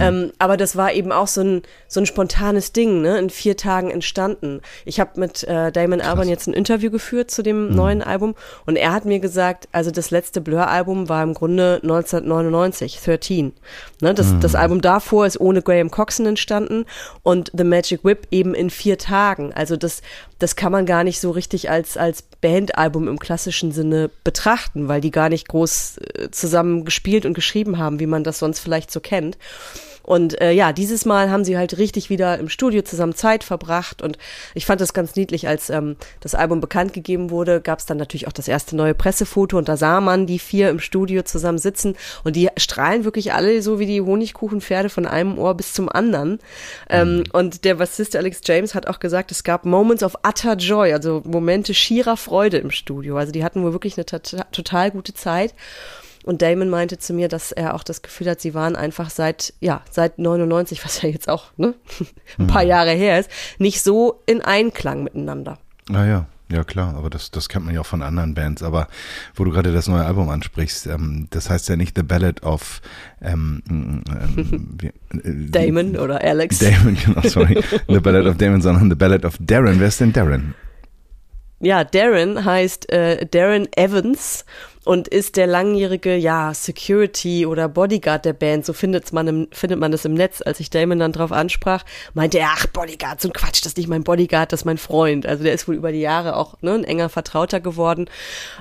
Ähm, 0.00 0.32
aber 0.38 0.56
das 0.56 0.76
war 0.76 0.92
eben 0.92 1.12
auch 1.12 1.26
so 1.26 1.42
ein, 1.42 1.62
so 1.88 2.00
ein 2.00 2.06
spontanes 2.06 2.72
Ding, 2.72 3.02
ne, 3.02 3.18
in 3.18 3.30
vier 3.30 3.56
Tagen 3.56 3.90
entstanden. 3.90 4.60
Ich 4.84 5.00
habe 5.00 5.18
mit 5.18 5.44
äh, 5.44 5.72
Damon 5.72 6.00
Alban 6.00 6.28
jetzt 6.28 6.46
ein 6.46 6.54
Interview 6.54 6.90
geführt 6.90 7.30
zu 7.30 7.42
dem 7.42 7.74
neuen 7.74 8.02
Album 8.02 8.34
und 8.70 8.76
er 8.76 8.92
hat 8.92 9.04
mir 9.04 9.18
gesagt, 9.18 9.66
also 9.72 9.90
das 9.90 10.12
letzte 10.12 10.40
Blur-Album 10.40 11.08
war 11.08 11.24
im 11.24 11.34
Grunde 11.34 11.80
1999, 11.82 13.00
13. 13.04 13.52
Ne, 14.00 14.14
das, 14.14 14.32
das 14.38 14.54
Album 14.54 14.80
davor 14.80 15.26
ist 15.26 15.40
ohne 15.40 15.60
Graham 15.60 15.90
Coxon 15.90 16.24
entstanden 16.24 16.84
und 17.24 17.50
The 17.52 17.64
Magic 17.64 18.04
Whip 18.04 18.28
eben 18.30 18.54
in 18.54 18.70
vier 18.70 18.96
Tagen. 18.96 19.52
Also 19.52 19.76
das, 19.76 20.02
das 20.38 20.54
kann 20.54 20.70
man 20.70 20.86
gar 20.86 21.02
nicht 21.02 21.18
so 21.18 21.32
richtig 21.32 21.68
als, 21.68 21.96
als 21.96 22.22
Bandalbum 22.22 23.08
im 23.08 23.18
klassischen 23.18 23.72
Sinne 23.72 24.08
betrachten, 24.22 24.86
weil 24.86 25.00
die 25.00 25.10
gar 25.10 25.30
nicht 25.30 25.48
groß 25.48 25.98
äh, 25.98 26.30
zusammen 26.30 26.84
gespielt 26.84 27.26
und 27.26 27.34
geschrieben 27.34 27.76
haben, 27.76 27.98
wie 27.98 28.06
man 28.06 28.22
das 28.22 28.38
sonst 28.38 28.60
vielleicht 28.60 28.92
so 28.92 29.00
kennt. 29.00 29.36
Und 30.02 30.40
äh, 30.40 30.52
ja, 30.52 30.72
dieses 30.72 31.04
Mal 31.04 31.30
haben 31.30 31.44
sie 31.44 31.56
halt 31.56 31.78
richtig 31.78 32.10
wieder 32.10 32.38
im 32.38 32.48
Studio 32.48 32.82
zusammen 32.82 33.14
Zeit 33.14 33.44
verbracht 33.44 34.02
und 34.02 34.18
ich 34.54 34.66
fand 34.66 34.80
das 34.80 34.92
ganz 34.92 35.16
niedlich, 35.16 35.46
als 35.48 35.70
ähm, 35.70 35.96
das 36.20 36.34
Album 36.34 36.60
bekannt 36.60 36.92
gegeben 36.92 37.30
wurde, 37.30 37.60
gab 37.60 37.78
es 37.78 37.86
dann 37.86 37.98
natürlich 37.98 38.26
auch 38.26 38.32
das 38.32 38.48
erste 38.48 38.76
neue 38.76 38.94
Pressefoto 38.94 39.58
und 39.58 39.68
da 39.68 39.76
sah 39.76 40.00
man 40.00 40.26
die 40.26 40.38
vier 40.38 40.70
im 40.70 40.80
Studio 40.80 41.22
zusammen 41.22 41.58
sitzen 41.58 41.96
und 42.24 42.36
die 42.36 42.48
strahlen 42.56 43.04
wirklich 43.04 43.32
alle 43.32 43.62
so 43.62 43.78
wie 43.78 43.86
die 43.86 44.00
Honigkuchenpferde 44.00 44.88
von 44.88 45.06
einem 45.06 45.38
Ohr 45.38 45.54
bis 45.54 45.72
zum 45.72 45.88
anderen. 45.88 46.38
Ähm, 46.88 47.24
und 47.32 47.64
der 47.64 47.76
Bassist 47.76 48.16
Alex 48.16 48.40
James 48.44 48.74
hat 48.74 48.86
auch 48.86 49.00
gesagt, 49.00 49.30
es 49.30 49.44
gab 49.44 49.64
Moments 49.64 50.02
of 50.02 50.16
utter 50.26 50.54
joy, 50.54 50.92
also 50.92 51.22
Momente 51.24 51.74
schierer 51.74 52.16
Freude 52.16 52.58
im 52.58 52.70
Studio. 52.70 53.16
Also 53.16 53.32
die 53.32 53.44
hatten 53.44 53.62
wohl 53.62 53.72
wirklich 53.72 53.96
eine 53.96 54.04
tota- 54.04 54.50
total 54.52 54.90
gute 54.90 55.14
Zeit. 55.14 55.54
Und 56.24 56.42
Damon 56.42 56.68
meinte 56.68 56.98
zu 56.98 57.14
mir, 57.14 57.28
dass 57.28 57.50
er 57.52 57.74
auch 57.74 57.82
das 57.82 58.02
Gefühl 58.02 58.28
hat, 58.28 58.40
sie 58.40 58.54
waren 58.54 58.76
einfach 58.76 59.10
seit, 59.10 59.54
ja, 59.60 59.82
seit 59.90 60.18
99, 60.18 60.84
was 60.84 61.00
ja 61.02 61.08
jetzt 61.08 61.28
auch, 61.28 61.46
ne, 61.56 61.74
ein 62.38 62.46
paar 62.46 62.62
Jahre 62.62 62.92
her 62.92 63.18
ist, 63.18 63.30
nicht 63.58 63.82
so 63.82 64.22
in 64.26 64.42
Einklang 64.42 65.02
miteinander. 65.02 65.58
Ah 65.92 66.04
ja, 66.04 66.26
ja 66.52 66.62
klar, 66.62 66.94
aber 66.94 67.10
das, 67.10 67.30
das 67.30 67.48
kennt 67.48 67.64
man 67.64 67.74
ja 67.74 67.80
auch 67.80 67.86
von 67.86 68.02
anderen 68.02 68.34
Bands. 68.34 68.62
Aber 68.62 68.88
wo 69.34 69.44
du 69.44 69.50
gerade 69.50 69.72
das 69.72 69.88
neue 69.88 70.04
Album 70.04 70.28
ansprichst, 70.28 70.86
ähm, 70.86 71.26
das 71.30 71.48
heißt 71.48 71.68
ja 71.68 71.76
nicht 71.76 71.96
The 71.96 72.02
Ballad 72.02 72.42
of 72.42 72.82
ähm, 73.22 73.62
ähm, 73.68 74.02
wie, 74.78 74.88
äh, 74.88 75.50
Damon 75.50 75.96
oder 75.96 76.22
Alex. 76.22 76.58
Damon, 76.58 76.96
genau, 77.02 77.22
sorry. 77.22 77.62
The 77.88 78.00
Ballad 78.00 78.26
of 78.26 78.36
Damon, 78.36 78.60
sondern 78.60 78.90
The 78.90 78.96
Ballad 78.96 79.24
of 79.24 79.36
Darren. 79.40 79.80
Wer 79.80 79.88
ist 79.88 80.00
denn 80.00 80.12
Darren? 80.12 80.54
Ja, 81.62 81.84
Darren 81.84 82.44
heißt 82.44 82.90
äh, 82.90 83.26
Darren 83.26 83.68
Evans 83.76 84.46
und 84.86 85.08
ist 85.08 85.36
der 85.36 85.46
langjährige, 85.46 86.16
ja, 86.16 86.54
Security 86.54 87.44
oder 87.44 87.68
Bodyguard 87.68 88.24
der 88.24 88.32
Band. 88.32 88.64
So 88.64 88.72
findet 88.72 89.12
man, 89.12 89.28
im, 89.28 89.48
findet 89.52 89.78
man 89.78 89.92
das 89.92 90.06
im 90.06 90.14
Netz. 90.14 90.40
Als 90.40 90.58
ich 90.58 90.70
Damon 90.70 90.98
dann 90.98 91.12
drauf 91.12 91.32
ansprach, 91.32 91.84
meinte 92.14 92.38
er, 92.38 92.48
ach, 92.54 92.66
Bodyguard, 92.68 93.20
so 93.20 93.28
ein 93.28 93.34
Quatsch, 93.34 93.60
das 93.60 93.72
ist 93.72 93.76
nicht 93.76 93.88
mein 93.88 94.04
Bodyguard, 94.04 94.52
das 94.52 94.60
ist 94.60 94.64
mein 94.64 94.78
Freund. 94.78 95.26
Also 95.26 95.44
der 95.44 95.52
ist 95.52 95.68
wohl 95.68 95.74
über 95.74 95.92
die 95.92 96.00
Jahre 96.00 96.34
auch 96.36 96.56
ne, 96.62 96.72
ein 96.72 96.84
enger 96.84 97.10
Vertrauter 97.10 97.60
geworden. 97.60 98.08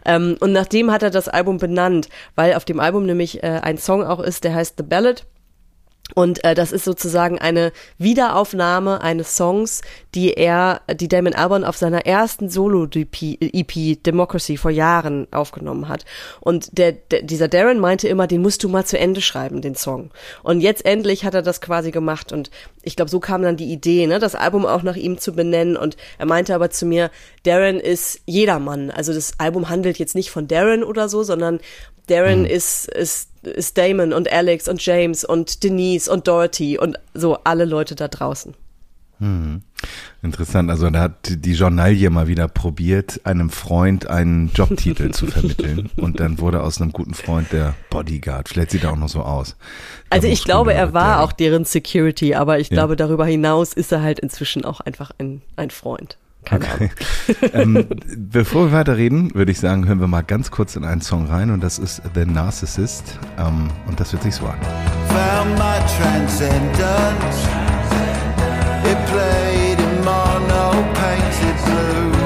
Ähm, 0.03 0.35
und 0.41 0.51
nachdem 0.51 0.91
hat 0.91 1.01
er 1.01 1.09
das 1.09 1.29
Album 1.29 1.57
benannt, 1.57 2.09
weil 2.35 2.55
auf 2.55 2.65
dem 2.65 2.81
Album 2.81 3.05
nämlich 3.05 3.41
äh, 3.43 3.61
ein 3.63 3.77
Song 3.77 4.03
auch 4.03 4.19
ist, 4.19 4.43
der 4.43 4.55
heißt 4.55 4.75
The 4.77 4.83
Ballad. 4.83 5.25
Und 6.15 6.43
äh, 6.43 6.55
das 6.55 6.71
ist 6.71 6.85
sozusagen 6.85 7.39
eine 7.39 7.71
Wiederaufnahme 7.97 9.01
eines 9.01 9.35
Songs, 9.35 9.81
die 10.15 10.33
er, 10.33 10.81
die 10.93 11.07
Damon 11.07 11.33
Albarn 11.33 11.63
auf 11.63 11.77
seiner 11.77 12.05
ersten 12.05 12.49
Solo-EP 12.49 14.03
Democracy 14.03 14.57
vor 14.57 14.71
Jahren 14.71 15.27
aufgenommen 15.31 15.87
hat. 15.87 16.05
Und 16.39 16.77
der, 16.77 16.93
der, 16.93 17.21
dieser 17.21 17.47
Darren 17.47 17.79
meinte 17.79 18.07
immer, 18.07 18.27
den 18.27 18.41
musst 18.41 18.63
du 18.63 18.69
mal 18.69 18.85
zu 18.85 18.97
Ende 18.97 19.21
schreiben, 19.21 19.61
den 19.61 19.75
Song. 19.75 20.11
Und 20.43 20.61
jetzt 20.61 20.85
endlich 20.85 21.25
hat 21.25 21.35
er 21.35 21.41
das 21.41 21.61
quasi 21.61 21.91
gemacht. 21.91 22.31
Und 22.31 22.49
ich 22.81 22.95
glaube, 22.95 23.11
so 23.11 23.19
kam 23.19 23.43
dann 23.43 23.57
die 23.57 23.71
Idee, 23.71 24.07
ne, 24.07 24.19
das 24.19 24.35
Album 24.35 24.65
auch 24.65 24.83
nach 24.83 24.95
ihm 24.95 25.19
zu 25.19 25.33
benennen. 25.33 25.77
Und 25.77 25.95
er 26.17 26.25
meinte 26.25 26.55
aber 26.55 26.69
zu 26.71 26.85
mir, 26.85 27.11
Darren 27.43 27.79
ist 27.79 28.21
jedermann. 28.25 28.89
Also 28.89 29.13
das 29.13 29.33
Album 29.39 29.69
handelt 29.69 29.99
jetzt 29.99 30.15
nicht 30.15 30.31
von 30.31 30.47
Darren 30.47 30.83
oder 30.83 31.07
so, 31.07 31.23
sondern 31.23 31.59
Darren 32.09 32.45
ist, 32.45 32.87
ist, 32.89 33.29
ist 33.43 33.77
Damon 33.77 34.11
und 34.13 34.31
Alex 34.31 34.67
und 34.67 34.85
James 34.85 35.23
und 35.23 35.63
Denise 35.63 36.09
und 36.11 36.27
Dorothy 36.27 36.77
und 36.77 36.97
so 37.13 37.37
alle 37.43 37.65
Leute 37.65 37.95
da 37.95 38.07
draußen. 38.07 38.53
Interessant, 40.21 40.69
also 40.69 40.89
da 40.89 40.99
hat 41.01 41.11
die 41.29 41.51
Journalie 41.53 42.09
mal 42.09 42.27
wieder 42.27 42.47
probiert, 42.47 43.19
einem 43.25 43.49
Freund 43.49 44.07
einen 44.07 44.49
Jobtitel 44.53 45.11
zu 45.11 45.27
vermitteln 45.27 45.89
und 45.97 46.21
dann 46.21 46.39
wurde 46.39 46.63
aus 46.63 46.79
einem 46.79 46.93
guten 46.93 47.13
Freund 47.13 47.51
der 47.51 47.75
Bodyguard. 47.89 48.47
Vielleicht 48.47 48.71
sieht 48.71 48.85
er 48.85 48.93
auch 48.93 48.97
noch 48.97 49.09
so 49.09 49.21
aus. 49.21 49.57
Also 50.09 50.23
Der 50.27 50.31
ich 50.33 50.45
glaube, 50.45 50.73
er 50.73 50.93
war 50.93 51.17
Muskeln- 51.17 51.25
auch 51.25 51.31
deren 51.33 51.65
Security, 51.65 52.33
aber 52.35 52.59
ich 52.59 52.69
Ja. 52.69 52.75
glaube, 52.75 52.95
darüber 52.95 53.25
hinaus 53.25 53.73
ist 53.73 53.91
er 53.91 54.01
halt 54.01 54.19
inzwischen 54.19 54.63
auch 54.63 54.79
einfach 54.79 55.11
ein, 55.19 55.41
ein 55.57 55.69
Freund. 55.69 56.17
Keine 56.49 56.67
Ahnung. 56.69 56.89
ähm, 57.53 57.85
bevor 58.17 58.67
wir 58.67 58.71
weiterreden, 58.71 59.33
würde 59.35 59.51
ich 59.51 59.59
sagen, 59.59 59.87
hören 59.87 59.99
wir 59.99 60.07
mal 60.07 60.21
ganz 60.21 60.51
kurz 60.51 60.75
in 60.75 60.83
einen 60.83 61.01
Song 61.01 61.27
rein 61.27 61.51
und 61.51 61.63
das 61.63 61.79
ist 61.79 62.01
The 62.15 62.25
Narcissist 62.25 63.19
ähm, 63.37 63.69
und 63.87 63.99
das 63.99 64.11
wird 64.11 64.23
sich 64.23 64.35
so 64.35 64.45
an. 64.45 64.57
found 65.09 65.51
my 65.57 65.79
transcendence. 65.97 67.37
It 68.91 68.99
played 69.11 69.79
in 69.79 70.05
mono 70.05 70.71
painted 70.93 71.57
blue. 71.65 72.18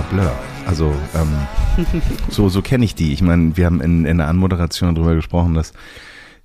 Ja, 0.00 0.06
Blur. 0.10 0.32
Also 0.66 0.94
ähm, 1.14 1.86
so, 2.30 2.48
so 2.48 2.62
kenne 2.62 2.84
ich 2.84 2.94
die. 2.94 3.12
Ich 3.12 3.22
meine, 3.22 3.56
wir 3.56 3.66
haben 3.66 3.80
in, 3.80 4.04
in 4.04 4.18
der 4.18 4.28
Anmoderation 4.28 4.94
darüber 4.94 5.14
gesprochen, 5.14 5.54
dass 5.54 5.72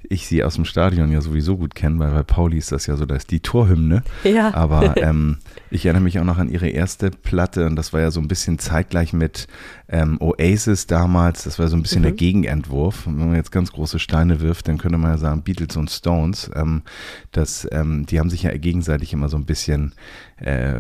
ich 0.10 0.28
sie 0.28 0.44
aus 0.44 0.56
dem 0.56 0.66
Stadion 0.66 1.12
ja 1.12 1.22
sowieso 1.22 1.58
gut 1.58 1.76
kenne, 1.76 2.00
weil 2.00 2.12
bei 2.12 2.24
Pauli 2.24 2.58
ist 2.58 2.72
das 2.72 2.88
ja 2.88 2.96
so, 2.96 3.06
da 3.06 3.16
ist 3.16 3.32
die 3.32 3.40
Torhymne. 3.40 4.04
Ja. 4.24 4.54
Aber 4.54 4.98
ähm, 5.02 5.38
ich 5.70 5.86
erinnere 5.86 6.04
mich 6.04 6.20
auch 6.20 6.24
noch 6.24 6.38
an 6.38 6.50
ihre 6.50 6.68
erste 6.68 7.12
Platte 7.12 7.66
und 7.66 7.76
das 7.76 7.94
war 7.94 8.02
ja 8.02 8.12
so 8.12 8.20
ein 8.20 8.28
bisschen 8.28 8.60
zeitgleich 8.60 9.14
mit 9.14 9.48
ähm, 9.88 10.18
Oasis 10.20 10.88
damals. 10.88 11.44
Das 11.44 11.60
war 11.60 11.68
so 11.68 11.76
ein 11.76 11.82
bisschen 11.82 12.04
der 12.04 12.12
Gegenentwurf. 12.12 13.08
Und 13.08 13.20
wenn 13.20 13.28
man 13.28 13.36
jetzt 13.36 13.52
ganz 13.52 13.72
große 13.72 14.00
Steine 14.00 14.42
wirft, 14.42 14.68
dann 14.68 14.78
könnte 14.78 14.98
man 14.98 15.12
ja 15.12 15.18
sagen 15.18 15.44
Beatles 15.44 15.76
und 15.78 15.90
Stones. 15.90 16.50
Ähm, 16.56 16.82
das, 17.32 17.68
ähm, 17.72 18.06
die 18.06 18.20
haben 18.20 18.30
sich 18.30 18.44
ja 18.44 18.56
gegenseitig 18.58 19.14
immer 19.14 19.30
so 19.30 19.38
ein 19.38 19.46
bisschen, 19.46 19.94
äh, 20.38 20.80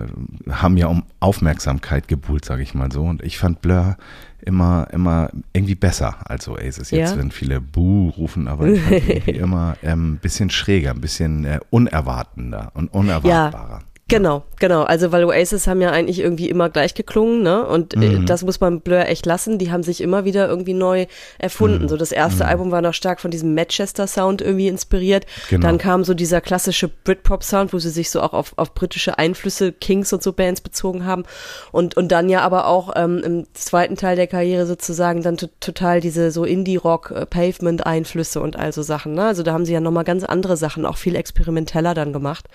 haben 0.49 0.77
ja 0.77 0.87
um 0.87 1.03
Aufmerksamkeit 1.19 2.07
gebuhlt, 2.07 2.45
sage 2.45 2.63
ich 2.63 2.73
mal 2.73 2.91
so. 2.91 3.03
Und 3.03 3.23
ich 3.23 3.37
fand 3.37 3.61
Blur 3.61 3.97
immer, 4.45 4.87
immer 4.91 5.29
irgendwie 5.53 5.75
besser 5.75 6.15
als 6.29 6.47
Oasis. 6.47 6.91
Jetzt, 6.91 7.11
Ja. 7.11 7.17
wenn 7.17 7.31
viele 7.31 7.59
Buh 7.61 8.09
rufen, 8.09 8.47
aber 8.47 8.67
ich 8.67 8.79
fand 8.81 8.91
irgendwie 9.09 9.31
immer 9.31 9.75
ein 9.81 9.91
ähm, 9.91 10.17
bisschen 10.21 10.49
schräger, 10.49 10.91
ein 10.91 11.01
bisschen 11.01 11.45
äh, 11.45 11.59
unerwartender 11.69 12.71
und 12.75 12.93
unerwartbarer. 12.93 13.81
Genau, 14.07 14.43
genau. 14.59 14.83
Also 14.83 15.11
weil 15.11 15.23
Oasis 15.23 15.65
haben 15.65 15.81
ja 15.81 15.89
eigentlich 15.89 16.19
irgendwie 16.19 16.47
immer 16.47 16.69
gleich 16.69 16.93
geklungen, 16.93 17.41
ne? 17.41 17.65
Und 17.65 17.95
äh, 17.95 17.97
Mhm. 18.19 18.25
das 18.27 18.43
muss 18.43 18.59
man 18.59 18.81
Blur 18.81 19.07
echt 19.07 19.25
lassen. 19.25 19.57
Die 19.57 19.71
haben 19.71 19.81
sich 19.81 19.99
immer 19.99 20.25
wieder 20.25 20.47
irgendwie 20.47 20.75
neu 20.75 21.07
erfunden. 21.39 21.83
Mhm. 21.85 21.89
So 21.89 21.97
das 21.97 22.11
erste 22.11 22.45
Album 22.45 22.69
war 22.69 22.83
noch 22.83 22.93
stark 22.93 23.19
von 23.19 23.31
diesem 23.31 23.55
Manchester 23.55 24.05
Sound 24.05 24.43
irgendwie 24.43 24.67
inspiriert. 24.67 25.25
Genau. 25.49 25.65
Dann 25.65 25.79
kam 25.79 26.03
so 26.03 26.13
dieser 26.13 26.39
klassische 26.39 26.87
Britpop 26.87 27.43
Sound, 27.43 27.73
wo 27.73 27.79
sie 27.79 27.89
sich 27.89 28.11
so 28.11 28.21
auch 28.21 28.33
auf, 28.33 28.53
auf 28.57 28.75
britische 28.75 29.17
Einflüsse, 29.17 29.71
Kings 29.71 30.13
und 30.13 30.21
so 30.21 30.33
Bands 30.33 30.61
bezogen 30.61 31.05
haben. 31.07 31.23
Und 31.71 31.97
und 31.97 32.11
dann 32.11 32.29
ja 32.29 32.41
aber 32.41 32.67
auch 32.67 32.93
ähm, 32.95 33.23
im 33.25 33.47
zweiten 33.55 33.95
Teil 33.95 34.15
der 34.17 34.27
Karriere 34.27 34.67
sozusagen 34.67 35.23
dann 35.23 35.37
to 35.37 35.47
total 35.59 35.99
diese 35.99 36.29
so 36.29 36.43
Indie 36.43 36.75
Rock 36.77 37.09
äh, 37.09 37.25
Pavement 37.25 37.87
Einflüsse 37.87 38.39
und 38.39 38.55
all 38.55 38.71
so 38.71 38.83
Sachen. 38.83 39.15
Ne? 39.15 39.25
Also 39.25 39.41
da 39.41 39.51
haben 39.51 39.65
sie 39.65 39.73
ja 39.73 39.79
noch 39.79 39.89
mal 39.89 40.03
ganz 40.03 40.23
andere 40.23 40.57
Sachen, 40.57 40.85
auch 40.85 40.97
viel 40.97 41.15
experimenteller 41.15 41.95
dann 41.95 42.13
gemacht. 42.13 42.45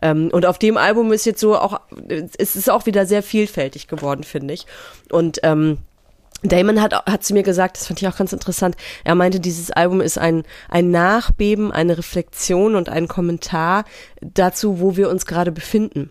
Ähm, 0.00 0.28
und 0.30 0.46
auf 0.46 0.60
dem 0.60 0.75
Album 0.76 1.12
ist 1.12 1.26
jetzt 1.26 1.40
so 1.40 1.56
auch, 1.56 1.80
es 2.38 2.56
ist 2.56 2.70
auch 2.70 2.86
wieder 2.86 3.06
sehr 3.06 3.22
vielfältig 3.22 3.88
geworden, 3.88 4.24
finde 4.24 4.54
ich. 4.54 4.66
Und 5.10 5.40
ähm, 5.42 5.78
Damon 6.42 6.82
hat, 6.82 6.92
hat 7.06 7.24
zu 7.24 7.32
mir 7.32 7.42
gesagt, 7.42 7.76
das 7.76 7.86
fand 7.86 8.00
ich 8.00 8.08
auch 8.08 8.16
ganz 8.16 8.32
interessant, 8.32 8.76
er 9.04 9.14
meinte, 9.14 9.40
dieses 9.40 9.70
Album 9.70 10.00
ist 10.00 10.18
ein, 10.18 10.44
ein 10.68 10.90
Nachbeben, 10.90 11.72
eine 11.72 11.98
Reflexion 11.98 12.74
und 12.74 12.88
ein 12.88 13.08
Kommentar 13.08 13.84
dazu, 14.20 14.80
wo 14.80 14.96
wir 14.96 15.08
uns 15.08 15.26
gerade 15.26 15.52
befinden. 15.52 16.10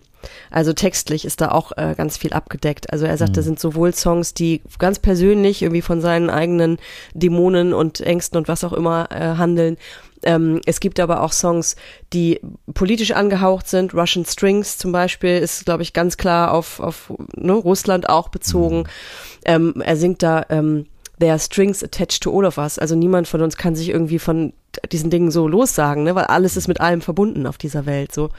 Also 0.52 0.74
textlich 0.74 1.26
ist 1.26 1.42
da 1.42 1.52
auch 1.52 1.72
äh, 1.78 1.96
ganz 1.96 2.18
viel 2.18 2.34
abgedeckt. 2.34 2.92
Also 2.92 3.06
er 3.06 3.18
sagt, 3.18 3.38
da 3.38 3.42
sind 3.42 3.60
sowohl 3.60 3.94
Songs, 3.94 4.34
die 4.34 4.62
ganz 4.80 5.00
persönlich 5.00 5.62
irgendwie 5.62 5.82
von 5.82 6.02
seinen 6.02 6.30
eigenen 6.30 6.78
Dämonen 7.14 7.74
und 7.74 8.02
Ängsten 8.02 8.38
und 8.38 8.48
was 8.48 8.64
auch 8.64 8.74
immer 8.74 9.10
äh, 9.12 9.38
handeln. 9.38 9.78
Ähm, 10.24 10.62
es 10.66 10.80
gibt 10.80 11.00
aber 11.00 11.22
auch 11.22 11.32
Songs, 11.32 11.76
die 12.14 12.42
politisch 12.74 13.12
angehaucht 13.12 13.68
sind. 13.68 13.94
Russian 13.94 14.26
Strings 14.26 14.78
zum 14.78 14.92
Beispiel 14.92 15.38
ist, 15.38 15.66
glaube 15.66 15.84
ich, 15.84 15.94
ganz 15.94 16.18
klar 16.18 16.52
auf, 16.52 16.80
auf 16.80 17.14
ne, 17.36 17.54
Russland 17.54 18.10
auch 18.10 18.30
bezogen. 18.30 18.88
Ähm, 19.46 19.82
er 19.84 19.96
singt 19.96 20.24
da 20.24 20.46
ähm, 20.50 20.88
There 21.20 21.32
are 21.32 21.40
strings 21.40 21.82
attached 21.82 22.24
to 22.24 22.38
all 22.38 22.46
of 22.46 22.58
us. 22.58 22.78
Also 22.78 22.96
niemand 22.96 23.28
von 23.28 23.42
uns 23.42 23.56
kann 23.56 23.76
sich 23.76 23.90
irgendwie 23.90 24.20
von 24.20 24.54
diesen 24.92 25.10
Dingen 25.10 25.32
so 25.32 25.48
lossagen, 25.48 26.04
ne? 26.04 26.16
weil 26.16 26.26
alles 26.26 26.58
ist 26.58 26.68
mit 26.68 26.82
allem 26.82 27.02
verbunden 27.02 27.48
auf 27.48 27.58
dieser 27.58 27.86
Welt. 27.86 28.14
So. 28.14 28.32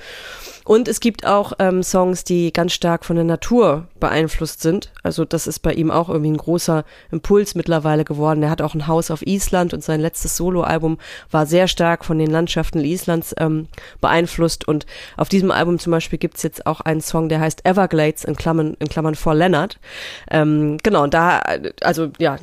Und 0.66 0.88
es 0.88 0.98
gibt 0.98 1.24
auch 1.24 1.52
ähm, 1.60 1.84
Songs, 1.84 2.24
die 2.24 2.52
ganz 2.52 2.72
stark 2.72 3.04
von 3.04 3.14
der 3.14 3.24
Natur 3.24 3.86
beeinflusst 4.00 4.62
sind. 4.62 4.90
Also 5.04 5.24
das 5.24 5.46
ist 5.46 5.60
bei 5.60 5.72
ihm 5.72 5.92
auch 5.92 6.08
irgendwie 6.08 6.32
ein 6.32 6.36
großer 6.36 6.84
Impuls 7.12 7.54
mittlerweile 7.54 8.04
geworden. 8.04 8.42
Er 8.42 8.50
hat 8.50 8.60
auch 8.60 8.74
ein 8.74 8.88
Haus 8.88 9.12
auf 9.12 9.24
Island 9.24 9.72
und 9.74 9.84
sein 9.84 10.00
letztes 10.00 10.36
Soloalbum 10.36 10.98
war 11.30 11.46
sehr 11.46 11.68
stark 11.68 12.04
von 12.04 12.18
den 12.18 12.28
Landschaften 12.28 12.80
Islands 12.80 13.32
ähm, 13.38 13.68
beeinflusst. 14.00 14.66
Und 14.66 14.86
auf 15.16 15.28
diesem 15.28 15.52
Album 15.52 15.78
zum 15.78 15.92
Beispiel 15.92 16.18
gibt's 16.18 16.42
jetzt 16.42 16.66
auch 16.66 16.80
einen 16.80 17.00
Song, 17.00 17.28
der 17.28 17.38
heißt 17.38 17.64
Everglades 17.64 18.24
in 18.24 18.34
Klammern, 18.34 18.76
in 18.80 18.88
Klammern 18.88 19.14
for 19.14 19.36
Leonard. 19.36 19.78
Ähm, 20.32 20.78
genau, 20.82 21.04
und 21.04 21.14
da, 21.14 21.42
also 21.80 22.08
ja, 22.18 22.38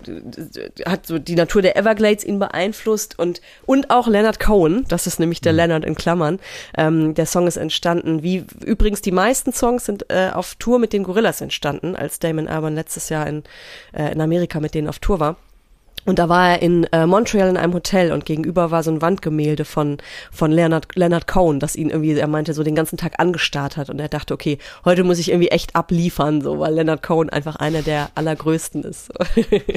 hat 0.86 1.06
so 1.06 1.20
die 1.20 1.36
Natur 1.36 1.62
der 1.62 1.76
Everglades 1.76 2.24
ihn 2.24 2.40
beeinflusst 2.40 3.20
und, 3.20 3.42
und 3.66 3.90
auch 3.90 4.08
Leonard 4.08 4.40
Cohen, 4.40 4.86
das 4.88 5.08
ist 5.08 5.20
nämlich 5.20 5.42
der 5.42 5.52
Leonard 5.52 5.84
in 5.84 5.96
Klammern. 5.96 6.40
Ähm, 6.78 7.16
der 7.16 7.26
Song 7.26 7.48
ist 7.48 7.58
entstanden, 7.58 8.12
wie 8.21 8.45
übrigens 8.63 9.02
die 9.02 9.12
meisten 9.12 9.54
Songs 9.54 9.86
sind 9.86 10.06
äh, 10.10 10.30
auf 10.32 10.56
Tour 10.56 10.78
mit 10.78 10.93
den 10.93 11.04
Gorillas 11.04 11.41
entstanden, 11.41 11.95
als 11.95 12.19
Damon 12.19 12.47
Albarn 12.47 12.76
letztes 12.76 13.10
Jahr 13.10 13.26
in, 13.26 13.43
äh, 13.93 14.12
in 14.12 14.21
Amerika 14.21 14.60
mit 14.60 14.76
denen 14.76 14.88
auf 14.89 14.99
Tour 14.99 15.19
war. 15.19 15.38
Und 16.06 16.19
da 16.19 16.28
war 16.28 16.49
er 16.49 16.62
in 16.62 16.84
äh, 16.91 17.06
Montreal 17.06 17.49
in 17.49 17.58
einem 17.58 17.73
Hotel 17.73 18.12
und 18.12 18.26
gegenüber 18.26 18.71
war 18.71 18.84
so 18.84 18.91
ein 18.91 19.02
Wandgemälde 19.02 19.63
von, 19.63 19.97
von 20.32 20.52
Leonard, 20.52 20.88
Leonard 20.95 21.28
Cohen, 21.28 21.60
das 21.60 21.76
ihn 21.76 21.89
irgendwie, 21.89 22.13
er 22.13 22.28
meinte, 22.28 22.54
so 22.54 22.63
den 22.63 22.76
ganzen 22.76 22.97
Tag 22.97 23.19
angestarrt 23.19 23.78
hat 23.78 23.89
und 23.89 23.99
er 23.99 24.10
dachte, 24.10 24.34
okay, 24.34 24.58
heute 24.84 25.04
muss 25.04 25.19
ich 25.19 25.30
irgendwie 25.30 25.47
echt 25.47 25.76
abliefern, 25.76 26.41
so, 26.41 26.60
weil 26.60 26.73
Leonard 26.73 27.04
Cohen 27.04 27.30
einfach 27.30 27.56
einer 27.56 27.82
der 27.82 28.10
allergrößten 28.15 28.84
ist. 28.84 29.12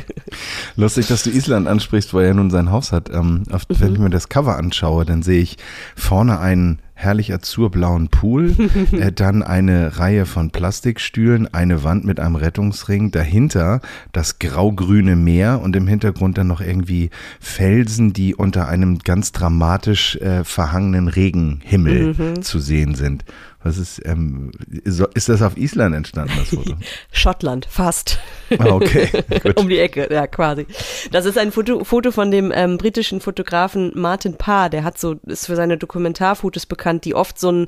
Lustig, 0.77 1.07
dass 1.07 1.23
du 1.23 1.31
Island 1.31 1.69
ansprichst, 1.69 2.13
weil 2.13 2.27
er 2.27 2.35
nun 2.35 2.51
sein 2.51 2.73
Haus 2.73 2.91
hat. 2.91 3.09
Ähm, 3.09 3.45
auf, 3.53 3.63
Wenn 3.69 3.93
ich 3.93 4.01
mir 4.01 4.11
das 4.11 4.29
Cover 4.29 4.57
anschaue, 4.57 5.05
dann 5.05 5.23
sehe 5.23 5.41
ich 5.41 5.57
vorne 5.95 6.41
einen 6.41 6.81
herrlich 6.99 7.33
azurblauen 7.33 8.09
Pool, 8.09 8.57
äh, 8.93 9.13
dann 9.13 9.43
eine 9.43 9.99
Reihe 9.99 10.27
von 10.27 10.51
Plastikstühlen, 10.51 11.53
eine 11.53 11.85
Wand 11.85 12.05
mit 12.05 12.19
einem 12.19 12.37
Rettungsring, 12.37 13.11
dahinter 13.11 13.81
das 14.13 14.39
grau-grüne 14.39 15.15
Meer 15.15 15.61
und 15.63 15.77
im 15.77 15.87
Hintergrund 15.87 16.39
dann 16.39 16.49
noch 16.49 16.63
irgendwie 16.63 17.11
Felsen, 17.39 18.15
die 18.15 18.35
unter 18.35 18.67
einem 18.67 18.99
ganz 18.99 19.31
dramatisch 19.33 20.17
äh, 20.17 20.43
verhangenen 20.43 21.09
Regenhimmel 21.09 22.41
zu 22.41 22.59
sehen 22.59 22.95
sind. 22.95 23.25
Was 23.67 23.79
ist, 23.79 24.01
ähm, 24.05 24.53
ist 24.85 25.29
das 25.29 25.43
auf 25.43 25.57
Island 25.57 25.97
entstanden, 25.97 26.35
das 26.39 26.51
Foto? 26.51 26.77
Schottland, 27.11 27.67
fast. 27.69 28.21
Ah, 28.59 28.69
okay, 28.69 29.09
gut. 29.43 29.59
um 29.59 29.69
die 29.69 29.81
Ecke, 29.81 30.07
ja, 30.09 30.29
quasi. 30.29 30.69
Das 31.11 31.27
ist 31.27 31.37
ein 31.37 31.51
Foto, 31.51 31.83
Foto 31.83 32.13
von 32.13 32.31
dem 32.31 32.53
ähm, 32.55 32.79
britischen 32.79 33.21
Fotografen 33.21 33.91
Martin 33.97 34.37
Parr, 34.37 34.71
der 34.71 34.85
hat 34.85 35.01
so, 35.01 35.17
ist 35.27 35.47
für 35.47 35.57
seine 35.57 35.79
Dokumentarfotos 35.79 36.65
bekannt, 36.67 36.86
die 37.05 37.15
oft 37.15 37.39
so 37.39 37.49
einen 37.49 37.67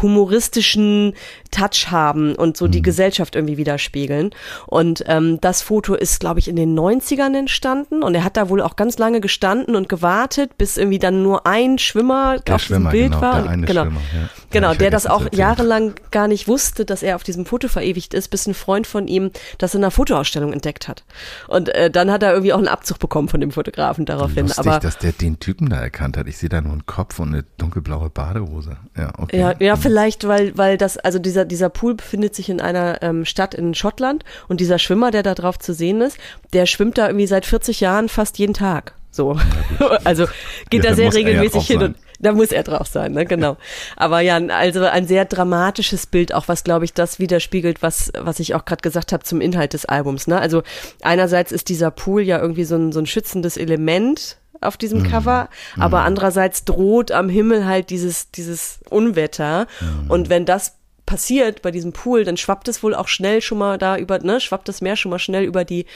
humoristischen 0.00 1.14
Touch 1.50 1.90
haben 1.90 2.34
und 2.34 2.56
so 2.56 2.68
die 2.68 2.82
Gesellschaft 2.82 3.34
irgendwie 3.34 3.56
widerspiegeln. 3.56 4.30
Und 4.66 5.04
ähm, 5.06 5.40
das 5.40 5.62
Foto 5.62 5.94
ist, 5.94 6.20
glaube 6.20 6.40
ich, 6.40 6.48
in 6.48 6.56
den 6.56 6.78
90ern 6.78 7.36
entstanden 7.36 8.02
und 8.02 8.14
er 8.14 8.24
hat 8.24 8.36
da 8.36 8.48
wohl 8.48 8.60
auch 8.60 8.76
ganz 8.76 8.98
lange 8.98 9.20
gestanden 9.20 9.76
und 9.76 9.88
gewartet, 9.88 10.58
bis 10.58 10.76
irgendwie 10.76 10.98
dann 10.98 11.22
nur 11.22 11.46
ein 11.46 11.78
Schwimmer 11.78 12.38
Der 12.40 12.56
auf 12.56 12.62
Schwimmer, 12.62 12.90
diesem 12.90 13.10
Bild 13.10 13.12
genau, 13.12 13.20
war. 13.22 13.42
der 13.42 13.50
eine 13.50 13.66
genau. 13.66 13.84
Schwimmer, 13.84 14.00
ja. 14.14 14.28
Genau, 14.50 14.74
der 14.74 14.90
das 14.90 15.06
auch 15.06 15.30
jahrelang 15.32 15.94
gar 16.10 16.26
nicht 16.26 16.48
wusste, 16.48 16.84
dass 16.84 17.02
er 17.02 17.16
auf 17.16 17.22
diesem 17.22 17.44
Foto 17.44 17.68
verewigt 17.68 18.14
ist, 18.14 18.28
bis 18.28 18.46
ein 18.46 18.54
Freund 18.54 18.86
von 18.86 19.06
ihm 19.06 19.30
das 19.58 19.74
in 19.74 19.82
einer 19.82 19.90
Fotoausstellung 19.90 20.52
entdeckt 20.52 20.88
hat. 20.88 21.04
Und 21.48 21.68
äh, 21.68 21.90
dann 21.90 22.10
hat 22.10 22.22
er 22.22 22.32
irgendwie 22.32 22.52
auch 22.52 22.58
einen 22.58 22.68
Abzug 22.68 22.98
bekommen 22.98 23.28
von 23.28 23.40
dem 23.40 23.50
Fotografen 23.50 24.06
daraufhin. 24.06 24.46
Lustig, 24.46 24.66
Aber 24.66 24.80
dass 24.80 24.98
der 24.98 25.12
den 25.12 25.38
Typen 25.38 25.68
da 25.68 25.80
erkannt 25.80 26.16
hat. 26.16 26.26
Ich 26.26 26.38
sehe 26.38 26.48
da 26.48 26.60
nur 26.60 26.72
einen 26.72 26.86
Kopf 26.86 27.18
und 27.18 27.28
eine 27.28 27.44
dunkelblaue 27.58 28.10
Badehose. 28.48 28.76
Ja, 28.96 29.12
okay. 29.18 29.38
ja, 29.38 29.54
ja, 29.58 29.76
vielleicht, 29.76 30.26
weil, 30.26 30.56
weil 30.56 30.76
das, 30.76 30.98
also 30.98 31.18
dieser, 31.18 31.44
dieser 31.44 31.68
Pool 31.68 31.94
befindet 31.94 32.34
sich 32.34 32.48
in 32.48 32.60
einer 32.60 33.02
ähm, 33.02 33.24
Stadt 33.24 33.54
in 33.54 33.74
Schottland 33.74 34.24
und 34.48 34.60
dieser 34.60 34.78
Schwimmer, 34.78 35.10
der 35.10 35.22
da 35.22 35.34
drauf 35.34 35.58
zu 35.58 35.72
sehen 35.74 36.00
ist, 36.00 36.18
der 36.52 36.66
schwimmt 36.66 36.98
da 36.98 37.06
irgendwie 37.06 37.26
seit 37.26 37.46
40 37.46 37.80
Jahren 37.80 38.08
fast 38.08 38.38
jeden 38.38 38.54
Tag. 38.54 38.94
So. 39.10 39.38
also 40.04 40.26
geht 40.70 40.84
Ja, 40.84 40.90
da 40.90 40.96
sehr 40.96 41.12
regelmäßig 41.12 41.66
hin 41.66 41.80
sein. 41.80 41.88
und 41.90 41.96
da 42.20 42.32
muss 42.32 42.50
er 42.50 42.64
drauf 42.64 42.88
sein, 42.88 43.12
ne? 43.12 43.24
Genau. 43.24 43.56
Aber 43.96 44.20
ja, 44.20 44.36
also 44.36 44.84
ein 44.84 45.06
sehr 45.06 45.24
dramatisches 45.24 46.06
Bild, 46.06 46.34
auch 46.34 46.48
was, 46.48 46.64
glaube 46.64 46.84
ich, 46.84 46.92
das 46.92 47.18
widerspiegelt, 47.18 47.80
was, 47.80 48.12
was 48.18 48.40
ich 48.40 48.54
auch 48.54 48.64
gerade 48.64 48.82
gesagt 48.82 49.12
habe 49.12 49.22
zum 49.22 49.40
Inhalt 49.40 49.72
des 49.72 49.84
Albums. 49.86 50.26
Ne? 50.26 50.38
Also 50.38 50.62
einerseits 51.02 51.52
ist 51.52 51.68
dieser 51.68 51.90
Pool 51.90 52.22
ja 52.22 52.40
irgendwie 52.40 52.64
so 52.64 52.76
ein, 52.76 52.92
so 52.92 52.98
ein 53.00 53.06
schützendes 53.06 53.56
Element 53.56 54.36
auf 54.60 54.76
diesem 54.76 55.02
Cover, 55.02 55.48
aber 55.78 56.02
andererseits 56.02 56.64
droht 56.64 57.12
am 57.12 57.28
Himmel 57.28 57.66
halt 57.66 57.90
dieses, 57.90 58.30
dieses 58.30 58.80
Unwetter. 58.90 59.66
Und 60.08 60.28
wenn 60.28 60.44
das 60.44 60.78
passiert 61.06 61.62
bei 61.62 61.70
diesem 61.70 61.92
Pool, 61.92 62.24
dann 62.24 62.36
schwappt 62.36 62.68
es 62.68 62.82
wohl 62.82 62.94
auch 62.94 63.08
schnell 63.08 63.40
schon 63.40 63.58
mal 63.58 63.78
da 63.78 63.96
über, 63.96 64.18
ne, 64.18 64.40
schwappt 64.40 64.68
das 64.68 64.82
Meer 64.82 64.94
schon 64.94 65.10
mal 65.10 65.18
schnell 65.18 65.44
über 65.44 65.64
die 65.64 65.86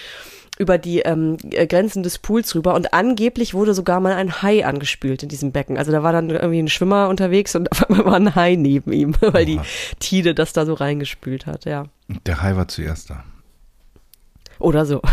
über 0.58 0.76
die 0.76 1.00
ähm, 1.00 1.38
äh, 1.50 1.66
Grenzen 1.66 2.02
des 2.02 2.18
Pools 2.18 2.54
rüber 2.54 2.74
und 2.74 2.92
angeblich 2.92 3.54
wurde 3.54 3.72
sogar 3.72 4.00
mal 4.00 4.12
ein 4.12 4.42
Hai 4.42 4.66
angespült 4.66 5.22
in 5.22 5.28
diesem 5.28 5.50
Becken. 5.50 5.78
Also 5.78 5.92
da 5.92 6.02
war 6.02 6.12
dann 6.12 6.28
irgendwie 6.28 6.62
ein 6.62 6.68
Schwimmer 6.68 7.08
unterwegs 7.08 7.54
und 7.56 7.72
auf 7.72 7.88
einmal 7.88 8.04
war 8.04 8.16
ein 8.16 8.34
Hai 8.34 8.56
neben 8.56 8.92
ihm, 8.92 9.14
weil 9.20 9.46
die 9.46 9.60
Tide 9.98 10.34
das 10.34 10.52
da 10.52 10.66
so 10.66 10.74
reingespült 10.74 11.46
hat, 11.46 11.64
ja. 11.64 11.86
Der 12.26 12.42
Hai 12.42 12.54
war 12.56 12.68
zuerst 12.68 13.10
da. 13.10 13.24
Oder 14.62 14.86
so. 14.86 15.02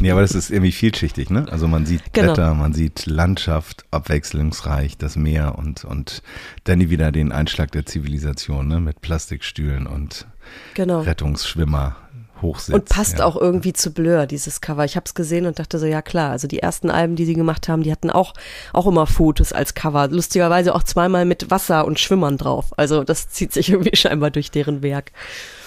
Nee, 0.00 0.10
aber 0.10 0.22
das 0.22 0.34
ist 0.34 0.50
irgendwie 0.50 0.72
vielschichtig, 0.72 1.30
ne? 1.30 1.46
Also 1.50 1.68
man 1.68 1.86
sieht 1.86 2.12
Genau. 2.12 2.34
Blätter, 2.34 2.54
man 2.54 2.72
sieht 2.72 3.06
Landschaft, 3.06 3.84
abwechslungsreich, 3.92 4.98
das 4.98 5.14
Meer 5.14 5.56
und, 5.56 5.84
und 5.84 6.22
dann 6.64 6.80
wieder 6.90 7.12
den 7.12 7.30
Einschlag 7.30 7.70
der 7.70 7.86
Zivilisation, 7.86 8.66
ne? 8.66 8.80
Mit 8.80 9.00
Plastikstühlen 9.00 9.86
und 9.86 10.26
Genau. 10.74 11.00
Rettungsschwimmer, 11.00 11.96
Hochsitz. 12.42 12.74
Und 12.74 12.88
passt 12.88 13.18
ja. 13.20 13.24
auch 13.24 13.36
irgendwie 13.36 13.72
zu 13.72 13.92
Blur, 13.92 14.26
dieses 14.26 14.60
Cover. 14.60 14.84
Ich 14.84 14.96
habe 14.96 15.04
es 15.06 15.14
gesehen 15.14 15.46
und 15.46 15.58
dachte 15.58 15.78
so, 15.78 15.86
ja 15.86 16.02
klar, 16.02 16.30
also 16.30 16.48
die 16.48 16.58
ersten 16.58 16.90
Alben, 16.90 17.14
die 17.16 17.24
sie 17.24 17.34
gemacht 17.34 17.68
haben, 17.68 17.82
die 17.84 17.92
hatten 17.92 18.10
auch, 18.10 18.34
auch 18.72 18.86
immer 18.86 19.06
Fotos 19.06 19.52
als 19.52 19.74
Cover. 19.74 20.08
Lustigerweise 20.08 20.74
auch 20.74 20.82
zweimal 20.82 21.24
mit 21.24 21.50
Wasser 21.50 21.86
und 21.86 22.00
Schwimmern 22.00 22.36
drauf. 22.38 22.72
Also 22.76 23.04
das 23.04 23.28
zieht 23.28 23.52
sich 23.52 23.68
irgendwie 23.72 23.96
scheinbar 23.96 24.30
durch 24.30 24.50
deren 24.50 24.82
Werk. 24.82 25.12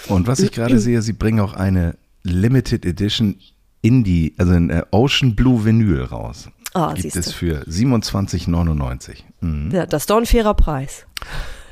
Und 0.08 0.26
was 0.26 0.40
ich 0.40 0.52
gerade 0.52 0.78
sehe, 0.78 1.00
sie 1.02 1.14
bringen 1.14 1.40
auch 1.40 1.54
eine 1.54 1.96
Limited 2.28 2.84
Edition 2.84 3.38
Indie, 3.82 4.34
also 4.38 4.52
ein 4.52 4.70
äh, 4.70 4.82
Ocean 4.90 5.36
Blue 5.36 5.64
Vinyl 5.64 6.02
raus. 6.02 6.48
Ah, 6.74 6.92
Gibt 6.92 7.02
siehst 7.02 7.16
es 7.16 7.32
für 7.32 7.62
27,99. 7.62 9.22
Mhm. 9.40 9.70
Ja, 9.70 9.86
das 9.86 10.02
ist 10.02 10.10
doch 10.10 10.18
ein 10.18 10.26
fairer 10.26 10.54
Preis. 10.54 11.06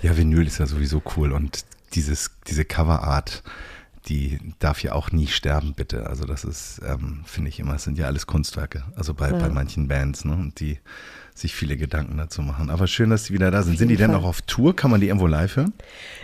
Ja, 0.02 0.16
Vinyl 0.16 0.46
ist 0.46 0.58
ja 0.58 0.66
sowieso 0.66 1.02
cool 1.16 1.32
und 1.32 1.64
dieses, 1.94 2.30
diese 2.46 2.64
Coverart, 2.64 3.42
die 4.06 4.38
darf 4.58 4.82
ja 4.82 4.92
auch 4.92 5.12
nie 5.12 5.26
sterben, 5.26 5.74
bitte. 5.74 6.06
Also 6.06 6.24
das 6.24 6.44
ist, 6.44 6.80
ähm, 6.86 7.22
finde 7.24 7.48
ich 7.48 7.58
immer, 7.58 7.74
es 7.74 7.84
sind 7.84 7.98
ja 7.98 8.06
alles 8.06 8.26
Kunstwerke. 8.26 8.84
Also 8.96 9.14
bei, 9.14 9.30
bei 9.30 9.48
manchen 9.48 9.88
Bands, 9.88 10.24
ne? 10.24 10.34
Und 10.34 10.60
die 10.60 10.78
sich 11.36 11.52
viele 11.52 11.76
Gedanken 11.76 12.16
dazu 12.16 12.42
machen. 12.42 12.70
Aber 12.70 12.86
schön, 12.86 13.10
dass 13.10 13.24
die 13.24 13.34
wieder 13.34 13.50
da 13.50 13.62
sind. 13.62 13.76
Sind 13.76 13.88
die 13.88 13.94
jeden 13.94 14.02
denn 14.02 14.10
Fall. 14.12 14.20
auch 14.20 14.28
auf 14.28 14.42
Tour? 14.42 14.76
Kann 14.76 14.92
man 14.92 15.00
die 15.00 15.08
irgendwo 15.08 15.26
live 15.26 15.56
hören? 15.56 15.72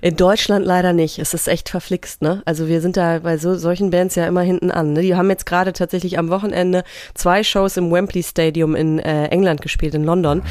In 0.03 0.17
Deutschland 0.17 0.65
leider 0.65 0.93
nicht. 0.93 1.19
Es 1.19 1.35
ist 1.35 1.49
echt 1.49 1.69
verflixt, 1.69 2.23
ne? 2.23 2.43
Also 2.45 2.69
wir 2.69 2.81
sind 2.81 2.97
da 2.97 3.19
bei 3.19 3.37
so, 3.37 3.57
solchen 3.57 3.91
Bands 3.91 4.15
ja 4.15 4.27
immer 4.29 4.43
hinten 4.43 4.71
an. 4.71 4.93
Ne? 4.93 5.03
Die 5.03 5.17
haben 5.17 5.29
jetzt 5.29 5.47
gerade 5.47 5.73
tatsächlich 5.73 6.17
am 6.17 6.29
Wochenende 6.29 6.85
zwei 7.15 7.43
Shows 7.43 7.77
im 7.77 7.91
Wembley 7.91 8.23
Stadium 8.23 8.77
in 8.77 9.01
äh, 9.01 9.27
England 9.27 9.63
gespielt, 9.63 9.95
in 9.95 10.05
London. 10.05 10.43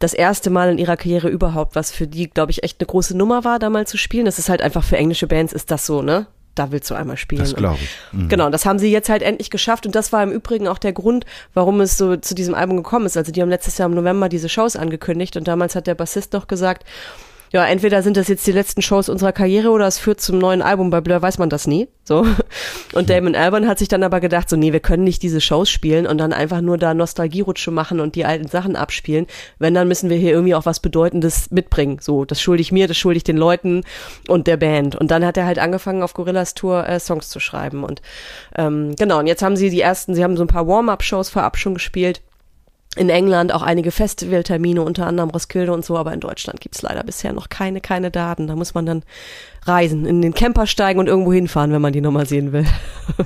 Das 0.00 0.14
erste 0.14 0.50
Mal 0.50 0.70
in 0.70 0.78
ihrer 0.78 0.96
Karriere 0.96 1.28
überhaupt, 1.28 1.76
was 1.76 1.92
für 1.92 2.08
die, 2.08 2.28
glaube 2.28 2.50
ich, 2.50 2.64
echt 2.64 2.80
eine 2.80 2.86
große 2.86 3.16
Nummer 3.16 3.44
war, 3.44 3.60
da 3.60 3.70
mal 3.70 3.86
zu 3.86 3.96
spielen. 3.98 4.24
Das 4.24 4.40
ist 4.40 4.48
halt 4.48 4.62
einfach 4.62 4.82
für 4.82 4.96
englische 4.96 5.28
Bands 5.28 5.52
ist 5.52 5.70
das 5.70 5.86
so, 5.86 6.02
ne? 6.02 6.26
Da 6.58 6.72
willst 6.72 6.90
du 6.90 6.94
einmal 6.94 7.16
spielen. 7.16 7.40
Das 7.40 7.54
glaube 7.54 7.78
ich. 7.80 7.90
Mhm. 8.12 8.28
Genau, 8.28 8.50
das 8.50 8.66
haben 8.66 8.80
sie 8.80 8.90
jetzt 8.90 9.08
halt 9.08 9.22
endlich 9.22 9.50
geschafft 9.50 9.86
und 9.86 9.94
das 9.94 10.12
war 10.12 10.22
im 10.24 10.32
Übrigen 10.32 10.66
auch 10.66 10.78
der 10.78 10.92
Grund, 10.92 11.24
warum 11.54 11.80
es 11.80 11.96
so 11.96 12.16
zu 12.16 12.34
diesem 12.34 12.54
Album 12.54 12.78
gekommen 12.78 13.06
ist. 13.06 13.16
Also 13.16 13.30
die 13.30 13.40
haben 13.40 13.48
letztes 13.48 13.78
Jahr 13.78 13.88
im 13.88 13.94
November 13.94 14.28
diese 14.28 14.48
Shows 14.48 14.74
angekündigt 14.74 15.36
und 15.36 15.46
damals 15.46 15.76
hat 15.76 15.86
der 15.86 15.94
Bassist 15.94 16.32
noch 16.32 16.48
gesagt, 16.48 16.84
ja, 17.52 17.64
entweder 17.66 18.02
sind 18.02 18.16
das 18.16 18.28
jetzt 18.28 18.46
die 18.46 18.52
letzten 18.52 18.82
Shows 18.82 19.08
unserer 19.08 19.32
Karriere 19.32 19.70
oder 19.70 19.86
es 19.86 19.98
führt 19.98 20.20
zum 20.20 20.38
neuen 20.38 20.62
Album. 20.62 20.90
Bei 20.90 21.00
Blur 21.00 21.22
weiß 21.22 21.38
man 21.38 21.48
das 21.48 21.66
nie. 21.66 21.88
So. 22.04 22.26
Und 22.92 23.10
Damon 23.10 23.34
Albarn 23.34 23.66
hat 23.66 23.78
sich 23.78 23.88
dann 23.88 24.02
aber 24.02 24.20
gedacht, 24.20 24.48
so, 24.48 24.56
nee, 24.56 24.72
wir 24.72 24.80
können 24.80 25.04
nicht 25.04 25.22
diese 25.22 25.40
Shows 25.40 25.70
spielen 25.70 26.06
und 26.06 26.18
dann 26.18 26.32
einfach 26.32 26.60
nur 26.60 26.78
da 26.78 26.94
Nostalgierutsche 26.94 27.70
machen 27.70 28.00
und 28.00 28.14
die 28.14 28.24
alten 28.24 28.48
Sachen 28.48 28.76
abspielen. 28.76 29.26
Wenn, 29.58 29.74
dann 29.74 29.88
müssen 29.88 30.10
wir 30.10 30.16
hier 30.16 30.32
irgendwie 30.32 30.54
auch 30.54 30.66
was 30.66 30.80
Bedeutendes 30.80 31.50
mitbringen. 31.50 31.98
So, 32.00 32.24
das 32.24 32.40
schulde 32.40 32.60
ich 32.60 32.72
mir, 32.72 32.88
das 32.88 32.96
schulde 32.96 33.18
ich 33.18 33.24
den 33.24 33.36
Leuten 33.36 33.82
und 34.26 34.46
der 34.46 34.56
Band. 34.56 34.96
Und 34.96 35.10
dann 35.10 35.24
hat 35.24 35.36
er 35.36 35.46
halt 35.46 35.58
angefangen, 35.58 36.02
auf 36.02 36.14
Gorillas 36.14 36.54
Tour 36.54 36.86
äh, 36.88 37.00
Songs 37.00 37.28
zu 37.28 37.40
schreiben. 37.40 37.84
Und 37.84 38.02
ähm, 38.56 38.94
genau, 38.96 39.18
und 39.18 39.26
jetzt 39.26 39.42
haben 39.42 39.56
sie 39.56 39.70
die 39.70 39.80
ersten, 39.80 40.14
sie 40.14 40.24
haben 40.24 40.36
so 40.36 40.44
ein 40.44 40.48
paar 40.48 40.66
Warm-Up-Shows 40.66 41.30
vorab 41.30 41.56
schon 41.56 41.74
gespielt 41.74 42.20
in 42.98 43.10
England 43.10 43.52
auch 43.52 43.62
einige 43.62 43.90
Festivaltermine, 43.90 44.82
unter 44.82 45.06
anderem 45.06 45.30
Roskilde 45.30 45.72
und 45.72 45.84
so, 45.84 45.96
aber 45.96 46.12
in 46.12 46.20
Deutschland 46.20 46.60
gibt's 46.60 46.82
leider 46.82 47.02
bisher 47.04 47.32
noch 47.32 47.48
keine, 47.48 47.80
keine 47.80 48.10
Daten. 48.10 48.46
Da 48.46 48.56
muss 48.56 48.74
man 48.74 48.86
dann 48.86 49.02
reisen, 49.64 50.04
in 50.04 50.20
den 50.20 50.34
Camper 50.34 50.66
steigen 50.66 50.98
und 50.98 51.06
irgendwo 51.06 51.32
hinfahren, 51.32 51.72
wenn 51.72 51.82
man 51.82 51.92
die 51.92 52.00
nochmal 52.00 52.26
sehen 52.26 52.52
will. 52.52 52.66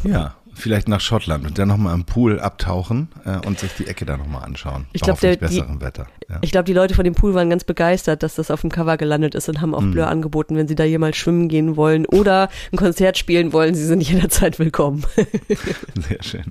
Ja, 0.05 0.35
vielleicht 0.55 0.89
nach 0.89 1.01
Schottland 1.01 1.47
und 1.47 1.59
dann 1.59 1.69
nochmal 1.69 1.95
im 1.95 2.05
Pool 2.05 2.39
abtauchen 2.41 3.09
äh, 3.25 3.45
und 3.47 3.59
sich 3.59 3.73
die 3.79 3.87
Ecke 3.87 4.05
da 4.05 4.17
nochmal 4.17 4.45
anschauen. 4.45 4.87
Ich 4.93 5.01
Bei 5.01 5.07
glaub, 5.07 5.21
der- 5.21 5.33
hoffentlich 5.33 5.51
die- 5.51 5.61
besserem 5.61 5.81
Wetter. 5.81 6.07
Ja. 6.29 6.39
Ich 6.43 6.51
glaube, 6.53 6.65
die 6.65 6.73
Leute 6.73 6.95
von 6.95 7.05
dem 7.05 7.15
Pool 7.15 7.35
waren 7.35 7.51
ganz 7.51 7.65
begeistert, 7.65 8.23
dass 8.23 8.37
das 8.37 8.51
auf 8.51 8.61
dem 8.63 8.71
Cover 8.71 8.97
gelandet 8.97 9.35
ist 9.35 9.49
und 9.49 9.61
haben 9.61 9.75
auch 9.75 9.81
Mhm. 9.83 9.91
Blur 9.93 10.07
angeboten, 10.09 10.57
wenn 10.57 10.69
sie 10.69 10.75
da 10.75 10.85
jemals 10.85 11.17
schwimmen 11.17 11.49
gehen 11.49 11.77
wollen 11.77 12.07
oder 12.07 12.49
ein 12.73 12.77
Konzert 12.79 13.19
spielen 13.19 13.53
wollen, 13.53 13.75
sie 13.75 13.85
sind 13.85 14.01
jederzeit 14.09 14.59
willkommen. 14.59 15.05
Sehr 16.09 16.23
schön. 16.23 16.45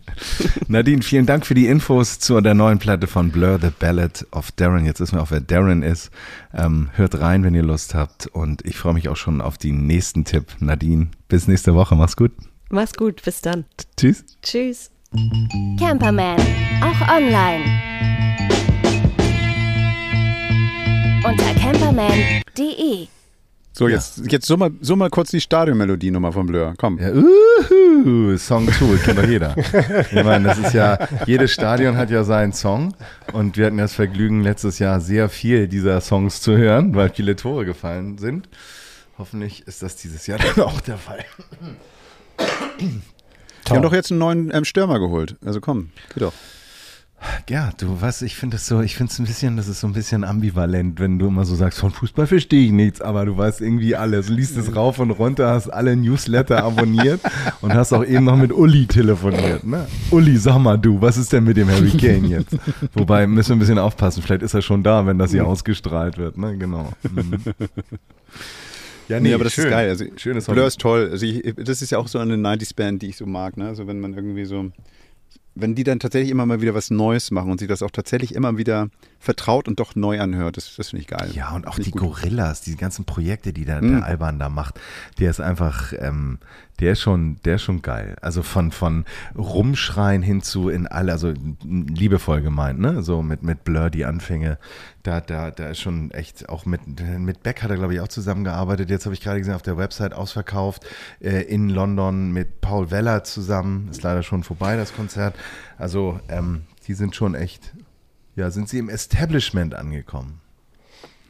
Nadine, 0.68 1.02
vielen 1.02 1.26
Dank 1.26 1.46
für 1.46 1.54
die 1.54 1.68
Infos 1.68 2.20
zu 2.20 2.40
der 2.42 2.54
neuen 2.54 2.80
Platte 2.80 3.08
von 3.08 3.32
Blur, 3.32 3.60
The 3.62 3.70
Ballad 3.78 4.26
of 4.32 4.52
Darren. 4.52 4.86
Jetzt 4.86 5.00
wissen 5.00 5.16
wir 5.18 5.24
auch, 5.24 5.32
wer 5.32 5.42
Darren 5.42 5.84
ist. 5.84 6.12
Ähm, 6.54 6.90
hört 6.94 7.20
rein, 7.20 7.44
wenn 7.44 7.56
ihr 7.56 7.64
Lust 7.64 7.96
habt. 7.96 8.28
Und 8.28 8.66
ich 8.66 8.78
freue 8.78 8.94
mich 8.94 9.10
auch 9.10 9.16
schon 9.16 9.42
auf 9.42 9.58
den 9.58 9.88
nächsten 9.88 10.26
Tipp. 10.26 10.46
Nadine, 10.60 11.08
bis 11.28 11.48
nächste 11.48 11.74
Woche. 11.76 11.96
Mach's 11.96 12.16
gut. 12.18 12.32
Mach's 12.74 12.94
gut, 12.94 13.22
bis 13.22 13.42
dann. 13.42 13.66
Tschüss. 13.98 14.24
Tschüss. 14.42 14.92
Camperman, 15.78 16.40
auch 16.82 17.02
online. 17.14 17.66
Unter 21.26 21.54
camperman.de. 21.60 23.08
So, 23.74 23.90
jetzt, 23.90 24.22
jetzt 24.32 24.48
so, 24.48 24.56
mal, 24.56 24.72
so 24.80 24.96
mal 24.96 25.10
kurz 25.10 25.32
die 25.32 25.42
Stadionmelodie 25.42 26.12
nochmal 26.12 26.32
von 26.32 26.46
Blur. 26.46 26.74
Komm. 26.78 26.98
Ja, 26.98 27.12
uhu, 27.12 28.38
Song 28.38 28.72
2, 28.72 28.98
kennt 29.04 29.20
doch 29.20 29.28
jeder. 29.28 29.54
Ich 30.12 30.24
meine, 30.24 30.48
das 30.48 30.58
ist 30.58 30.74
ja, 30.74 30.98
jedes 31.26 31.52
Stadion 31.52 31.98
hat 31.98 32.10
ja 32.10 32.24
seinen 32.24 32.54
Song 32.54 32.94
und 33.34 33.58
wir 33.58 33.66
hatten 33.66 33.78
das 33.80 33.94
Vergnügen, 33.94 34.44
letztes 34.44 34.80
Jahr 34.80 35.02
sehr 35.02 35.28
viel 35.28 35.68
dieser 35.68 36.00
Songs 36.00 36.40
zu 36.40 36.56
hören, 36.56 36.96
weil 36.96 37.10
viele 37.10 37.36
Tore 37.36 37.66
gefallen 37.66 38.18
sind. 38.18 38.48
Hoffentlich 39.18 39.68
ist 39.68 39.84
das 39.84 39.98
dieses 39.98 40.26
Jahr 40.26 40.40
dann 40.40 40.64
auch 40.64 40.80
der 40.80 40.98
Fall. 40.98 41.26
Die 43.68 43.76
haben 43.76 43.84
doch 43.84 43.94
jetzt 43.94 44.12
einen 44.12 44.20
neuen 44.20 44.54
ähm, 44.54 44.66
Stürmer 44.66 45.00
geholt. 45.00 45.38
Also 45.46 45.62
komm, 45.62 45.92
geh 46.14 46.20
doch. 46.20 46.34
Ja, 47.48 47.70
du 47.78 48.02
weißt, 48.02 48.24
ich 48.24 48.36
finde 48.36 48.58
es 48.58 48.66
so, 48.66 48.82
ich 48.82 48.96
finde 48.96 49.12
es 49.12 49.20
ein 49.20 49.26
bisschen, 49.26 49.56
das 49.56 49.68
ist 49.68 49.82
so 49.82 49.88
ein 49.88 49.94
bisschen 49.94 50.24
ambivalent, 50.24 51.00
wenn 51.00 51.20
du 51.20 51.28
immer 51.28 51.46
so 51.46 51.54
sagst, 51.54 51.78
von 51.78 51.92
Fußball 51.92 52.26
verstehe 52.26 52.66
ich 52.66 52.72
nichts, 52.72 53.00
aber 53.00 53.26
du 53.26 53.38
weißt 53.38 53.62
irgendwie 53.62 53.96
alles. 53.96 54.30
Liest 54.30 54.58
es 54.58 54.76
rauf 54.76 54.98
und 54.98 55.12
runter, 55.12 55.50
hast 55.50 55.70
alle 55.70 55.96
Newsletter 55.96 56.64
abonniert 56.64 57.22
und 57.62 57.74
hast 57.74 57.94
auch 57.94 58.04
eben 58.04 58.26
noch 58.26 58.38
mit 58.38 58.52
Uli 58.52 58.88
telefoniert. 58.88 59.64
Ne? 59.64 59.88
Uli, 60.10 60.38
sag 60.38 60.58
mal 60.58 60.78
du, 60.78 61.00
was 61.00 61.18
ist 61.18 61.32
denn 61.32 61.44
mit 61.44 61.58
dem 61.58 61.70
Harry 61.70 61.92
Kane 61.92 62.28
jetzt? 62.28 62.58
Wobei 62.94 63.28
müssen 63.28 63.50
wir 63.50 63.56
ein 63.58 63.60
bisschen 63.60 63.80
aufpassen, 63.80 64.24
vielleicht 64.24 64.42
ist 64.42 64.56
er 64.56 64.64
schon 64.64 64.82
da, 64.82 65.06
wenn 65.06 65.20
das 65.20 65.32
hier 65.32 65.46
ausgestrahlt 65.46 66.18
wird. 66.18 66.38
Ne? 66.38 66.58
Genau. 66.58 66.92
Mhm. 67.04 67.38
Ja, 69.08 69.20
Nee, 69.20 69.34
aber 69.34 69.44
das 69.44 69.54
schön. 69.54 69.66
ist 69.66 69.72
geil. 69.72 69.90
Also, 69.90 70.06
Schönes 70.18 70.46
Blur 70.46 70.66
ist 70.68 70.80
toll. 70.80 71.10
Also 71.12 71.26
ich, 71.26 71.54
das 71.56 71.82
ist 71.82 71.92
ja 71.92 71.98
auch 71.98 72.08
so 72.08 72.20
eine 72.20 72.36
90s-Band, 72.36 73.02
die 73.02 73.08
ich 73.08 73.18
so 73.18 73.26
mag. 73.26 73.58
Ne? 73.58 73.68
Also 73.68 73.88
wenn 73.88 74.00
man 74.00 74.14
irgendwie 74.14 74.46
so, 74.46 74.72
wenn 75.54 75.76
die 75.76 75.84
dann 75.84 76.00
tatsächlich 76.00 76.32
immer 76.32 76.46
mal 76.46 76.62
wieder 76.62 76.74
was 76.74 76.90
Neues 76.92 77.30
machen 77.30 77.52
und 77.52 77.60
sich 77.60 77.68
das 77.68 77.84
auch 77.84 77.92
tatsächlich 77.92 78.34
immer 78.36 78.58
wieder 78.58 78.88
vertraut 79.20 79.68
und 79.68 79.80
doch 79.82 79.96
neu 79.96 80.20
anhört, 80.22 80.56
das, 80.56 80.74
das 80.78 80.90
finde 80.92 81.02
ich 81.02 81.08
geil. 81.08 81.30
Ja, 81.34 81.52
und 81.54 81.68
auch 81.68 81.78
die 81.78 81.92
gut. 81.92 82.02
Gorillas, 82.02 82.62
die 82.62 82.78
ganzen 82.78 83.04
Projekte, 83.06 83.52
die 83.52 83.66
der, 83.66 83.82
Mhm. 83.82 83.98
der 83.98 84.06
Alban 84.06 84.40
da 84.40 84.48
macht, 84.50 84.80
der 85.20 85.30
ist 85.30 85.42
einfach, 85.42 85.94
ähm, 86.00 86.40
der 86.82 86.94
ist 86.94 87.02
schon, 87.02 87.38
der 87.46 87.56
ist 87.56 87.62
schon 87.62 87.84
geil. 87.84 88.16
Also 88.22 88.42
von, 88.42 88.72
von 88.72 89.06
Rumschreien 89.38 90.24
hin 90.24 90.42
zu 90.42 90.70
in 90.70 90.88
alle, 90.88 91.12
also 91.12 91.32
liebevoll 91.64 92.42
gemeint, 92.42 92.80
ne? 92.80 93.04
So 93.04 93.22
mit, 93.22 93.44
mit 93.44 93.64
Blur 93.64 93.92
die 93.92 94.04
Anfänge. 94.04 94.58
Da, 95.04 95.22
da, 95.22 95.52
da 95.52 95.70
ist 95.70 95.80
schon 95.80 96.10
echt 96.12 96.50
auch 96.50 96.66
mit, 96.66 96.82
mit 97.20 97.44
Beck 97.44 97.62
hat 97.62 97.70
er, 97.70 97.78
glaube 97.78 97.94
ich, 97.94 98.00
auch 98.00 98.08
zusammengearbeitet. 98.08 98.90
Jetzt 98.90 99.06
habe 99.06 99.14
ich 99.14 99.22
gerade 99.22 99.40
gesehen, 99.40 99.54
auf 99.54 99.62
der 99.62 99.78
Website 99.78 100.14
ausverkauft, 100.14 100.86
äh, 101.20 101.44
in 101.44 101.70
London 101.70 102.32
mit 102.32 102.62
Paul 102.62 102.90
Weller 102.90 103.24
zusammen. 103.24 103.88
Ist 103.92 104.02
leider 104.02 104.24
schon 104.24 104.44
vorbei, 104.44 104.76
das 104.76 104.96
Konzert. 104.96 105.36
Also, 105.78 106.20
ähm, 106.30 106.64
die 106.88 106.94
sind 106.96 107.16
schon 107.16 107.36
echt, 107.36 107.74
ja, 108.36 108.50
sind 108.50 108.70
sie 108.70 108.80
im 108.80 108.90
Establishment 108.90 109.76
angekommen. 109.76 110.42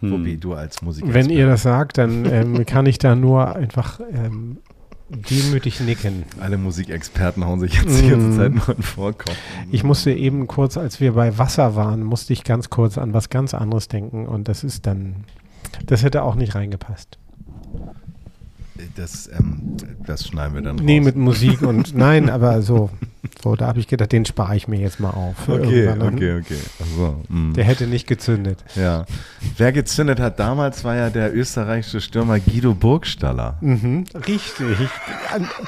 Wobei 0.02 0.36
du 0.36 0.54
als 0.54 0.82
Musiker. 0.82 1.14
Wenn 1.14 1.30
ihr 1.30 1.46
das 1.46 1.62
sagt, 1.62 2.00
dann 2.00 2.26
ähm, 2.26 2.66
kann 2.66 2.88
ich 2.88 2.98
da 2.98 3.16
nur 3.16 3.56
einfach 3.56 4.00
ähm, 4.12 4.58
demütig 5.30 5.80
nicken. 5.82 6.24
Alle 6.40 6.58
Musikexperten 6.58 7.46
hauen 7.46 7.60
sich 7.60 7.74
jetzt 7.76 8.02
die 8.02 8.10
ganze 8.10 8.28
Mm. 8.28 8.36
Zeit 8.38 8.54
nur 8.54 8.76
in 8.78 8.84
Vorkopf. 8.84 9.36
Ich 9.72 9.84
musste 9.84 10.12
eben 10.12 10.48
kurz, 10.48 10.78
als 10.78 11.00
wir 11.00 11.14
bei 11.14 11.38
Wasser 11.38 11.76
waren, 11.76 12.04
musste 12.04 12.34
ich 12.34 12.44
ganz 12.44 12.70
kurz 12.70 12.98
an 12.98 13.14
was 13.14 13.30
ganz 13.30 13.54
anderes 13.54 13.88
denken 13.88 14.26
und 14.28 14.48
das 14.48 14.64
ist 14.64 14.86
dann, 14.88 15.26
das 15.86 16.04
hätte 16.04 16.24
auch 16.24 16.36
nicht 16.36 16.56
reingepasst. 16.56 17.18
Das, 18.96 19.30
ähm, 19.38 19.78
das 20.06 20.28
schneiden 20.28 20.56
wir 20.56 20.62
dann 20.62 20.78
raus. 20.78 20.86
Nee, 20.86 21.00
mit 21.02 21.16
Musik 21.16 21.62
und 21.62 21.96
nein, 21.96 22.30
aber 22.30 22.62
so, 22.62 22.90
so 23.44 23.56
da 23.56 23.68
habe 23.68 23.80
ich 23.80 23.88
gedacht, 23.88 24.12
den 24.12 24.26
spare 24.26 24.56
ich 24.56 24.68
mir 24.68 24.80
jetzt 24.80 25.00
mal 25.00 25.10
auf. 25.12 25.48
Okay, 25.48 25.86
irgendwann. 25.86 26.16
okay, 26.16 26.40
okay. 26.40 26.58
Also, 26.80 27.22
mm. 27.30 27.54
Der 27.54 27.64
hätte 27.64 27.88
nicht 27.88 28.08
gezündet. 28.08 28.64
ja. 28.76 29.06
Wer 29.58 29.72
gezündet 29.72 30.20
hat 30.20 30.40
damals, 30.40 30.84
war 30.84 30.96
ja 30.96 31.10
der 31.10 31.36
österreichische 31.36 32.02
Stürmer 32.02 32.40
Guido 32.40 32.74
Burgstaller. 32.74 33.58
Mhm, 33.62 34.06
richtig. 34.28 34.78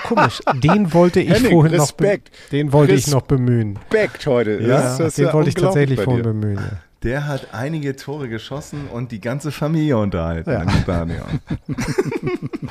Komisch, 0.04 0.42
den 0.64 0.94
wollte 0.94 1.20
ich 1.22 1.30
Henning, 1.30 1.52
vorhin 1.52 1.74
Respekt. 1.80 2.32
noch, 2.32 2.50
den 2.50 2.72
wollte 2.74 2.94
ich 2.94 3.08
Res- 3.08 3.12
noch 3.14 3.24
bemühen. 3.24 3.78
Respekt 3.92 4.26
heute. 4.28 4.60
Ja, 4.62 4.68
Das 4.98 5.00
ist 5.00 5.18
den 5.18 5.26
ja 5.28 5.34
wollte 5.34 5.50
ich 5.50 5.56
tatsächlich 5.56 6.02
vorhin 6.02 6.24
bemühen. 6.24 6.56
ja. 6.58 6.78
Der 7.04 7.28
hat 7.28 7.50
einige 7.54 7.96
Tore 7.96 8.30
geschossen 8.30 8.88
und 8.92 9.12
die 9.12 9.20
ganze 9.20 9.52
Familie 9.52 9.98
unterhalten 9.98 10.50
Ja. 10.50 10.62
im 10.64 10.70
Stadion. 10.70 11.20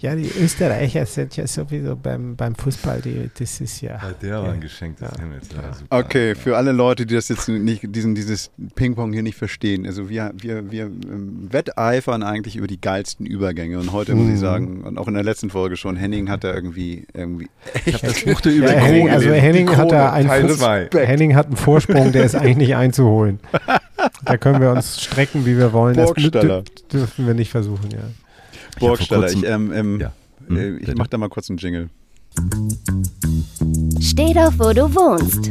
Ja, 0.00 0.14
die 0.14 0.30
Österreicher 0.40 1.04
sind 1.06 1.36
ja 1.36 1.46
sowieso 1.46 1.96
beim, 1.96 2.36
beim 2.36 2.54
Fußball, 2.54 3.00
die, 3.00 3.30
das 3.36 3.60
ist 3.60 3.80
ja. 3.80 3.92
Ja, 4.00 4.12
der 4.22 4.42
war 4.42 4.52
ein 4.52 4.60
Geschenk 4.60 4.98
des 4.98 5.08
Ja. 5.10 5.18
Himmels. 5.20 5.48
Ja, 5.50 5.72
super. 5.74 5.98
Okay, 5.98 6.34
für 6.36 6.56
alle 6.56 6.70
Leute, 6.70 7.04
die 7.04 7.14
das 7.16 7.28
jetzt 7.28 7.48
nicht, 7.48 7.82
diesen, 7.94 8.14
dieses 8.14 8.50
Ping-Pong 8.76 9.12
hier 9.12 9.24
nicht 9.24 9.36
verstehen. 9.36 9.86
Also 9.86 10.08
wir, 10.08 10.32
wir, 10.36 10.70
wir 10.70 10.84
ähm, 10.84 11.48
wetteifern 11.50 12.22
eigentlich 12.22 12.54
über 12.56 12.68
die 12.68 12.80
geilsten 12.80 13.26
Übergänge. 13.26 13.78
Und 13.80 13.92
heute 13.92 14.14
muss 14.14 14.32
ich 14.32 14.38
sagen, 14.38 14.82
und 14.84 14.98
auch 14.98 15.08
in 15.08 15.14
der 15.14 15.24
letzten 15.24 15.50
Folge 15.50 15.76
schon, 15.76 15.96
Henning 15.96 16.30
hat 16.30 16.44
da 16.44 16.54
irgendwie, 16.54 17.06
irgendwie 17.12 17.48
Ich 17.84 17.94
habe 17.94 18.06
das 18.06 18.22
Buch 18.24 18.40
über 18.44 18.72
Ja, 18.72 18.78
Henning, 18.78 19.10
also 19.10 19.30
Henning 19.30 19.76
hat 19.76 19.90
da 19.90 20.12
einen. 20.12 20.28
Henning 20.28 21.34
hat 21.34 21.46
einen 21.46 21.56
Vorsprung, 21.56 22.12
der 22.12 22.24
ist 22.24 22.36
eigentlich 22.36 22.56
nicht 22.58 22.76
einzuholen. 22.76 23.40
Da 24.24 24.36
können 24.36 24.60
wir 24.60 24.70
uns 24.70 25.02
strecken, 25.02 25.44
wie 25.46 25.56
wir 25.56 25.72
wollen. 25.72 25.96
Das 25.96 26.06
Burgstaller. 26.12 26.60
dür- 26.60 26.88
dürfen 26.92 27.26
wir 27.26 27.34
nicht 27.34 27.50
versuchen, 27.50 27.90
ja. 27.90 27.98
Burgstaller. 28.78 29.30
Ich, 29.30 29.44
ähm, 29.44 29.72
ähm, 29.72 30.00
Ja. 30.00 30.12
äh, 30.48 30.52
Hm, 30.54 30.74
ich 30.78 30.86
bitte. 30.86 30.94
mach 30.98 31.06
da 31.08 31.18
mal 31.18 31.28
kurz 31.28 31.48
einen 31.50 31.58
Jingle. 31.58 31.88
Steh 34.00 34.32
doch, 34.34 34.52
wo 34.58 34.72
du 34.72 34.94
wohnst. 34.94 35.50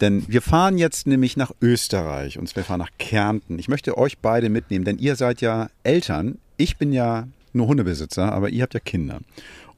Denn 0.00 0.24
wir 0.28 0.42
fahren 0.42 0.76
jetzt 0.76 1.06
nämlich 1.06 1.36
nach 1.36 1.52
Österreich 1.62 2.38
und 2.38 2.54
wir 2.54 2.64
fahren 2.64 2.80
nach 2.80 2.90
Kärnten. 2.98 3.58
Ich 3.58 3.68
möchte 3.68 3.96
euch 3.96 4.18
beide 4.18 4.48
mitnehmen, 4.50 4.84
denn 4.84 4.98
ihr 4.98 5.16
seid 5.16 5.40
ja 5.40 5.68
Eltern. 5.84 6.38
Ich 6.56 6.76
bin 6.76 6.92
ja 6.92 7.26
nur 7.52 7.68
Hundebesitzer, 7.68 8.32
aber 8.32 8.50
ihr 8.50 8.62
habt 8.62 8.74
ja 8.74 8.80
Kinder. 8.80 9.20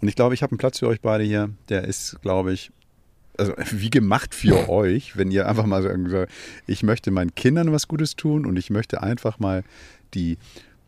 Und 0.00 0.08
ich 0.08 0.16
glaube, 0.16 0.34
ich 0.34 0.42
habe 0.42 0.52
einen 0.52 0.58
Platz 0.58 0.78
für 0.78 0.88
euch 0.88 1.00
beide 1.00 1.24
hier, 1.24 1.50
der 1.68 1.84
ist, 1.84 2.20
glaube 2.22 2.52
ich, 2.52 2.70
also 3.38 3.52
wie 3.72 3.90
gemacht 3.90 4.34
für 4.34 4.68
euch, 4.70 5.16
wenn 5.16 5.30
ihr 5.30 5.48
einfach 5.48 5.66
mal 5.66 5.82
sagt, 5.82 6.30
ich 6.66 6.82
möchte 6.82 7.10
meinen 7.10 7.34
Kindern 7.34 7.72
was 7.72 7.88
Gutes 7.88 8.16
tun 8.16 8.46
und 8.46 8.56
ich 8.58 8.70
möchte 8.70 9.02
einfach 9.02 9.38
mal 9.38 9.62
die 10.14 10.38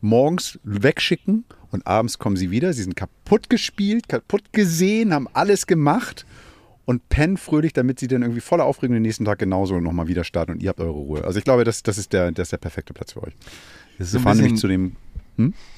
morgens 0.00 0.58
wegschicken 0.64 1.44
und 1.70 1.86
abends 1.86 2.18
kommen 2.18 2.36
sie 2.36 2.50
wieder. 2.50 2.72
Sie 2.72 2.82
sind 2.82 2.96
kaputt 2.96 3.50
gespielt, 3.50 4.08
kaputt 4.08 4.52
gesehen, 4.52 5.12
haben 5.12 5.28
alles 5.32 5.66
gemacht 5.66 6.24
und 6.84 7.08
pennen 7.10 7.36
fröhlich, 7.36 7.72
damit 7.72 8.00
sie 8.00 8.06
dann 8.06 8.22
irgendwie 8.22 8.40
voller 8.40 8.64
Aufregung 8.64 8.94
den 8.94 9.02
nächsten 9.02 9.24
Tag 9.24 9.38
genauso 9.40 9.78
nochmal 9.80 10.08
wieder 10.08 10.24
starten 10.24 10.52
und 10.52 10.62
ihr 10.62 10.70
habt 10.70 10.80
eure 10.80 10.90
Ruhe. 10.92 11.24
Also 11.24 11.38
ich 11.38 11.44
glaube, 11.44 11.64
das, 11.64 11.82
das, 11.82 11.98
ist, 11.98 12.12
der, 12.12 12.30
das 12.32 12.46
ist 12.46 12.52
der 12.52 12.56
perfekte 12.58 12.94
Platz 12.94 13.12
für 13.12 13.22
euch. 13.24 13.34
Das 13.98 14.08
ist 14.08 14.14
Wir 14.14 14.20
fahren 14.20 14.38
nämlich 14.38 14.60
zu 14.60 14.68
dem. 14.68 14.96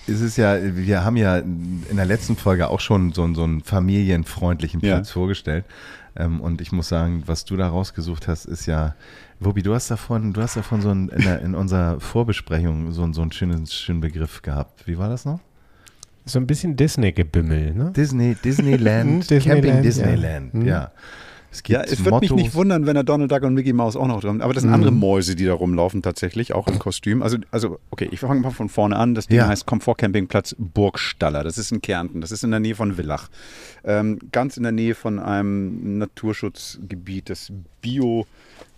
Es 0.06 0.22
ist 0.22 0.38
ja, 0.38 0.56
wir 0.74 1.04
haben 1.04 1.16
ja 1.18 1.36
in 1.38 1.84
der 1.96 2.06
letzten 2.06 2.34
Folge 2.36 2.68
auch 2.68 2.80
schon 2.80 3.12
so, 3.12 3.24
einen- 3.24 3.34
so 3.34 3.44
einen 3.44 3.60
familienfreundlichen 3.62 4.80
Ja. 4.80 4.94
Platz 4.96 5.10
vorgestellt. 5.10 5.64
Ähm, 6.16 6.40
und 6.40 6.60
ich 6.60 6.72
muss 6.72 6.88
sagen, 6.88 7.22
was 7.26 7.44
du 7.44 7.56
da 7.56 7.68
rausgesucht 7.68 8.26
hast, 8.28 8.44
ist 8.46 8.66
ja, 8.66 8.94
Wobi, 9.38 9.62
du 9.62 9.74
hast 9.74 9.90
davon, 9.90 10.32
du 10.32 10.42
hast 10.42 10.56
davon 10.56 10.80
so 10.82 10.90
ein, 10.90 11.08
in, 11.08 11.22
der, 11.22 11.40
in 11.42 11.54
unserer 11.54 12.00
Vorbesprechung 12.00 12.92
so, 12.92 13.02
einen- 13.04 13.14
so 13.14 13.22
einen 13.22 13.32
schönen, 13.32 13.66
schönen 13.66 14.00
Begriff 14.00 14.42
gehabt. 14.42 14.86
Wie 14.86 14.98
war 14.98 15.08
das 15.08 15.24
noch? 15.24 15.40
So 16.26 16.38
ein 16.38 16.46
bisschen 16.46 16.76
Disney-Gebimmel, 16.76 17.74
ne? 17.74 17.92
Disney, 17.96 18.34
Disneyland, 18.34 19.22
Disneyland, 19.30 19.44
Camping 19.62 19.74
ja. 19.76 19.80
Disneyland, 19.82 20.54
Mhm. 20.54 20.66
ja. 20.66 20.90
Es 21.52 21.62
gibt 21.62 21.76
Ja, 21.78 21.84
es 21.84 22.04
würde 22.04 22.20
mich 22.20 22.30
nicht 22.32 22.54
wundern, 22.54 22.86
wenn 22.86 22.94
da 22.94 23.02
Donald 23.02 23.30
Duck 23.30 23.42
und 23.42 23.54
Mickey 23.54 23.72
Mouse 23.72 23.96
auch 23.96 24.06
noch 24.06 24.20
drin 24.20 24.40
Aber 24.40 24.54
das 24.54 24.62
sind 24.62 24.72
andere 24.72 24.92
Mäuse, 24.92 25.34
die 25.34 25.44
da 25.46 25.54
rumlaufen 25.54 26.00
tatsächlich, 26.02 26.52
auch 26.52 26.68
im 26.68 26.78
Kostüm. 26.78 27.22
Also, 27.22 27.38
also 27.50 27.78
okay, 27.90 28.08
ich 28.12 28.20
fange 28.20 28.40
mal 28.40 28.50
von 28.50 28.68
vorne 28.68 28.96
an. 28.96 29.14
Das 29.14 29.26
Ding 29.26 29.38
Ja. 29.38 29.48
heißt 29.48 29.66
Komfortcampingplatz 29.66 30.54
Burgstaller. 30.58 31.42
Das 31.42 31.58
ist 31.58 31.72
in 31.72 31.82
Kärnten. 31.82 32.20
Das 32.20 32.30
ist 32.30 32.44
in 32.44 32.50
der 32.52 32.60
Nähe 32.60 32.74
von 32.74 32.94
Villach. 32.96 33.28
Ähm, 33.84 34.18
ganz 34.30 34.56
in 34.56 34.62
der 34.62 34.72
Nähe 34.72 34.94
von 34.94 35.18
einem 35.18 35.98
Naturschutzgebiet, 35.98 37.30
das 37.30 37.52
Bio... 37.80 38.26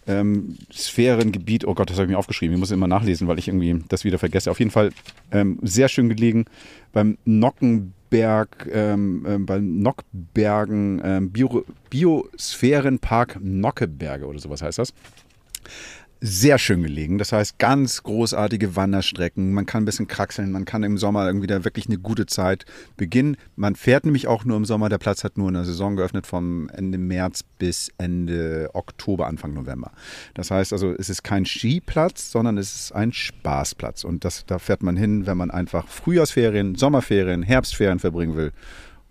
Ähm, 0.07 0.57
Sphärengebiet, 0.73 1.65
oh 1.67 1.75
Gott, 1.75 1.91
das 1.91 1.97
habe 1.97 2.07
ich 2.07 2.11
mir 2.11 2.19
aufgeschrieben. 2.19 2.55
Ich 2.55 2.61
muss 2.61 2.71
immer 2.71 2.89
nachlesen, 2.89 3.29
weil 3.29 3.39
ich 3.39 3.49
irgendwie 3.49 3.85
das 3.89 4.05
wieder 4.05 4.19
vergesse. 4.19 4.51
Auf 4.51 4.59
jeden 4.59 4.71
Fall 4.71 4.91
ähm, 5.31 5.59
sehr 5.63 5.89
schön 5.89 6.09
gelegen 6.09 6.47
beim 6.93 7.19
Nockenberg, 7.25 8.69
ähm, 8.73 9.25
ähm, 9.29 9.47
beim 9.47 9.79
Nockbergen, 9.79 11.01
ähm, 11.05 11.31
Bio, 11.31 11.65
Biosphärenpark 11.91 13.39
Nockeberge 13.41 14.27
oder 14.27 14.39
sowas 14.41 14.63
heißt 14.63 14.79
das. 14.79 14.93
Sehr 16.25 16.57
schön 16.59 16.85
gelegen. 16.85 17.19
Das 17.19 17.33
heißt, 17.33 17.59
ganz 17.59 18.05
großartige 18.05 18.77
Wanderstrecken. 18.77 19.53
Man 19.53 19.67
kann 19.67 19.83
ein 19.83 19.87
bisschen 19.87 20.07
kraxeln. 20.07 20.53
Man 20.53 20.65
kann 20.65 20.85
im 20.85 20.97
Sommer 20.97 21.27
irgendwie 21.27 21.49
da 21.49 21.65
wirklich 21.65 21.87
eine 21.87 21.99
gute 21.99 22.27
Zeit 22.27 22.65
beginnen. 22.97 23.37
Man 23.57 23.75
fährt 23.75 24.05
nämlich 24.05 24.29
auch 24.29 24.45
nur 24.45 24.57
im 24.57 24.65
Sommer. 24.65 24.89
Der 24.89 24.99
Platz 24.99 25.25
hat 25.25 25.37
nur 25.37 25.49
in 25.49 25.55
der 25.55 25.65
Saison 25.65 25.97
geöffnet 25.97 26.29
vom 26.29 26.69
Ende 26.69 26.97
März 26.97 27.43
bis 27.59 27.91
Ende 27.99 28.71
Oktober, 28.73 29.27
Anfang 29.27 29.53
November. 29.53 29.91
Das 30.35 30.53
heißt 30.53 30.73
also, 30.73 30.95
es 30.97 31.11
ist 31.11 31.25
kein 31.25 31.45
Skiplatz, 31.45 32.31
sondern 32.31 32.57
es 32.57 32.73
ist 32.73 32.93
ein 32.93 33.13
Spaßplatz. 33.13 34.05
Und 34.05 34.25
das, 34.25 34.47
da 34.47 34.61
fährt 34.61 34.85
man 34.85 34.97
hin, 34.97 35.27
wenn 35.27 35.37
man 35.37 35.51
einfach 35.51 35.89
Frühjahrsferien, 35.89 36.77
Sommerferien, 36.77 37.43
Herbstferien 37.43 37.99
verbringen 37.99 38.37
will 38.37 38.53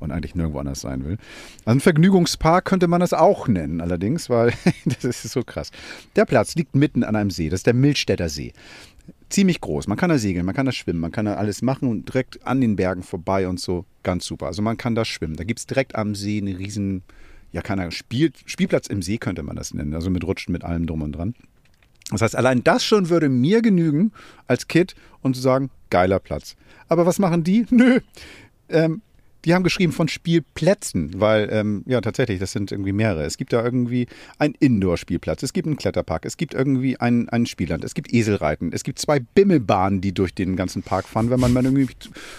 und 0.02 0.12
eigentlich 0.12 0.36
nirgendwo 0.36 0.60
anders 0.60 0.82
sein 0.82 1.06
will. 1.06 1.18
Also 1.66 1.78
ein 1.78 1.80
Vergnügungspark 1.80 2.66
könnte 2.66 2.88
man 2.88 3.02
das 3.02 3.14
auch 3.14 3.48
nennen, 3.48 3.82
allerdings, 3.82 4.30
weil 4.30 4.54
das 4.86 5.04
ist 5.04 5.32
so 5.32 5.44
krass. 5.44 5.72
Der 6.16 6.26
Platz 6.26 6.56
liegt 6.56 6.76
mitten 6.76 7.04
an 7.04 7.16
einem 7.16 7.32
See, 7.32 7.50
das 7.50 7.62
ist 7.62 7.68
der 7.68 7.74
Milstädter 7.74 8.30
See. 8.30 8.54
Ziemlich 9.30 9.62
groß, 9.62 9.88
man 9.88 9.98
kann 9.98 10.10
da 10.10 10.18
segeln, 10.18 10.46
man 10.46 10.56
kann 10.56 10.66
da 10.66 10.72
schwimmen, 10.72 11.00
man 11.00 11.12
kann 11.12 11.26
da 11.26 11.36
alles 11.36 11.62
machen 11.62 11.88
und 11.88 12.10
direkt 12.10 12.46
an 12.46 12.60
den 12.60 12.76
Bergen 12.76 13.04
vorbei 13.04 13.48
und 13.48 13.60
so, 13.60 13.86
ganz 14.04 14.26
super. 14.26 14.48
Also 14.48 14.62
man 14.62 14.78
kann 14.78 14.96
da 14.96 15.06
schwimmen, 15.06 15.36
da 15.36 15.44
gibt 15.44 15.60
es 15.60 15.68
direkt 15.68 15.96
am 15.96 16.16
See 16.16 16.38
einen 16.38 16.56
riesen, 16.56 17.04
ja 17.52 17.62
keiner 17.62 17.92
Spiel, 17.92 18.32
Spielplatz 18.46 18.88
im 18.88 19.02
See 19.02 19.18
könnte 19.18 19.44
man 19.44 19.56
das 19.56 19.74
nennen, 19.74 19.94
also 19.94 20.10
mit 20.10 20.26
Rutschen, 20.26 20.52
mit 20.52 20.64
allem 20.64 20.86
drum 20.86 21.02
und 21.02 21.14
dran. 21.14 21.34
Das 22.12 22.22
heißt, 22.22 22.36
allein 22.36 22.64
das 22.64 22.84
schon 22.84 23.10
würde 23.10 23.30
mir 23.30 23.62
genügen 23.62 24.12
als 24.48 24.68
Kid 24.68 24.96
und 25.22 25.36
zu 25.36 25.42
sagen, 25.42 25.70
geiler 25.90 26.20
Platz. 26.20 26.56
Aber 26.90 27.06
was 27.06 27.20
machen 27.20 27.44
die? 27.44 27.66
Nö. 27.72 28.02
Ähm, 28.70 29.02
die 29.46 29.54
haben 29.54 29.64
geschrieben 29.64 29.92
von 29.92 30.08
Spielplätzen, 30.08 31.20
weil, 31.20 31.50
ähm, 31.52 31.84
ja, 31.86 32.02
tatsächlich, 32.02 32.40
das 32.40 32.52
sind 32.52 32.72
irgendwie 32.72 32.92
mehrere. 32.92 33.24
Es 33.24 33.38
gibt 33.38 33.54
da 33.54 33.64
irgendwie 33.64 34.08
einen 34.38 34.56
Indoor-Spielplatz, 34.60 35.44
es 35.44 35.54
gibt 35.54 35.68
einen 35.68 35.78
Kletterpark, 35.78 36.26
es 36.26 36.38
gibt 36.38 36.54
irgendwie 36.54 37.00
ein, 37.00 37.30
ein 37.30 37.46
Spielland, 37.46 37.84
es 37.84 37.94
gibt 37.94 38.14
Eselreiten, 38.14 38.72
es 38.74 38.84
gibt 38.84 39.00
zwei 39.00 39.20
Bimmelbahnen, 39.20 40.02
die 40.02 40.14
durch 40.14 40.34
den 40.34 40.56
ganzen 40.56 40.84
Park 40.84 41.08
fahren. 41.08 41.30
Wenn 41.30 41.40
man 41.40 41.54
mal 41.54 41.64
irgendwie 41.64 41.88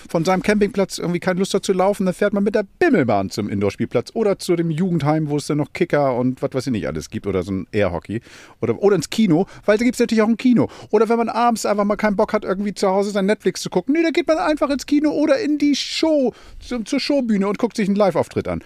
von 0.08 0.24
seinem 0.24 0.42
Campingplatz 0.42 0.98
irgendwie 0.98 1.20
keine 1.20 1.38
Lust 1.38 1.54
hat 1.54 1.64
zu 1.64 1.72
laufen, 1.72 2.06
dann 2.06 2.14
fährt 2.14 2.32
man 2.32 2.44
mit 2.44 2.54
der 2.54 2.64
Bimmelbahn 2.78 3.30
zum 3.30 3.48
Indoor-Spielplatz 3.48 4.10
oder 4.14 4.38
zu 4.38 4.56
dem 4.56 4.70
Jugendheim, 4.70 5.28
wo 5.28 5.36
es 5.36 5.46
dann 5.46 5.58
noch 5.58 5.72
Kicker 5.72 6.16
und 6.16 6.42
was 6.42 6.52
weiß 6.52 6.66
ich 6.66 6.72
nicht 6.72 6.86
alles 6.86 7.10
gibt 7.10 7.26
oder 7.26 7.42
so 7.42 7.52
ein 7.52 7.66
Airhockey 7.72 8.20
oder, 8.60 8.80
oder 8.82 8.96
ins 8.96 9.10
Kino, 9.10 9.46
weil 9.64 9.78
da 9.78 9.84
gibt 9.84 9.96
es 9.96 10.00
natürlich 10.00 10.22
auch 10.22 10.28
ein 10.28 10.36
Kino. 10.36 10.68
Oder 10.90 11.08
wenn 11.08 11.18
man 11.18 11.28
abends 11.28 11.66
einfach 11.66 11.84
mal 11.84 11.96
keinen 11.96 12.16
Bock 12.16 12.32
hat, 12.32 12.44
irgendwie 12.44 12.74
zu 12.74 12.88
Hause 12.88 13.10
sein 13.10 13.26
Netflix 13.26 13.60
zu 13.60 13.70
gucken, 13.70 13.94
nee, 13.94 14.02
da 14.02 14.10
geht 14.10 14.26
man 14.28 14.38
einfach 14.38 14.70
ins 14.70 14.86
Kino 14.86 15.10
oder 15.10 15.38
in 15.38 15.58
die 15.58 15.74
Show, 15.74 16.32
zum, 16.60 16.86
zur 16.92 17.00
Showbühne 17.00 17.48
und 17.48 17.58
guckt 17.58 17.76
sich 17.76 17.88
einen 17.88 17.96
Live-Auftritt 17.96 18.48
an. 18.48 18.62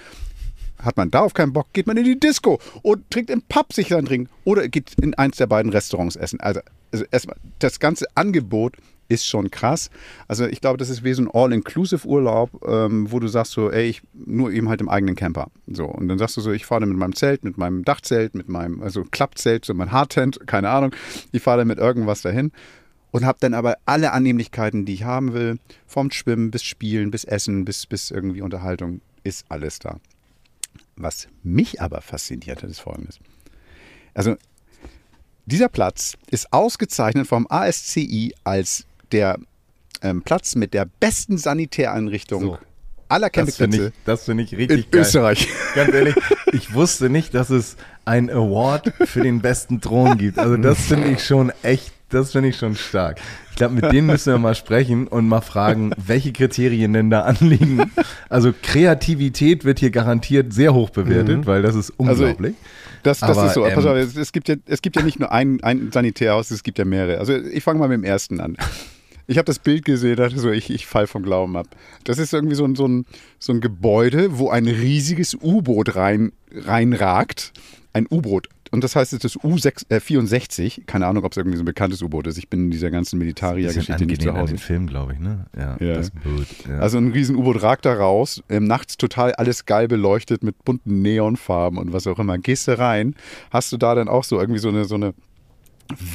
Hat 0.83 0.97
man 0.97 1.11
darauf 1.11 1.33
keinen 1.33 1.53
Bock, 1.53 1.69
geht 1.73 1.87
man 1.87 1.97
in 1.97 2.05
die 2.05 2.19
Disco 2.19 2.59
und 2.83 3.09
trinkt 3.11 3.31
im 3.31 3.41
Pub 3.43 3.73
sich 3.73 3.89
seinen 3.89 4.05
Drink 4.05 4.29
oder 4.45 4.69
geht 4.69 4.95
in 5.01 5.15
eins 5.15 5.37
der 5.37 5.47
beiden 5.47 5.71
Restaurants 5.73 6.17
essen. 6.17 6.41
Also, 6.41 6.61
also 6.93 7.05
erstmal, 7.11 7.37
das 7.61 7.79
ganze 7.79 8.07
Angebot 8.17 8.77
ist 9.09 9.27
schon 9.27 9.53
krass. 9.53 9.91
Also 10.27 10.45
ich 10.47 10.61
glaube, 10.61 10.77
das 10.77 10.91
ist 10.91 11.05
wie 11.05 11.13
so 11.13 11.23
ein 11.23 11.31
All-Inclusive-Urlaub, 11.33 12.67
ähm, 12.67 13.11
wo 13.13 13.21
du 13.21 13.29
sagst 13.29 13.53
so, 13.53 13.71
ey, 13.71 13.89
ich 13.89 14.03
nur 14.13 14.51
eben 14.51 14.69
halt 14.69 14.81
im 14.81 14.89
eigenen 14.89 15.15
Camper. 15.15 15.47
So, 15.69 15.85
und 15.85 16.09
dann 16.09 16.19
sagst 16.19 16.37
du 16.37 16.41
so, 16.41 16.51
ich 16.51 16.67
fahre 16.67 16.85
mit 16.85 16.99
meinem 16.99 17.15
Zelt, 17.15 17.45
mit 17.45 17.57
meinem 17.57 17.85
Dachzelt, 17.85 18.35
mit 18.35 18.49
meinem, 18.49 18.83
also 18.83 19.05
Klappzelt, 19.05 19.65
so 19.65 19.73
mein 19.73 19.93
Hardtent, 19.93 20.49
keine 20.49 20.71
Ahnung. 20.71 20.93
Ich 21.31 21.43
fahre 21.43 21.65
mit 21.65 21.79
irgendwas 21.79 22.23
dahin 22.23 22.51
und 23.17 23.25
habe 23.25 23.39
dann 23.41 23.55
aber 23.55 23.79
alle 23.87 24.13
Annehmlichkeiten, 24.13 24.85
die 24.85 24.93
ich 24.93 25.05
haben 25.05 25.33
will, 25.33 25.59
vom 25.87 26.11
Schwimmen 26.11 26.51
bis 26.51 26.63
Spielen, 26.63 27.11
bis 27.11 27.25
Essen, 27.25 27.65
bis, 27.65 27.87
bis 27.87 28.11
irgendwie 28.11 28.43
Unterhaltung, 28.43 29.01
ist 29.25 29.47
alles 29.49 29.79
da. 29.79 30.01
Was 30.97 31.27
mich 31.43 31.81
aber 31.81 32.03
fasziniert 32.03 32.63
hat, 32.63 32.69
ist 32.69 32.81
folgendes. 32.81 33.19
Also, 34.13 34.37
dieser 35.47 35.71
Platz 35.71 36.19
ist 36.31 36.53
ausgezeichnet 36.53 37.27
vom 37.27 37.47
ASCI 37.49 38.35
als 38.45 38.85
der 39.13 39.39
ähm, 40.03 40.21
Platz 40.21 40.55
mit 40.55 40.75
der 40.75 40.87
besten 41.01 41.39
Sanitäreinrichtung 41.39 42.43
So. 42.43 42.59
aller 43.09 43.31
Das 43.31 43.57
finde 43.57 43.79
Campingplätze 43.79 43.97
ich, 43.99 44.05
das 44.05 44.25
finde 44.25 44.43
ich 44.43 44.53
in 44.53 44.59
richtig 44.59 44.91
geil. 44.91 45.01
Österreich. 45.01 45.49
Ganz 45.75 45.95
ehrlich, 45.95 46.17
ich 46.53 46.75
wusste 46.75 47.09
nicht, 47.09 47.33
dass 47.33 47.49
es 47.49 47.79
einen 48.05 48.29
Award 48.29 48.93
für 49.07 49.23
den 49.23 49.41
besten 49.41 49.81
Thron 49.81 50.19
gibt. 50.19 50.39
Also 50.39 50.59
das 50.59 50.79
finde 50.81 51.09
ich 51.09 51.25
schon 51.25 51.51
echt, 51.63 51.96
das 52.09 52.33
finde 52.33 52.51
ich 52.51 52.57
schon 52.57 52.77
stark. 52.77 53.21
Ich 53.51 53.57
glaube, 53.57 53.75
mit 53.75 53.91
denen 53.91 54.07
müssen 54.07 54.33
wir 54.33 54.39
mal 54.39 54.55
sprechen 54.55 55.09
und 55.09 55.27
mal 55.27 55.41
fragen, 55.41 55.93
welche 55.97 56.33
Kriterien 56.33 56.93
denn 56.93 57.11
da 57.11 57.23
anliegen. 57.23 57.91
Also 58.29 58.53
Kreativität 58.63 59.65
wird 59.65 59.79
hier 59.79 59.91
garantiert 59.91 60.53
sehr 60.53 60.75
hoch 60.75 60.91
bewertet, 60.91 61.47
weil 61.47 61.63
das 61.63 61.75
ist 61.75 61.91
unglaublich. 61.97 62.55
Das, 63.03 63.21
das 63.21 63.31
Aber, 63.31 63.47
ist 63.47 63.55
so. 63.55 63.65
ähm, 63.65 63.75
Pass 63.75 63.87
auf, 63.87 63.97
es, 63.97 64.17
es, 64.17 64.33
gibt 64.33 64.49
ja, 64.49 64.57
es 64.67 64.83
gibt 64.83 64.97
ja 64.97 65.03
nicht 65.03 65.21
nur 65.21 65.33
ein, 65.33 65.63
ein 65.63 65.91
Sanitärhaus, 65.93 66.51
es 66.51 66.63
gibt 66.63 66.79
ja 66.79 66.85
mehrere. 66.85 67.19
Also 67.19 67.35
ich 67.37 67.63
fange 67.63 67.79
mal 67.79 67.89
mit 67.89 67.99
dem 67.99 68.05
ersten 68.05 68.41
an. 68.41 68.57
Ich 69.29 69.39
habe 69.39 69.47
das 69.47 69.59
Bild 69.59 69.85
gesehen, 69.85 70.17
dachte 70.17 70.39
so, 70.39 70.51
ich, 70.51 70.71
ich 70.71 70.87
fall 70.87 71.07
vom 71.07 71.23
Glauben 71.23 71.57
ab. 71.57 71.67
Das 72.05 72.19
ist 72.19 72.33
irgendwie 72.33 72.55
so 72.55 72.65
ein, 72.65 72.77
so 72.77 72.87
ein, 72.87 73.07
so 73.39 73.53
ein 73.53 73.61
Gebäude, 73.61 74.39
wo 74.39 74.51
ein 74.51 74.67
riesiges 74.69 75.35
U-Boot 75.35 75.97
rein, 75.97 76.33
reinragt. 76.53 77.53
Ein 77.93 78.07
U-Boot 78.11 78.49
und 78.73 78.83
das 78.85 78.97
heißt, 78.97 79.13
es 79.13 79.25
ist 79.25 79.37
U-64. 79.45 80.85
Keine 80.87 81.07
Ahnung, 81.07 81.25
ob 81.25 81.33
es 81.33 81.37
irgendwie 81.37 81.57
so 81.57 81.63
ein 81.63 81.67
bekanntes 81.67 82.03
U-Boot 82.03 82.27
ist. 82.27 82.39
Ich 82.39 82.49
bin 82.49 82.65
in 82.67 82.71
dieser 82.71 82.91
ganzen 82.91 83.19
Militaria-Geschichte 83.19 84.07
nicht 84.07 84.23
zu 84.23 84.29
angelehnt 84.29 84.29
an 84.37 84.43
Hause. 84.43 84.55
den 84.55 84.59
Film, 84.59 84.87
glaube 84.87 85.13
ich, 85.15 85.19
ne? 85.19 85.47
Ja, 85.57 85.77
Ja. 85.81 85.95
das 85.95 86.11
Boot. 86.11 86.47
Ja. 86.69 86.79
Also 86.81 86.99
ein 86.99 87.11
riesen 87.13 87.37
U-Boot 87.37 87.63
ragt 87.63 87.85
da 87.85 87.95
raus, 87.95 88.43
ähm, 88.49 88.67
nachts 88.67 88.97
total 88.97 89.33
alles 89.35 89.65
geil 89.67 89.89
beleuchtet 89.89 90.43
mit 90.43 90.65
bunten 90.65 91.03
Neonfarben 91.03 91.79
und 91.79 91.93
was 91.93 92.07
auch 92.07 92.19
immer. 92.19 92.39
Gehst 92.39 92.69
du 92.69 92.79
rein, 92.79 93.15
hast 93.51 93.73
du 93.73 93.77
da 93.77 93.95
dann 93.95 94.09
auch 94.09 94.25
so 94.25 94.39
irgendwie 94.41 94.61
so 94.61 94.69
eine, 94.69 94.85
so 94.85 94.95
eine 94.97 95.15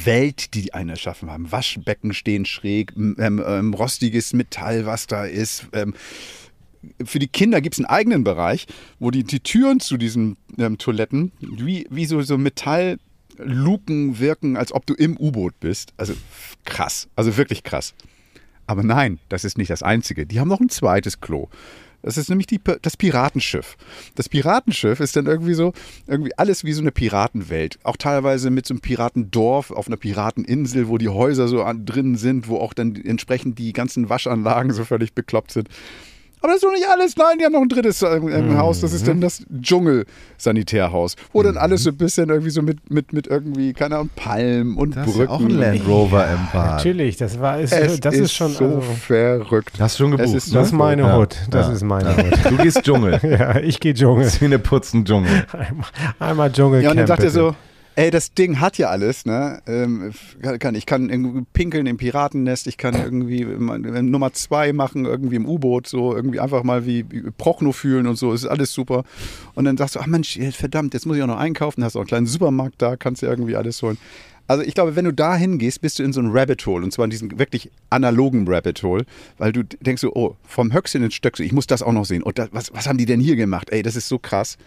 Welt, 0.04 0.54
die 0.54 0.62
die 0.62 0.74
einen 0.74 0.90
erschaffen 0.90 1.30
haben. 1.30 1.50
Waschbecken 1.50 2.12
stehen 2.12 2.44
schräg, 2.44 2.92
ähm, 2.96 3.42
ähm, 3.46 3.72
rostiges 3.74 4.34
Metall, 4.34 4.84
was 4.84 5.06
da 5.06 5.24
ist. 5.24 5.66
Ähm, 5.72 5.94
für 7.04 7.18
die 7.18 7.28
Kinder 7.28 7.60
gibt 7.60 7.74
es 7.74 7.78
einen 7.78 7.86
eigenen 7.86 8.24
Bereich, 8.24 8.66
wo 8.98 9.10
die, 9.10 9.24
die 9.24 9.40
Türen 9.40 9.80
zu 9.80 9.96
diesen 9.96 10.36
ähm, 10.58 10.78
Toiletten 10.78 11.32
wie, 11.40 11.86
wie 11.90 12.06
so, 12.06 12.22
so 12.22 12.38
Metallluken 12.38 14.18
wirken, 14.18 14.56
als 14.56 14.72
ob 14.72 14.86
du 14.86 14.94
im 14.94 15.16
U-Boot 15.16 15.58
bist. 15.60 15.92
Also 15.96 16.14
krass, 16.64 17.08
also 17.16 17.36
wirklich 17.36 17.62
krass. 17.62 17.94
Aber 18.66 18.82
nein, 18.82 19.18
das 19.28 19.44
ist 19.44 19.58
nicht 19.58 19.70
das 19.70 19.82
Einzige. 19.82 20.26
Die 20.26 20.40
haben 20.40 20.48
noch 20.48 20.60
ein 20.60 20.68
zweites 20.68 21.20
Klo. 21.20 21.48
Das 22.02 22.16
ist 22.16 22.28
nämlich 22.28 22.48
die, 22.48 22.60
das 22.82 22.96
Piratenschiff. 22.96 23.76
Das 24.16 24.28
Piratenschiff 24.28 24.98
ist 24.98 25.14
dann 25.14 25.26
irgendwie 25.26 25.54
so, 25.54 25.72
irgendwie 26.08 26.36
alles 26.36 26.64
wie 26.64 26.72
so 26.72 26.80
eine 26.80 26.90
Piratenwelt. 26.90 27.78
Auch 27.84 27.96
teilweise 27.96 28.50
mit 28.50 28.66
so 28.66 28.74
einem 28.74 28.80
Piratendorf 28.80 29.70
auf 29.70 29.86
einer 29.86 29.96
Pirateninsel, 29.96 30.88
wo 30.88 30.98
die 30.98 31.08
Häuser 31.08 31.46
so 31.46 31.62
an, 31.62 31.86
drin 31.86 32.16
sind, 32.16 32.48
wo 32.48 32.58
auch 32.58 32.74
dann 32.74 32.96
entsprechend 32.96 33.58
die 33.58 33.72
ganzen 33.72 34.08
Waschanlagen 34.08 34.72
so 34.72 34.84
völlig 34.84 35.14
bekloppt 35.14 35.52
sind. 35.52 35.68
Aber 36.42 36.48
das 36.52 36.56
ist 36.56 36.64
doch 36.64 36.72
nicht 36.72 36.86
alles. 36.88 37.16
Nein, 37.16 37.38
die 37.38 37.44
haben 37.44 37.52
noch 37.52 37.62
ein 37.62 37.68
drittes 37.68 38.02
ähm, 38.02 38.28
ähm, 38.28 38.58
Haus. 38.58 38.80
Das 38.80 38.92
ist 38.92 39.06
dann 39.06 39.20
das 39.20 39.44
Dschungel-Sanitärhaus. 39.60 41.16
Wo 41.32 41.42
dann 41.42 41.56
alles 41.56 41.84
so 41.84 41.90
ein 41.90 41.96
bisschen 41.96 42.28
irgendwie 42.30 42.50
so 42.50 42.62
mit, 42.62 42.90
mit, 42.90 43.12
mit 43.12 43.26
irgendwie, 43.28 43.72
keine 43.72 43.96
Ahnung, 43.96 44.10
Palmen 44.16 44.76
und 44.76 44.96
das 44.96 45.06
ist 45.06 45.14
Brücken. 45.14 45.30
ja 45.30 45.36
auch 45.36 45.40
ein 45.40 45.50
Land 45.50 45.86
Rover 45.86 46.26
im 46.26 46.40
Bad. 46.52 46.76
Natürlich, 46.76 47.16
das 47.16 47.40
war 47.40 47.60
ist, 47.60 47.72
Es 47.72 48.00
das 48.00 48.14
ist, 48.14 48.32
schon 48.32 48.52
so 48.52 48.64
also, 48.64 48.80
verrückt. 48.80 49.74
Hast 49.78 49.98
du 49.98 50.04
schon 50.04 50.10
gebucht? 50.12 50.34
Ist 50.34 50.54
das 50.54 50.66
ist 50.68 50.72
meine 50.72 51.02
Ja. 51.02 51.16
Hut. 51.16 51.36
Das 51.50 51.68
Ja. 51.68 51.72
ist 51.74 51.84
meine 51.84 52.16
Hut. 52.16 52.38
Du 52.50 52.56
gehst 52.56 52.82
Dschungel. 52.82 53.20
Ja, 53.32 53.56
ich 53.60 53.80
gehe 53.80 53.94
Dschungel. 53.94 54.26
Zähneputzen 54.28 55.04
Dschungel. 55.04 55.46
Einmal, 55.52 55.86
einmal 56.18 56.52
Dschungel. 56.52 56.82
Ja, 56.82 56.90
und 56.90 56.96
dann 56.96 57.06
sagt 57.06 57.22
er 57.22 57.30
so, 57.30 57.54
ey, 57.96 58.10
das 58.10 58.32
Ding 58.34 58.60
hat 58.60 58.78
ja 58.78 58.88
alles, 58.88 59.26
ne? 59.26 59.60
Ähm, 59.66 60.12
kann- 60.58 60.74
ich 60.74 60.86
kann 60.86 61.46
pinkeln 61.52 61.86
im 61.86 61.96
Piratennest, 61.96 62.66
ich 62.66 62.76
kann 62.76 62.94
irgendwie 62.94 63.42
äh, 63.42 64.02
Nummer 64.02 64.32
zwei 64.32 64.72
machen, 64.72 65.04
irgendwie 65.04 65.36
im 65.36 65.46
U-Boot, 65.46 65.86
so 65.86 66.14
irgendwie 66.14 66.40
einfach 66.40 66.62
mal 66.62 66.86
wie 66.86 67.02
Prochno 67.02 67.72
fühlen 67.72 68.06
und 68.06 68.16
so, 68.16 68.32
ist 68.32 68.46
alles 68.46 68.72
super. 68.72 69.04
Und 69.54 69.64
dann 69.64 69.76
sagst 69.76 69.96
du, 69.96 70.00
ach 70.00 70.06
Mensch, 70.06 70.38
verdammt, 70.52 70.94
jetzt 70.94 71.06
muss 71.06 71.16
ich 71.16 71.22
auch 71.22 71.26
noch 71.28 71.38
einkaufen, 71.38 71.84
hast 71.84 71.96
auch 71.96 72.00
einen 72.00 72.08
kleinen 72.08 72.26
Supermarkt 72.26 72.80
da, 72.80 72.96
kannst 72.96 73.22
du 73.22 73.26
irgendwie 73.26 73.56
alles 73.56 73.82
holen. 73.82 73.98
Also 74.48 74.64
ich 74.64 74.74
glaube, 74.74 74.96
wenn 74.96 75.04
du 75.04 75.12
da 75.12 75.36
hingehst, 75.36 75.80
bist 75.80 75.98
du 75.98 76.02
in 76.02 76.12
so 76.12 76.20
einem 76.20 76.32
Rabbit 76.32 76.66
Hole 76.66 76.84
und 76.84 76.92
zwar 76.92 77.04
in 77.04 77.10
diesem 77.10 77.38
wirklich 77.38 77.70
analogen 77.90 78.44
Rabbit 78.48 78.82
Hole, 78.82 79.04
weil 79.38 79.52
du 79.52 79.62
denkst 79.62 80.02
so, 80.02 80.12
oh, 80.14 80.36
vom 80.44 80.72
Höchstchen 80.72 81.02
ins 81.02 81.14
Stöckchen, 81.14 81.46
ich 81.46 81.52
muss 81.52 81.66
das 81.66 81.82
auch 81.82 81.92
noch 81.92 82.04
sehen. 82.04 82.22
Und 82.22 82.38
das, 82.38 82.48
was, 82.52 82.72
was 82.74 82.86
haben 82.88 82.98
die 82.98 83.06
denn 83.06 83.20
hier 83.20 83.36
gemacht? 83.36 83.70
Ey, 83.70 83.82
das 83.82 83.96
ist 83.96 84.08
so 84.08 84.18
krass. 84.18 84.58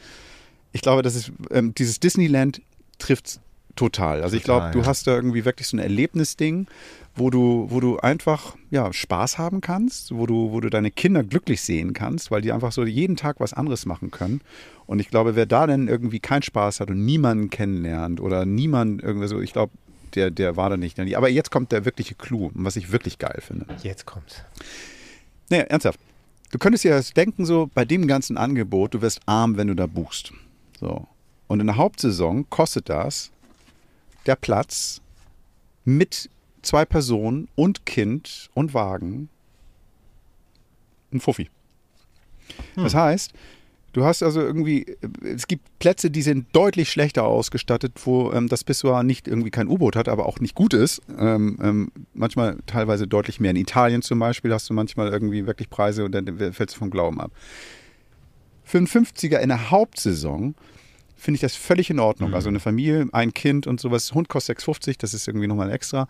Ich 0.72 0.82
glaube, 0.82 1.02
das 1.04 1.16
ist 1.16 1.32
ähm, 1.52 1.74
dieses 1.76 2.00
Disneyland 2.00 2.62
trifft 2.98 3.40
total. 3.76 4.24
Also 4.24 4.38
ich 4.38 4.44
Total, 4.44 4.60
glaube, 4.60 4.74
du 4.74 4.80
ja. 4.80 4.86
hast 4.86 5.08
da 5.08 5.16
irgendwie 5.16 5.46
wirklich 5.46 5.68
so 5.68 5.78
ein 5.78 5.80
Erlebnisding, 5.80 6.68
wo 7.16 7.30
du, 7.30 7.68
wo 7.70 7.80
du 7.80 7.98
einfach 8.00 8.56
ja, 8.72 8.92
Spaß 8.92 9.38
haben 9.38 9.62
kannst, 9.62 10.16
wo 10.16 10.26
du, 10.26 10.52
wo 10.52 10.60
du 10.60 10.70
deine 10.70 10.92
Kinder 10.92 11.24
glücklich 11.24 11.62
sehen 11.62 11.94
kannst, 11.94 12.32
weil 12.32 12.42
die 12.42 12.52
einfach 12.52 12.72
so 12.72 12.84
jeden 12.86 13.16
Tag 13.16 13.40
was 13.40 13.54
anderes 13.54 13.86
machen 13.86 14.12
können. 14.12 14.42
Und 14.86 15.00
ich 15.00 15.10
glaube, 15.10 15.36
wer 15.36 15.46
da 15.46 15.68
denn 15.68 15.88
irgendwie 15.88 16.20
keinen 16.20 16.44
Spaß 16.44 16.80
hat 16.80 16.90
und 16.90 17.04
niemanden 17.04 17.50
kennenlernt 17.50 18.20
oder 18.20 18.46
niemand 18.46 19.02
irgendwie 19.02 19.28
so, 19.28 19.42
ich 19.42 19.54
glaube, 19.54 19.72
der, 20.16 20.32
der 20.32 20.56
war 20.56 20.70
da 20.70 20.78
nicht. 20.78 21.00
Aber 21.00 21.30
jetzt 21.30 21.52
kommt 21.52 21.72
der 21.72 21.86
wirkliche 21.86 22.16
Clou, 22.16 22.52
was 22.54 22.76
ich 22.76 22.92
wirklich 22.92 23.18
geil 23.18 23.42
finde. 23.46 23.66
Jetzt 23.84 24.06
kommt's. 24.06 24.44
Nee, 25.50 25.60
ernsthaft. 25.68 26.00
Du 26.52 26.58
könntest 26.58 26.84
dir 26.84 26.92
das 26.92 27.14
denken, 27.14 27.46
so 27.46 27.70
bei 27.74 27.84
dem 27.86 28.08
ganzen 28.08 28.38
Angebot, 28.38 28.94
du 28.94 29.02
wirst 29.02 29.22
arm, 29.26 29.58
wenn 29.58 29.68
du 29.68 29.74
da 29.74 29.88
buchst. 29.88 30.32
So. 30.80 31.08
Und 31.48 31.60
in 31.60 31.68
der 31.68 31.78
Hauptsaison 31.78 32.50
kostet 32.50 32.90
das 32.90 33.32
der 34.26 34.36
Platz 34.36 35.02
mit 35.84 36.30
zwei 36.62 36.86
Personen 36.86 37.48
und 37.56 37.86
Kind 37.86 38.50
und 38.54 38.74
Wagen 38.74 39.30
ein 41.12 41.20
Fuffi. 41.20 41.50
Das 42.76 42.94
heißt, 42.94 43.34
du 43.94 44.06
hast 44.06 44.22
also 44.22 44.42
irgendwie, 44.42 44.98
es 45.24 45.48
gibt 45.48 45.64
Plätze, 45.80 46.12
die 46.12 46.22
sind 46.22 46.48
deutlich 46.54 46.92
schlechter 46.92 47.24
ausgestattet, 47.24 47.94
wo 48.04 48.32
ähm, 48.34 48.48
das 48.50 48.64
Pissoir 48.64 49.04
nicht 49.04 49.28
irgendwie 49.28 49.52
kein 49.52 49.68
U-Boot 49.68 49.96
hat, 49.96 50.10
aber 50.10 50.26
auch 50.26 50.40
nicht 50.40 50.56
gut 50.56 50.74
ist. 50.74 51.02
Ähm, 51.18 51.58
ähm, 51.62 51.92
manchmal 52.14 52.58
teilweise 52.66 53.08
deutlich 53.08 53.40
mehr. 53.40 53.52
In 53.52 53.58
Italien 53.58 54.02
zum 54.02 54.20
Beispiel 54.20 54.54
hast 54.54 54.70
du 54.70 54.74
manchmal 54.74 55.10
irgendwie 55.10 55.48
wirklich 55.48 55.70
Preise 55.70 56.06
und 56.06 56.12
dann 56.12 56.54
fällst 56.54 56.76
du 56.76 56.80
vom 56.80 56.92
Glauben 56.92 57.20
ab. 57.22 57.32
Für 58.64 58.80
einen 58.80 58.88
50er 58.88 59.38
in 59.38 59.50
der 59.50 59.72
Hauptsaison 59.72 60.56
finde 61.16 61.36
ich 61.36 61.42
das 61.42 61.56
völlig 61.56 61.90
in 61.90 62.00
Ordnung. 62.00 62.34
Also 62.34 62.50
eine 62.50 62.60
Familie, 62.60 63.08
ein 63.12 63.34
Kind 63.34 63.68
und 63.68 63.80
sowas. 63.80 64.14
Hund 64.14 64.30
kostet 64.30 64.60
6,50, 64.60 64.96
das 65.00 65.14
ist 65.14 65.28
irgendwie 65.28 65.48
nochmal 65.48 65.72
extra. 65.72 66.08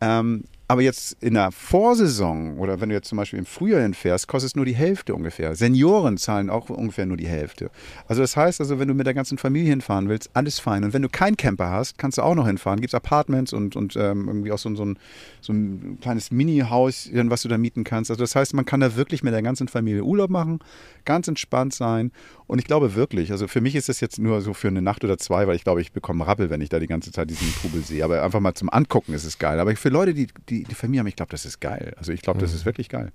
Ähm, 0.00 0.44
aber 0.70 0.82
jetzt 0.82 1.16
in 1.22 1.32
der 1.32 1.50
Vorsaison 1.50 2.58
oder 2.58 2.80
wenn 2.80 2.90
du 2.90 2.94
jetzt 2.94 3.08
zum 3.08 3.16
Beispiel 3.16 3.38
im 3.38 3.46
Frühjahr 3.46 3.80
hinfährst, 3.80 4.28
kostet 4.28 4.50
es 4.50 4.56
nur 4.56 4.66
die 4.66 4.74
Hälfte 4.74 5.14
ungefähr. 5.14 5.56
Senioren 5.56 6.18
zahlen 6.18 6.50
auch 6.50 6.68
ungefähr 6.68 7.06
nur 7.06 7.16
die 7.16 7.26
Hälfte. 7.26 7.70
Also 8.06 8.20
das 8.20 8.36
heißt 8.36 8.60
also, 8.60 8.78
wenn 8.78 8.86
du 8.86 8.92
mit 8.92 9.06
der 9.06 9.14
ganzen 9.14 9.38
Familie 9.38 9.70
hinfahren 9.70 10.10
willst, 10.10 10.28
alles 10.34 10.58
fein. 10.60 10.84
Und 10.84 10.92
wenn 10.92 11.00
du 11.00 11.08
keinen 11.08 11.38
Camper 11.38 11.70
hast, 11.70 11.96
kannst 11.96 12.18
du 12.18 12.22
auch 12.22 12.34
noch 12.34 12.46
hinfahren. 12.46 12.80
Gibt 12.80 12.92
es 12.92 12.94
Apartments 12.94 13.54
und, 13.54 13.76
und 13.76 13.96
ähm, 13.96 14.28
irgendwie 14.28 14.52
auch 14.52 14.58
so, 14.58 14.74
so, 14.74 14.84
ein, 14.84 14.98
so 15.40 15.54
ein 15.54 15.98
kleines 16.02 16.30
Mini-Haus, 16.30 17.08
was 17.12 17.42
du 17.42 17.48
da 17.48 17.56
mieten 17.56 17.84
kannst. 17.84 18.10
Also 18.10 18.22
das 18.22 18.36
heißt, 18.36 18.52
man 18.52 18.66
kann 18.66 18.80
da 18.80 18.94
wirklich 18.94 19.22
mit 19.22 19.32
der 19.32 19.42
ganzen 19.42 19.68
Familie 19.68 20.04
Urlaub 20.04 20.28
machen, 20.28 20.58
ganz 21.06 21.28
entspannt 21.28 21.72
sein. 21.72 22.12
Und 22.46 22.58
ich 22.58 22.66
glaube 22.66 22.94
wirklich, 22.94 23.30
also 23.30 23.48
für 23.48 23.62
mich 23.62 23.74
ist 23.74 23.88
das 23.88 24.00
jetzt 24.00 24.18
nur 24.18 24.42
so 24.42 24.52
für 24.52 24.68
eine 24.68 24.82
Nacht 24.82 25.02
oder 25.04 25.16
zwei, 25.16 25.46
weil 25.46 25.56
ich 25.56 25.64
glaube, 25.64 25.80
ich 25.80 25.92
bekomme 25.92 26.26
Rappel, 26.26 26.50
wenn 26.50 26.60
ich 26.60 26.68
da 26.68 26.78
die 26.78 26.86
ganze 26.86 27.10
Zeit 27.10 27.30
diesen 27.30 27.52
Trubel 27.54 27.82
sehe. 27.82 28.04
Aber 28.04 28.22
einfach 28.22 28.40
mal 28.40 28.54
zum 28.54 28.70
Angucken 28.70 29.14
ist 29.14 29.24
es 29.24 29.38
geil. 29.38 29.60
Aber 29.60 29.74
für 29.76 29.88
Leute, 29.88 30.12
die 30.14 30.28
die, 30.48 30.57
die 30.64 30.74
Familie 30.74 31.00
haben, 31.00 31.06
ich 31.06 31.16
glaube, 31.16 31.30
das 31.30 31.44
ist 31.44 31.60
geil. 31.60 31.94
Also 31.96 32.12
ich 32.12 32.22
glaube, 32.22 32.40
das 32.40 32.54
ist 32.54 32.64
wirklich 32.64 32.88
geil. 32.88 33.12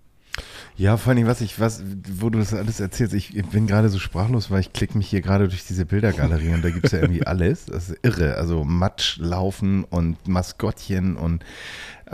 Ja, 0.75 0.97
vor 0.97 1.13
allem, 1.13 1.27
was 1.27 1.41
ich, 1.41 1.59
was, 1.59 1.83
wo 2.15 2.31
du 2.31 2.39
das 2.39 2.53
alles 2.53 2.79
erzählst, 2.79 3.13
ich 3.13 3.33
bin 3.51 3.67
gerade 3.67 3.89
so 3.89 3.99
sprachlos, 3.99 4.49
weil 4.49 4.61
ich 4.61 4.73
klicke 4.73 4.97
mich 4.97 5.07
hier 5.07 5.21
gerade 5.21 5.47
durch 5.47 5.65
diese 5.67 5.85
Bildergalerie 5.85 6.55
und 6.55 6.63
da 6.63 6.71
gibt 6.71 6.87
es 6.87 6.91
ja 6.91 6.99
irgendwie 6.99 7.23
alles. 7.27 7.65
Das 7.65 7.89
ist 7.89 7.99
irre. 8.01 8.35
Also 8.35 8.63
Matschlaufen 8.63 9.83
und 9.83 10.27
Maskottchen 10.27 11.15
und 11.15 11.43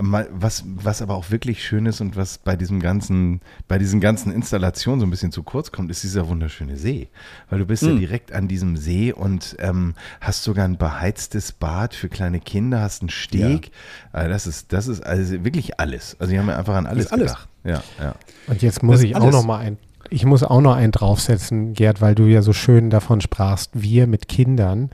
was, 0.02 0.64
was 0.66 1.02
aber 1.02 1.16
auch 1.16 1.32
wirklich 1.32 1.64
schön 1.64 1.86
ist 1.86 2.02
und 2.02 2.16
was 2.16 2.38
bei 2.38 2.56
diesem 2.56 2.80
ganzen, 2.80 3.42
bei 3.68 3.78
diesen 3.78 4.00
ganzen 4.00 4.32
Installationen 4.32 5.00
so 5.00 5.06
ein 5.06 5.10
bisschen 5.10 5.32
zu 5.32 5.44
kurz 5.44 5.72
kommt, 5.72 5.92
ist 5.92 6.04
dieser 6.04 6.28
wunderschöne 6.28 6.78
See. 6.78 7.10
Weil 7.50 7.60
du 7.60 7.66
bist 7.66 7.84
ja 7.84 7.94
direkt 7.94 8.32
an 8.32 8.48
diesem 8.48 8.78
See 8.78 9.12
und 9.14 9.56
ähm, 9.60 9.94
hast 10.22 10.44
sogar 10.44 10.66
ein 10.66 10.78
beheiztes 10.78 11.52
Bad 11.52 11.94
für 11.94 12.10
kleine 12.10 12.40
Kinder, 12.40 12.82
hast 12.82 13.02
einen 13.02 13.10
Steg. 13.10 13.72
Also 14.12 14.30
das 14.30 14.48
ist, 14.48 14.74
das 14.74 14.88
ist 14.88 15.02
also 15.02 15.44
wirklich 15.44 15.80
alles. 15.80 16.16
Also 16.20 16.32
die 16.32 16.40
haben 16.40 16.48
ja 16.48 16.58
einfach 16.58 16.76
an 16.76 16.86
alles, 16.86 17.06
ist 17.06 17.14
alles. 17.14 17.32
gedacht. 17.32 17.50
Ja, 17.64 17.84
ja. 18.00 18.16
Und 18.48 18.62
jetzt 18.62 18.84
muss 18.84 19.02
ich 19.02 19.16
auch 19.16 19.22
alles. 19.22 19.36
noch 19.36 19.44
mal 19.44 19.60
ein, 19.60 19.78
ich 20.10 20.26
muss 20.26 20.44
auch 20.44 20.62
noch 20.62 20.76
einen 20.76 20.92
draufsetzen, 20.92 21.74
Gerd, 21.74 22.02
weil 22.02 22.16
du 22.16 22.26
ja 22.26 22.42
so 22.42 22.54
schön 22.54 22.90
davon 22.90 23.22
sprachst, 23.22 23.72
wir 23.74 24.08
mit 24.08 24.28
Kindern. 24.28 24.90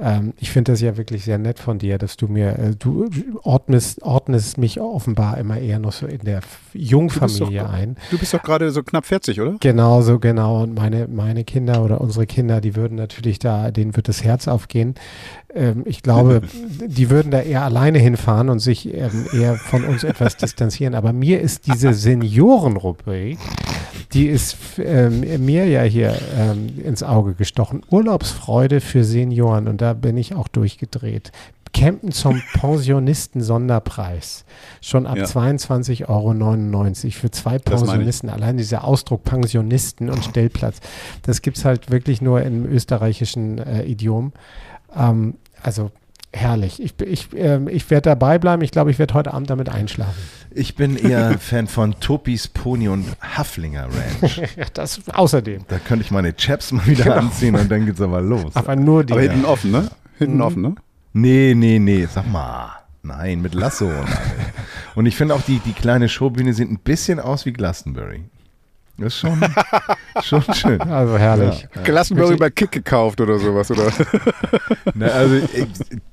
Ähm, 0.00 0.32
ich 0.40 0.50
finde 0.50 0.72
das 0.72 0.80
ja 0.80 0.96
wirklich 0.96 1.24
sehr 1.24 1.38
nett 1.38 1.58
von 1.60 1.78
dir, 1.78 1.98
dass 1.98 2.16
du 2.16 2.26
mir, 2.26 2.58
äh, 2.58 2.74
du 2.76 3.08
ordnest, 3.42 4.02
ordnest 4.02 4.58
mich 4.58 4.80
offenbar 4.80 5.38
immer 5.38 5.58
eher 5.58 5.78
noch 5.78 5.92
so 5.92 6.06
in 6.06 6.18
der 6.20 6.40
Jungfamilie 6.72 7.60
doch- 7.62 7.72
ein. 7.72 7.96
Du 8.10 8.18
bist 8.18 8.34
doch 8.34 8.42
gerade 8.42 8.70
so 8.72 8.82
knapp 8.82 9.06
40, 9.06 9.40
oder? 9.40 9.56
Genau, 9.60 10.02
so 10.02 10.18
genau. 10.18 10.62
Und 10.62 10.74
meine, 10.74 11.06
meine 11.08 11.44
Kinder 11.44 11.84
oder 11.84 12.00
unsere 12.00 12.26
Kinder, 12.26 12.60
die 12.60 12.74
würden 12.74 12.96
natürlich 12.96 13.38
da, 13.38 13.70
denen 13.70 13.94
wird 13.94 14.08
das 14.08 14.24
Herz 14.24 14.48
aufgehen. 14.48 14.94
Ähm, 15.54 15.82
ich 15.84 16.02
glaube, 16.02 16.42
die 16.86 17.10
würden 17.10 17.30
da 17.30 17.40
eher 17.40 17.62
alleine 17.62 17.98
hinfahren 17.98 18.48
und 18.48 18.58
sich 18.58 18.92
ähm, 18.92 19.26
eher 19.32 19.54
von 19.56 19.84
uns 19.84 20.04
etwas 20.04 20.36
distanzieren. 20.36 20.94
Aber 20.94 21.12
mir 21.12 21.40
ist 21.40 21.66
diese 21.66 21.94
Seniorenrubrik, 21.94 23.38
die 24.12 24.26
ist 24.26 24.56
ähm, 24.78 25.20
mir 25.44 25.66
ja 25.66 25.82
hier 25.82 26.14
ins 26.84 27.02
Auge 27.02 27.34
gestochen. 27.34 27.82
Urlaubsfreude 27.90 28.80
für 28.80 29.04
Senioren. 29.04 29.68
Und 29.68 29.80
da 29.80 29.92
bin 29.92 30.16
ich 30.16 30.34
auch 30.34 30.48
durchgedreht. 30.48 31.32
Campen 31.74 32.12
zum 32.12 32.40
Pensionisten-Sonderpreis. 32.54 34.44
Schon 34.80 35.06
ab 35.06 35.18
Ja. 35.18 35.24
22,99 35.24 36.06
Euro 36.08 37.10
für 37.10 37.30
zwei. 37.30 37.58
Pensionisten. 37.58 38.30
Allein 38.30 38.56
dieser 38.56 38.84
Ausdruck 38.84 39.24
Pensionisten 39.24 40.08
und 40.08 40.24
Stellplatz, 40.24 40.78
das 41.22 41.42
gibt 41.42 41.58
es 41.58 41.64
halt 41.64 41.90
wirklich 41.90 42.22
nur 42.22 42.42
im 42.42 42.64
österreichischen 42.64 43.58
äh, 43.58 43.82
Idiom. 43.84 44.32
Ähm, 44.96 45.34
also 45.64 45.90
herrlich. 46.32 46.82
Ich, 46.82 46.94
ich, 47.00 47.28
ähm, 47.36 47.68
ich 47.68 47.88
werde 47.90 48.10
dabei 48.10 48.38
bleiben. 48.38 48.62
Ich 48.62 48.70
glaube, 48.72 48.90
ich 48.90 48.98
werde 48.98 49.14
heute 49.14 49.32
Abend 49.34 49.50
damit 49.50 49.68
einschlafen. 49.68 50.14
Ich 50.50 50.74
bin 50.76 50.96
eher 50.96 51.38
Fan 51.38 51.66
von 51.68 51.98
Topis 52.00 52.48
Pony 52.48 52.88
und 52.88 53.04
Haflinger 53.20 53.86
Ranch. 53.86 54.38
Ja, 54.56 54.64
das 54.72 55.00
außerdem. 55.12 55.64
Da 55.68 55.78
könnte 55.78 56.04
ich 56.04 56.10
meine 56.10 56.34
Chaps 56.36 56.72
mal 56.72 56.86
wieder 56.86 57.04
Genau. 57.04 57.16
anziehen 57.16 57.54
und 57.56 57.70
dann 57.70 57.86
geht's 57.86 58.00
aber 58.00 58.20
los. 58.20 58.54
Aber 58.54 58.74
nur 58.76 59.04
die. 59.04 59.12
Aber 59.12 59.22
hinten 59.22 59.44
offen, 59.44 59.70
ne? 59.70 59.88
Hinten 60.18 60.40
offen, 60.40 60.62
ne? 60.62 60.74
Nee, 61.12 61.54
nee, 61.56 61.78
nee, 61.78 62.06
sag 62.12 62.30
mal. 62.30 62.70
Nein, 63.02 63.40
mit 63.42 63.54
Lasso. 63.54 63.86
und. 63.86 64.06
Und 64.96 65.06
ich 65.06 65.16
finde 65.16 65.34
auch, 65.34 65.42
die, 65.42 65.58
die 65.60 65.72
kleine 65.72 66.08
Showbühne 66.08 66.52
sieht 66.54 66.70
ein 66.70 66.78
bisschen 66.78 67.20
aus 67.20 67.46
wie 67.46 67.52
Glastonbury. 67.52 68.24
Das 68.96 69.14
ist 69.14 69.20
schon, 69.20 69.40
schon 70.22 70.54
schön. 70.54 70.80
Also 70.80 71.18
herrlich. 71.18 71.68
Glastonbury 71.82 72.36
bei 72.36 72.50
Kick 72.50 72.70
gekauft 72.70 73.20
oder 73.20 73.38
sowas, 73.38 73.70
oder? 73.70 73.90
Na, 74.94 75.06
also 75.06 75.34
äh, 75.34 75.66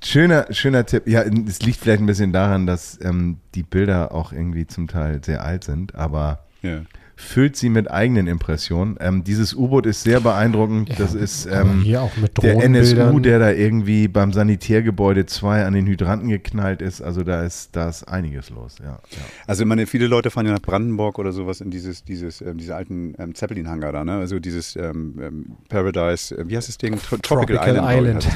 schöner, 0.04 0.48
schöner 0.50 0.86
Tipp. 0.86 1.08
Ja, 1.08 1.22
es 1.22 1.62
liegt 1.62 1.80
vielleicht 1.80 2.02
ein 2.02 2.08
bisschen 2.08 2.34
daran, 2.34 2.66
dass 2.66 3.00
ähm, 3.04 3.38
die 3.54 3.64
Bilder 3.64 4.14
auch 4.14 4.34
irgendwie 4.34 4.66
zum 4.66 4.88
Teil 4.88 5.22
sehr 5.24 5.44
alt 5.44 5.64
sind, 5.64 5.94
aber 5.94 6.46
ja. 6.64 6.82
Füllt 7.22 7.56
sie 7.56 7.70
mit 7.70 7.90
eigenen 7.90 8.28
Impressionen. 8.28 8.98
Ähm, 9.00 9.24
dieses 9.24 9.54
U-Boot 9.54 9.86
ist 9.86 10.04
sehr 10.04 10.20
beeindruckend. 10.20 11.00
das 11.00 11.14
ist 11.14 11.46
ähm, 11.46 11.82
hier 11.82 12.02
auch 12.02 12.16
mit 12.18 12.42
der 12.42 12.62
NSU, 12.64 13.20
der 13.20 13.40
da 13.40 13.52
irgendwie 13.52 14.08
beim 14.08 14.34
Sanitärgebäude 14.34 15.26
2 15.26 15.66
an 15.66 15.74
den 15.74 15.86
Hydranten 15.88 16.28
geknallt 16.30 16.82
ist. 16.82 17.02
Also 17.02 17.24
da 17.24 17.44
ist, 17.44 17.76
da 17.76 17.90
ist 17.90 18.04
einiges 18.04 18.50
los. 18.50 18.78
Ja, 18.80 18.86
ja. 19.12 19.18
Also 19.48 19.64
ich 19.64 19.68
meine, 19.70 19.86
viele 19.88 20.08
Leute 20.08 20.32
fahren 20.32 20.46
ja 20.46 20.52
nach 20.52 20.62
Brandenburg 20.62 21.20
oder 21.20 21.32
sowas 21.32 21.62
in 21.62 21.72
dieses, 21.72 22.04
dieses, 22.04 22.42
ähm, 22.42 22.58
diese 22.58 22.76
alten 22.76 23.14
ähm, 23.18 23.36
Zeppelin-Hangar 23.36 23.92
da, 23.94 24.04
ne? 24.04 24.18
Also 24.18 24.40
dieses 24.40 24.76
ähm, 24.76 25.16
ähm, 25.22 25.46
Paradise, 25.70 26.38
äh, 26.38 26.48
wie 26.50 26.58
heißt 26.58 26.68
das 26.68 26.78
Ding? 26.78 26.98
Tro 27.00 27.18
Tropical 27.18 27.76
ich, 27.76 27.98
Island. 27.98 28.26
es. 28.26 28.34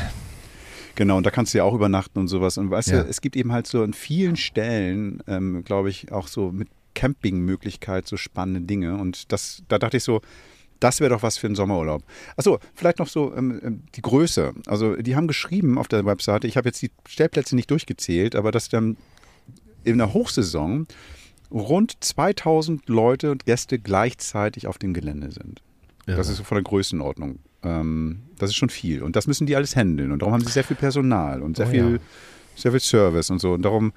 Genau, 0.95 1.17
und 1.17 1.25
da 1.25 1.31
kannst 1.31 1.53
du 1.53 1.57
ja 1.57 1.65
auch 1.65 1.73
übernachten 1.73 2.19
und 2.19 2.27
sowas. 2.29 2.57
Und 2.57 2.71
weißt 2.71 2.89
Ja. 2.89 3.03
du, 3.03 3.09
es 3.09 3.19
gibt 3.19 3.35
eben 3.35 3.51
halt 3.51 3.67
so 3.67 3.83
an 3.83 3.93
vielen 3.93 4.37
Stellen, 4.37 5.21
ähm, 5.27 5.63
glaube 5.65 5.89
ich, 5.89 6.11
auch 6.11 6.27
so 6.27 6.51
mit 6.51 6.69
Campingmöglichkeit 6.95 8.07
so 8.07 8.17
spannende 8.17 8.61
Dinge. 8.61 8.97
Und 8.97 9.31
das, 9.31 9.61
da 9.67 9.77
dachte 9.77 9.97
ich 9.97 10.03
so, 10.03 10.21
das 10.79 10.99
wäre 10.99 11.11
doch 11.11 11.23
was 11.23 11.37
für 11.37 11.47
einen 11.47 11.55
Sommerurlaub. 11.55 12.03
Achso, 12.37 12.59
vielleicht 12.73 12.99
noch 12.99 13.07
so 13.07 13.33
ähm, 13.35 13.59
ähm, 13.63 13.83
die 13.95 14.01
Größe. 14.01 14.53
Also 14.65 14.95
die 14.95 15.15
haben 15.15 15.27
geschrieben 15.27 15.77
auf 15.77 15.87
der 15.87 16.05
Webseite, 16.05 16.47
ich 16.47 16.57
habe 16.57 16.67
jetzt 16.69 16.81
die 16.81 16.91
Stellplätze 17.07 17.55
nicht 17.55 17.71
durchgezählt, 17.71 18.35
aber 18.35 18.51
dass 18.51 18.69
dann 18.69 18.97
in 19.83 19.97
der 19.99 20.13
Hochsaison 20.13 20.87
rund 21.51 22.03
2000 22.03 22.89
Leute 22.89 23.31
und 23.31 23.45
Gäste 23.45 23.79
gleichzeitig 23.79 24.67
auf 24.67 24.77
dem 24.77 24.93
Gelände 24.93 25.31
sind. 25.31 25.61
Das 26.05 26.15
Irre. 26.15 26.31
ist 26.31 26.37
so 26.37 26.43
von 26.43 26.55
der 26.55 26.63
Größenordnung. 26.63 27.39
Ähm, 27.63 28.21
das 28.37 28.49
ist 28.49 28.55
schon 28.55 28.69
viel. 28.69 29.01
Und 29.01 29.15
das 29.15 29.27
müssen 29.27 29.47
die 29.47 29.55
alles 29.55 29.75
handeln. 29.75 30.11
Und 30.11 30.21
darum 30.21 30.33
haben 30.33 30.43
sie 30.43 30.51
sehr 30.51 30.63
viel 30.63 30.75
Personal 30.75 31.41
und 31.41 31.57
sehr 31.57 31.67
Oh 31.67 31.71
viel, 31.71 31.91
ja. 31.93 31.99
sehr 32.55 32.71
viel 32.71 32.79
Service 32.79 33.29
und 33.29 33.39
so. 33.39 33.53
Und 33.53 33.61
darum 33.61 33.93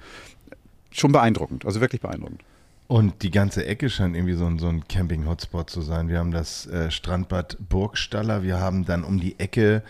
schon 0.91 1.11
beeindruckend. 1.11 1.65
Also 1.65 1.81
wirklich 1.81 2.01
beeindruckend. 2.01 2.41
Und 2.89 3.21
die 3.21 3.29
ganze 3.29 3.67
Ecke 3.67 3.87
scheint 3.87 4.15
irgendwie 4.15 4.33
so 4.33 4.47
ein, 4.47 4.57
so 4.57 4.67
ein 4.67 4.87
Camping-Hotspot 4.87 5.69
zu 5.69 5.81
sein. 5.81 6.09
Wir 6.09 6.17
haben 6.17 6.31
das 6.31 6.65
äh, 6.65 6.89
Strandbad 6.89 7.57
Burgstaller, 7.69 8.41
wir 8.41 8.59
haben 8.59 8.83
dann 8.83 9.03
um 9.03 9.19
die 9.19 9.39
Ecke 9.39 9.83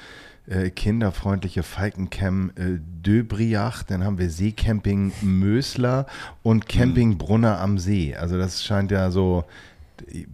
äh, 0.47 0.70
kinderfreundliche 0.70 1.64
Falkencamp 1.64 2.60
äh, 2.60 2.78
Döbriach, 3.02 3.84
dann 3.84 4.04
haben 4.04 4.18
wir 4.18 4.30
Seecamping 4.30 5.14
Mösler 5.22 6.08
und 6.43 6.68
Camping 6.68 7.18
Brunner 7.18 7.62
am 7.62 7.78
See. 7.78 8.18
Also 8.18 8.38
das 8.38 8.66
scheint 8.66 8.91
ja 8.91 9.12
so, 9.12 9.45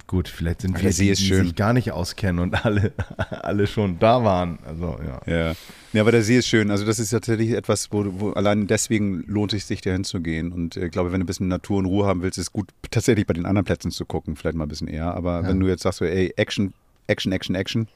gut, 0.07 0.27
vielleicht 0.27 0.61
sind 0.61 0.81
wir 0.81 0.91
See 0.91 1.09
die, 1.09 1.13
die 1.15 1.23
schön. 1.25 1.43
sich 1.45 1.55
gar 1.55 1.73
nicht 1.73 1.91
auskennen 1.91 2.39
und 2.39 2.65
alle, 2.65 2.91
alle 3.29 3.67
schon 3.67 3.99
da 3.99 4.23
waren. 4.23 4.59
Also 4.65 4.99
ja. 5.05 5.21
Ja. 5.33 5.53
ja, 5.93 6.01
aber 6.01 6.11
der 6.11 6.21
See 6.23 6.37
ist 6.37 6.47
schön. 6.47 6.71
Also 6.71 6.85
das 6.85 6.99
ist 6.99 7.09
tatsächlich 7.11 7.51
etwas, 7.51 7.91
wo, 7.91 8.03
du- 8.03 8.19
wo 8.19 8.29
allein 8.31 8.67
deswegen 8.67 9.23
lohnt 9.27 9.53
es 9.53 9.67
sich, 9.67 9.81
da 9.81 9.91
hinzugehen. 9.91 10.51
Und 10.51 10.77
äh, 10.77 10.85
ich 10.85 10.91
glaube, 10.91 11.11
wenn 11.11 11.19
du 11.19 11.23
ein 11.23 11.27
bisschen 11.27 11.47
Natur 11.47 11.79
und 11.79 11.85
Ruhe 11.85 12.05
haben 12.07 12.21
willst, 12.21 12.37
ist 12.37 12.47
es 12.47 12.51
gut, 12.53 12.69
tatsächlich 12.91 13.25
bei 13.27 13.33
den 13.33 13.45
anderen 13.45 13.65
Plätzen 13.65 13.91
zu 13.91 14.05
gucken. 14.05 14.35
Vielleicht 14.35 14.55
mal 14.57 14.65
ein 14.65 14.69
bisschen 14.69 14.87
eher. 14.87 15.13
Aber 15.13 15.43
wenn 15.47 15.59
du 15.59 15.67
jetzt 15.67 15.83
sagst, 15.83 15.99
so, 15.99 16.05
ey, 16.05 16.33
Action, 16.37 16.73
Action, 17.07 17.31
Action, 17.31 17.55
Action, 17.55 17.87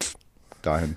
dahin. 0.61 0.95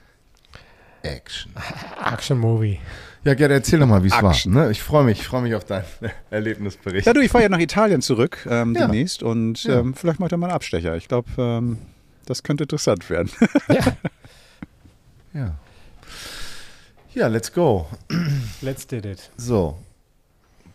Action. 1.03 1.53
Action 2.12 2.39
Movie. 2.39 2.79
Ja, 3.25 3.35
Gerd, 3.35 3.53
erzähl 3.53 3.79
doch 3.79 3.87
mal, 3.87 4.03
wie 4.03 4.09
es 4.09 4.20
war. 4.20 4.35
Ne? 4.47 4.70
Ich 4.73 4.83
freue 4.83 5.05
mich, 5.05 5.20
ich 5.20 5.27
freue 5.29 5.43
mich 5.43 5.55
auf 5.55 5.64
deinen 5.64 5.85
Erlebnisbericht. 6.31 7.07
Ja, 7.07 7.12
du, 7.12 7.20
ich 7.20 7.31
fahre 7.31 7.45
ja 7.45 7.49
nach 7.49 7.61
Italien 7.61 8.03
zurück 8.03 8.47
ähm, 8.51 8.75
Ja. 8.75 8.83
demnächst 8.83 9.23
und 9.23 9.62
Ja. 9.64 9.79
ähm, 9.79 9.95
vielleicht 9.95 10.18
macht 10.18 10.33
er 10.33 10.39
mal 10.39 10.47
einen 10.49 10.57
Abstecher. 10.57 10.97
Ich 10.97 11.07
glaube, 11.09 11.29
ähm, 11.39 11.79
das 12.27 12.43
könnte 12.43 12.64
interessant 12.64 13.09
werden. 13.11 13.31
Ja. 15.35 15.55
Ja, 17.14 17.27
let's 17.29 17.51
go. 17.55 17.87
Let's 18.61 18.87
did 18.87 19.07
it. 19.07 19.31
So, 19.39 19.79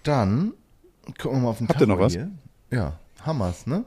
dann 0.01 0.53
gucken 1.19 1.37
wir 1.37 1.43
mal 1.43 1.49
auf 1.49 1.59
den 1.59 1.69
Habt 1.69 1.79
ihr 1.79 1.85
noch 1.85 1.99
was? 1.99 2.13
Hier. 2.13 2.31
Ja, 2.71 2.97
Hammers, 3.23 3.67
ne? 3.67 3.83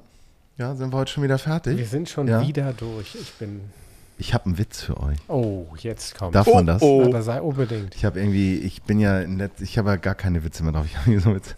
Ja, 0.58 0.76
sind 0.76 0.92
wir 0.92 0.96
heute 0.98 1.10
schon 1.10 1.24
wieder 1.24 1.38
fertig? 1.38 1.76
Wir 1.76 1.86
sind 1.86 2.08
schon 2.08 2.28
Ja. 2.28 2.40
wieder 2.46 2.72
durch. 2.72 3.16
Ich 3.20 3.32
bin. 3.34 3.62
Ich 4.20 4.34
habe 4.34 4.44
einen 4.46 4.58
Witz 4.58 4.82
für 4.82 5.00
euch. 5.00 5.16
Oh, 5.28 5.66
jetzt 5.78 6.14
kommt. 6.14 6.34
Darf 6.34 6.46
man 6.46 6.66
das? 6.66 6.82
oh. 6.82 7.04
Aber 7.06 7.22
sei 7.22 7.40
unbedingt. 7.40 7.94
Ich 7.94 8.04
habe 8.04 8.20
irgendwie, 8.20 8.58
ich 8.58 8.82
bin 8.82 9.00
ja, 9.00 9.16
letz- 9.20 9.62
ich 9.62 9.78
habe 9.78 9.88
ja 9.88 9.96
gar 9.96 10.14
keine 10.14 10.44
Witze 10.44 10.62
mehr 10.62 10.72
drauf. 10.72 10.84
Ich 10.86 10.96
habe 10.98 11.18
so 11.20 11.34
Witze. 11.34 11.54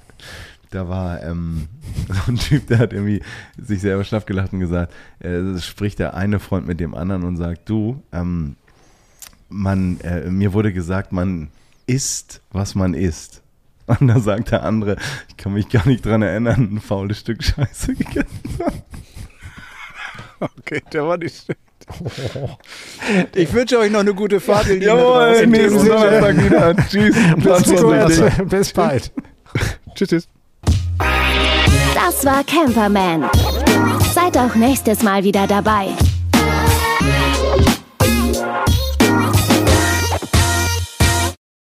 Da 0.70 0.88
war 0.88 1.22
ähm, 1.24 1.66
so 2.08 2.30
ein 2.30 2.36
Typ, 2.36 2.68
der 2.68 2.78
hat 2.78 2.92
irgendwie 2.92 3.20
sich 3.58 3.80
selber 3.80 4.04
schlaff 4.04 4.26
gelacht 4.26 4.52
und 4.52 4.60
gesagt, 4.60 4.92
äh, 5.18 5.58
spricht 5.58 5.98
der 5.98 6.14
eine 6.14 6.38
Freund 6.38 6.66
mit 6.66 6.78
dem 6.78 6.94
anderen 6.94 7.24
und 7.24 7.36
sagt, 7.36 7.68
du, 7.68 8.00
ähm, 8.12 8.54
man, 9.48 10.00
äh, 10.00 10.30
mir 10.30 10.52
wurde 10.52 10.72
gesagt, 10.72 11.10
man 11.12 11.48
isst, 11.86 12.40
was 12.52 12.74
man 12.76 12.94
isst. 12.94 13.42
Und 13.86 14.06
da 14.06 14.20
sagt 14.20 14.52
der 14.52 14.62
andere, 14.62 14.96
ich 15.28 15.36
kann 15.36 15.52
mich 15.54 15.68
gar 15.68 15.86
nicht 15.88 16.06
dran 16.06 16.22
erinnern, 16.22 16.72
ein 16.76 16.80
faules 16.80 17.18
Stück 17.18 17.42
Scheiße 17.42 17.94
gegessen. 17.96 18.40
Okay, 20.40 20.82
der 20.92 21.06
war 21.06 21.16
nicht 21.18 21.44
schlecht. 21.44 21.60
Ich 23.34 23.52
wünsche 23.52 23.78
euch 23.78 23.90
noch 23.90 24.00
eine 24.00 24.14
gute 24.14 24.40
Fahrt. 24.40 24.66
draußen. 24.66 25.44
in 25.44 25.52
diesem 25.52 25.86
Donnerstag 25.86 26.44
wieder. 26.44 26.76
Tschüss. 26.88 27.16
Bis. 27.36 28.48
Bis 28.48 28.72
bald. 28.72 29.12
Tschüss, 29.94 30.08
tschüss. 30.08 30.28
Das 31.94 32.24
war 32.24 32.44
Camperman. 32.44 33.28
Seid 34.14 34.36
auch 34.36 34.54
nächstes 34.54 35.02
Mal 35.02 35.24
wieder 35.24 35.46
dabei. 35.46 35.88